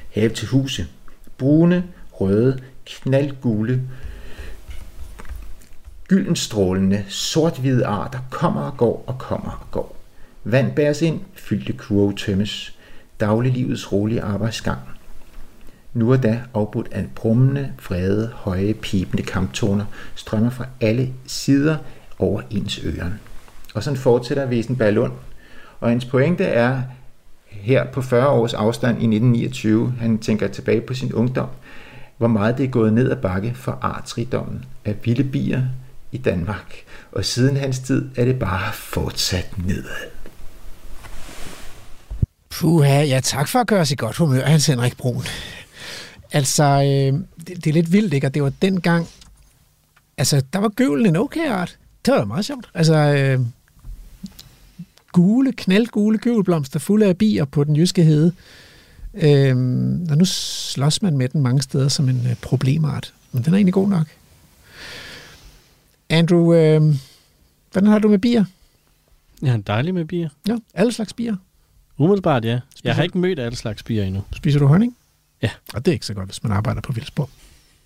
Have 0.10 0.30
til 0.30 0.48
huse. 0.48 0.88
Brune, 1.40 1.84
røde, 2.12 2.60
knaldgule, 2.86 3.82
gyldenstrålende, 6.08 7.06
sort-hvide 7.08 7.86
arter 7.86 8.20
kommer 8.30 8.62
og 8.62 8.78
går 8.78 9.04
og 9.08 9.18
kommer 9.18 9.52
og 9.52 9.72
går. 9.72 9.96
Vand 10.44 10.72
bæres 10.72 11.02
ind, 11.02 11.20
fyldte 11.34 11.74
kurve 11.74 12.14
tømmes. 12.14 12.76
Dagliglivets 13.20 13.92
rolige 13.92 14.22
arbejdsgang. 14.22 14.80
Nu 15.94 16.12
og 16.12 16.24
da 16.24 16.42
afbrudt 16.54 16.88
af 16.92 17.06
brummende, 17.16 17.74
vrede, 17.88 18.32
høje, 18.36 18.74
pipende 18.74 19.24
kamptoner 19.24 19.86
strømmer 20.16 20.50
fra 20.50 20.66
alle 20.82 21.14
sider 21.26 21.78
over 22.20 22.42
ens 22.50 22.80
ører. 22.84 23.10
Og 23.74 23.84
sådan 23.84 23.98
fortsætter 23.98 24.48
Wesenberg 24.48 24.94
Lund. 24.94 25.14
Og 25.80 25.90
hans 25.90 26.06
pointe 26.06 26.44
er 26.44 26.82
her 27.50 27.86
på 27.92 28.02
40 28.02 28.28
års 28.28 28.54
afstand 28.54 28.92
i 28.92 29.06
1929, 29.06 29.94
han 30.00 30.18
tænker 30.18 30.48
tilbage 30.48 30.82
på 30.82 30.94
sin 30.94 31.14
ungdom, 31.14 31.50
hvor 32.18 32.28
meget 32.28 32.58
det 32.58 32.66
er 32.66 32.70
gået 32.70 32.94
ned 32.94 33.12
ad 33.12 33.18
bakke 33.18 33.54
for 33.56 33.78
artsrigdommen 33.82 34.66
af 34.86 34.96
vilde 35.04 35.24
bier 35.24 35.62
i 36.12 36.18
Danmark. 36.18 36.76
Og 37.12 37.26
siden 37.26 37.58
hans 37.58 37.80
tid 37.80 38.10
er 38.16 38.26
det 38.26 38.40
bare 38.40 38.74
fortsat 38.74 39.56
nedad. 39.66 40.10
Puha, 42.50 43.04
ja 43.04 43.20
tak 43.24 43.48
for 43.48 43.60
at 43.60 43.68
gøre 43.68 43.80
os 43.80 43.92
i 43.92 43.96
godt 43.96 44.18
humør, 44.18 44.46
Hans 44.46 44.68
Henrik 44.68 44.98
Brun. 44.98 45.24
Altså, 46.32 46.64
øh, 46.64 47.20
det, 47.48 47.64
det 47.64 47.68
er 47.68 47.74
lidt 47.74 47.92
vildt, 47.92 48.14
ikke? 48.14 48.28
Og 48.28 48.34
det 48.34 48.44
var 48.44 48.52
dengang, 48.62 49.08
altså, 50.18 50.42
der 50.54 50.60
var 50.60 50.70
gøvlen 50.70 51.06
en 51.06 51.16
okay 51.16 51.50
art. 51.50 51.78
Det 52.06 52.12
var 52.12 52.20
da 52.20 52.26
meget 52.26 52.46
sjovt. 52.46 52.70
Altså, 52.74 52.96
øh, 52.96 53.40
gule, 55.12 55.54
knaldgule 55.54 56.18
gøvelblomster 56.18 56.80
fulde 56.80 57.06
af 57.06 57.18
bier 57.18 57.46
på 57.46 57.64
den 57.64 57.76
jyske 57.76 58.04
hede. 58.04 58.34
Øh, 59.14 59.56
og 60.10 60.18
nu 60.18 60.26
slås 60.26 61.02
man 61.02 61.18
med 61.18 61.30
den 61.30 61.42
mange 61.42 61.62
steder 61.62 61.88
som 61.88 62.10
en 62.10 62.28
øh, 62.30 62.36
problemart. 62.36 63.14
Men 63.32 63.44
den 63.44 63.54
er 63.54 63.58
egentlig 63.58 63.74
god 63.74 63.90
nok. 63.90 64.08
Andrew, 66.10 66.54
øh, 66.54 66.96
hvordan 67.72 67.90
har 67.90 68.00
du 68.00 68.08
med 68.08 68.20
bier? 68.20 68.46
Ja, 69.42 69.58
dejligt 69.68 69.94
med 69.94 70.06
bier. 70.06 70.30
Ja, 70.48 70.58
alle 70.74 70.92
slags 70.92 71.14
bier. 71.14 71.36
Umiddelbart, 71.98 72.46
ja. 72.46 72.60
Jeg 72.84 72.96
har 72.96 73.04
ikke 73.04 73.18
mødt 73.18 73.40
alle 73.40 73.56
slags 73.56 73.84
bier 73.84 74.04
endnu. 74.04 74.24
Spiser 74.36 74.60
du 74.60 74.68
honning? 74.68 74.96
Ja. 75.42 75.50
Og 75.74 75.86
det 75.86 75.92
er 75.92 75.94
ikke 75.94 76.06
så 76.06 76.14
godt, 76.14 76.28
hvis 76.28 76.44
man 76.44 76.52
arbejder 76.52 76.82
på 76.82 76.94
Vildsborg. 76.94 77.30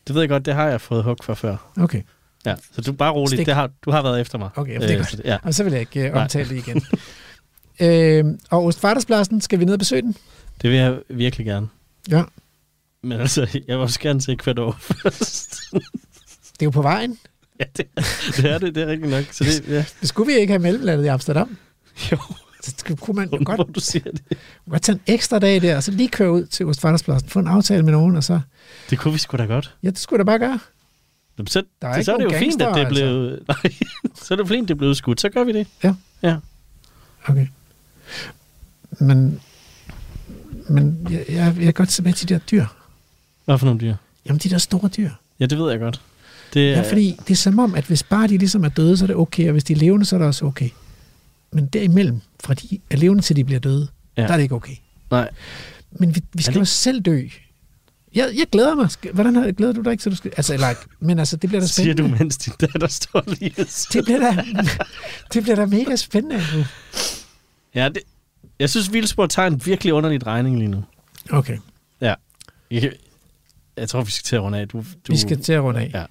Det 0.07 0.15
ved 0.15 0.21
jeg 0.21 0.29
godt, 0.29 0.45
det 0.45 0.53
har 0.53 0.67
jeg 0.67 0.81
fået 0.81 1.03
hug 1.03 1.17
for 1.23 1.33
før. 1.33 1.57
Okay. 1.77 2.01
Ja, 2.45 2.55
så 2.71 2.81
du 2.81 2.91
bare 2.93 3.11
rolig. 3.11 3.37
Stik. 3.37 3.45
Det 3.45 3.55
har, 3.55 3.69
du 3.85 3.91
har 3.91 4.01
været 4.01 4.21
efter 4.21 4.37
mig. 4.37 4.49
Okay, 4.55 4.79
det 4.81 4.91
er 4.91 4.97
godt. 4.97 5.09
så 5.11 5.17
det- 5.17 5.25
ja. 5.25 5.37
Og 5.43 5.53
så 5.53 5.63
vil 5.63 5.71
jeg 5.71 5.79
ikke 5.79 5.99
øh, 6.07 6.13
Nej. 6.13 6.21
omtale 6.23 6.49
det 6.49 6.55
igen. 6.67 6.81
øh, 8.29 8.37
og 8.49 8.65
Ostfarterspladsen, 8.65 9.41
skal 9.41 9.59
vi 9.59 9.65
ned 9.65 9.73
og 9.73 9.79
besøge 9.79 10.01
den? 10.01 10.15
Det 10.61 10.69
vil 10.69 10.77
jeg 10.79 10.97
virkelig 11.09 11.45
gerne. 11.45 11.67
Ja. 12.11 12.23
Men 13.03 13.19
altså, 13.19 13.41
jeg 13.41 13.77
vil 13.77 13.83
også 13.83 13.99
gerne 13.99 14.21
se 14.21 14.35
Kvador 14.35 14.77
først. 14.79 15.59
Det 15.71 16.61
er 16.61 16.65
jo 16.65 16.69
på 16.69 16.81
vejen. 16.81 17.17
ja, 17.59 17.65
det, 17.77 17.85
det 18.37 18.45
er 18.51 18.57
det. 18.57 18.75
Det 18.75 18.83
er 18.83 18.87
rigtigt 18.87 19.11
nok. 19.11 19.23
Så 19.31 19.43
det, 19.43 19.67
ja. 19.69 19.85
Det 20.01 20.09
skulle 20.09 20.33
vi 20.33 20.39
ikke 20.39 20.51
have 20.53 20.61
mellemlandet 20.61 21.05
i 21.05 21.07
Amsterdam. 21.07 21.57
Jo, 22.11 22.17
Så 22.63 22.95
kunne 23.01 23.15
man 23.15 23.29
jo 23.29 23.37
hvor 23.37 23.43
godt, 23.57 23.75
du 23.75 23.79
siger 23.79 24.11
det. 24.11 24.21
godt 24.69 24.81
tage 24.81 24.95
en 24.95 25.01
ekstra 25.13 25.39
dag 25.39 25.61
der, 25.61 25.75
og 25.75 25.83
så 25.83 25.91
lige 25.91 26.09
køre 26.09 26.31
ud 26.31 26.45
til 26.45 26.65
Ostfarterspladsen, 26.65 27.29
få 27.29 27.39
en 27.39 27.47
aftale 27.47 27.83
med 27.83 27.91
nogen, 27.91 28.15
og 28.15 28.23
så... 28.23 28.39
Det 28.89 28.99
kunne 28.99 29.11
vi 29.13 29.19
sgu 29.19 29.37
da 29.37 29.45
godt. 29.45 29.75
Ja, 29.83 29.89
det 29.89 29.97
skulle 29.99 30.17
da 30.17 30.23
bare 30.23 30.39
gøre. 30.39 30.59
Jamen, 31.37 31.47
så, 31.47 31.63
Der 31.81 31.87
er 31.87 32.01
så, 32.01 32.13
er 32.13 32.17
det 32.17 32.23
jo 32.23 32.29
nogen 32.29 32.43
fint, 32.43 32.61
at 32.61 32.67
det 32.75 32.81
er 32.81 32.83
gangster, 32.83 32.89
blevet... 32.89 33.43
Nej, 33.47 33.73
så 34.15 34.33
er 34.33 34.35
det 34.35 34.47
fint, 34.47 34.67
det 34.67 34.73
er 34.73 34.77
blevet 34.77 34.97
skudt. 34.97 35.21
Så 35.21 35.29
gør 35.29 35.43
vi 35.43 35.51
det. 35.53 35.67
Okay. 37.25 37.47
Men, 38.99 39.39
men 40.69 41.07
jeg, 41.09 41.25
jeg, 41.29 41.45
jeg 41.55 41.63
kan 41.63 41.73
godt 41.73 42.03
med 42.03 42.13
til 42.13 42.29
de 42.29 42.33
der 42.33 42.39
dyr. 42.39 42.65
Hvad 43.45 43.57
for 43.57 43.65
nogle 43.65 43.81
dyr? 43.81 43.95
Jamen, 44.25 44.39
de 44.39 44.49
der 44.49 44.57
store 44.57 44.89
dyr. 44.97 45.09
Ja, 45.39 45.45
det 45.45 45.57
ved 45.57 45.71
jeg 45.71 45.79
godt. 45.79 46.01
Det 46.53 46.71
Ja, 46.71 46.89
fordi 46.89 47.15
det 47.27 47.31
er 47.31 47.35
som 47.35 47.59
om, 47.59 47.75
at 47.75 47.83
hvis 47.85 48.03
bare 48.03 48.27
de 48.27 48.37
ligesom 48.37 48.63
er 48.63 48.69
døde, 48.69 48.97
så 48.97 49.05
er 49.05 49.07
det 49.07 49.15
okay, 49.15 49.45
og 49.45 49.51
hvis 49.51 49.63
de 49.63 49.73
er 49.73 49.77
levende, 49.77 50.05
så 50.05 50.15
er 50.15 50.17
det 50.17 50.27
også 50.27 50.45
okay. 50.45 50.69
Men 51.51 51.65
derimellem, 51.65 52.21
fra 52.43 52.53
de 52.53 52.79
er 52.89 52.97
levende 52.97 53.23
til 53.23 53.35
de 53.35 53.43
bliver 53.43 53.59
døde, 53.59 53.87
Ja. 54.17 54.21
ja. 54.21 54.27
der 54.27 54.33
er 54.33 54.37
det 54.37 54.43
ikke 54.43 54.55
okay. 54.55 54.75
Nej. 55.11 55.29
Men 55.91 56.15
vi, 56.15 56.23
vi 56.33 56.43
skal 56.43 56.57
jo 56.57 56.65
selv 56.65 57.01
dø. 57.01 57.27
Jeg, 58.15 58.29
jeg 58.37 58.45
glæder 58.51 58.75
mig. 58.75 58.89
Hvordan 59.13 59.35
har, 59.35 59.51
glæder 59.51 59.73
du 59.73 59.81
dig 59.81 59.91
ikke, 59.91 60.03
så 60.03 60.09
du 60.09 60.15
skal... 60.15 60.31
Altså, 60.37 60.53
eller, 60.53 60.67
men 60.99 61.19
altså, 61.19 61.37
det 61.37 61.49
bliver 61.49 61.61
da 61.61 61.67
siger 61.67 61.93
spændende. 61.93 62.17
du, 62.17 62.23
mens 62.23 62.37
din 62.37 62.53
datter 62.61 62.87
står 62.87 63.23
lige. 63.27 63.53
Det 63.93 64.03
bliver 64.05 64.19
da, 64.19 64.43
det 65.33 65.43
bliver 65.43 65.55
da 65.55 65.65
mega 65.65 65.95
spændende. 65.95 66.41
Ja, 67.75 67.89
det, 67.89 68.01
jeg 68.59 68.69
synes, 68.69 68.93
Vildsborg 68.93 69.29
tager 69.29 69.47
en 69.47 69.61
virkelig 69.65 69.93
underlig 69.93 70.21
drejning 70.21 70.57
lige 70.57 70.67
nu. 70.67 70.83
Okay, 71.29 71.57
Jeg, 72.71 72.91
jeg 73.77 73.89
tror, 73.89 74.01
vi 74.01 74.11
skal 74.11 74.23
til 74.23 74.35
at 74.35 74.41
runde 74.41 74.59
af. 74.59 74.67
Du, 74.67 74.77
du, 74.77 75.11
vi 75.11 75.17
skal 75.17 75.41
til 75.41 75.53
at 75.53 75.63
runde 75.63 75.79
af. 75.79 75.91
Ja. 75.93 76.05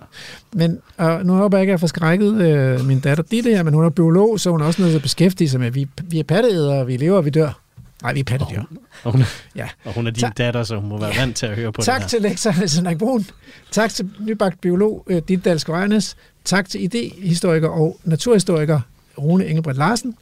Men 0.53 0.79
og 0.97 1.27
nu 1.27 1.35
håber 1.35 1.59
jeg 1.59 1.63
ikke, 1.63 1.71
at 1.71 1.75
jeg 1.75 1.81
får 1.81 1.87
skrækket 1.87 2.35
øh, 2.35 2.87
min 2.87 3.01
datter. 3.01 3.25
Det 3.25 3.47
er 3.47 3.57
her, 3.57 3.63
men 3.63 3.75
hun 3.75 3.85
er 3.85 3.91
biolog, 3.91 4.41
så 4.41 4.51
hun 4.51 4.61
er 4.61 4.65
også 4.65 4.83
nødt 4.83 4.91
til 4.93 4.97
at 4.97 5.03
beskæftige 5.03 5.49
sig 5.49 5.61
med, 5.61 5.71
vi, 5.71 5.89
vi 6.03 6.19
er 6.19 6.25
patteædere, 6.25 6.87
vi 6.87 6.97
lever 6.97 7.21
vi 7.21 7.31
dør. 7.31 7.62
Nej, 8.03 8.13
vi 8.13 8.21
er 8.21 8.25
pattedyr. 8.25 8.63
Og 9.05 9.13
hun, 9.13 9.23
Ja. 9.57 9.69
og 9.85 9.93
hun 9.95 10.07
er 10.07 10.11
din 10.11 10.21
Tak. 10.21 10.37
datter, 10.39 10.63
så 10.65 10.77
hun 10.77 10.89
må 10.89 10.99
være 11.01 11.17
vant 11.17 11.37
til 11.37 11.47
at 11.47 11.57
høre 11.57 11.73
på 11.73 11.83
Tak 11.83 11.95
det 11.95 12.03
her. 12.03 12.09
til 12.09 12.23
lektor 12.23 12.51
Henrik 12.77 12.99
Brun. 12.99 13.27
Tak 13.71 13.91
til 13.91 14.11
nybagt 14.21 14.61
biolog 14.61 15.05
øh, 15.11 15.23
Dit 15.29 15.45
Dalsk 15.45 15.69
Rørnes. 15.69 16.17
Tak 16.45 16.69
til 16.69 16.83
idehistoriker 16.85 17.69
og 17.69 18.01
naturhistoriker 18.05 18.81
Rune 19.19 19.47
Engelbrecht 19.47 19.79
Larsen. 19.79 20.17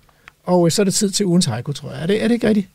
Og 0.44 0.66
øh, 0.66 0.70
så 0.72 0.82
er 0.82 0.84
det 0.84 0.94
tid 0.94 1.10
til 1.10 1.26
ugens 1.26 1.46
haiku, 1.46 1.72
tror 1.72 1.92
jeg. 1.92 2.02
Er 2.02 2.06
det, 2.06 2.22
er 2.22 2.28
det 2.28 2.34
ikke 2.34 2.48
rigtigt? 2.48 2.68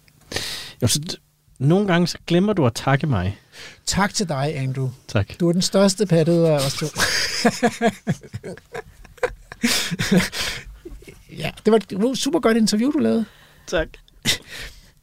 Jo, 0.81 0.87
så, 0.87 0.99
d- 1.11 1.15
nogle 1.59 1.87
gange 1.87 2.07
så 2.07 2.17
glemmer 2.27 2.53
du 2.53 2.65
at 2.65 2.73
takke 2.73 3.07
mig. 3.07 3.37
Tak 3.85 4.13
til 4.13 4.29
dig, 4.29 4.53
Andrew. 4.57 4.89
Tak. 5.07 5.27
Du 5.39 5.47
er 5.49 5.53
den 5.53 5.61
største 5.61 6.05
pattede 6.05 6.49
af 6.49 6.55
os 6.65 6.73
to. 6.73 6.85
ja, 11.37 11.51
det 11.65 11.71
var 11.73 12.07
et 12.11 12.17
super 12.17 12.39
godt 12.39 12.57
interview, 12.57 12.91
du 12.91 12.97
lavede. 12.97 13.25
Tak. 13.67 13.87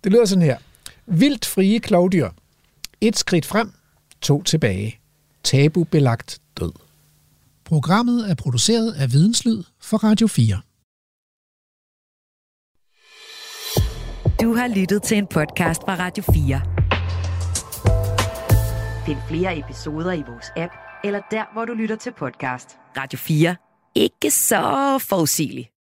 Det 0.04 0.12
lyder 0.12 0.24
sådan 0.24 0.42
her. 0.42 0.58
Vildt 1.06 1.46
frie 1.46 1.80
klovdyr. 1.80 2.30
Et 3.00 3.18
skridt 3.18 3.46
frem, 3.46 3.72
to 4.20 4.42
tilbage. 4.42 4.98
Tabu 5.44 5.84
belagt 5.84 6.40
død. 6.60 6.72
Programmet 7.64 8.30
er 8.30 8.34
produceret 8.34 8.92
af 8.92 9.12
Videnslyd 9.12 9.62
for 9.80 9.96
Radio 9.96 10.26
4. 10.26 10.60
Du 14.42 14.54
har 14.54 14.68
lyttet 14.68 15.02
til 15.02 15.16
en 15.16 15.26
podcast 15.26 15.80
fra 15.82 15.96
Radio 15.98 16.24
4. 16.32 16.60
Find 19.06 19.18
flere 19.28 19.58
episoder 19.58 20.12
i 20.12 20.22
vores 20.28 20.46
app, 20.56 20.72
eller 21.04 21.20
der, 21.30 21.52
hvor 21.52 21.64
du 21.64 21.72
lytter 21.72 21.96
til 21.96 22.12
podcast. 22.18 22.68
Radio 22.96 23.18
4. 23.18 23.56
Ikke 23.94 24.30
så 24.30 24.98
forudsigeligt. 25.08 25.71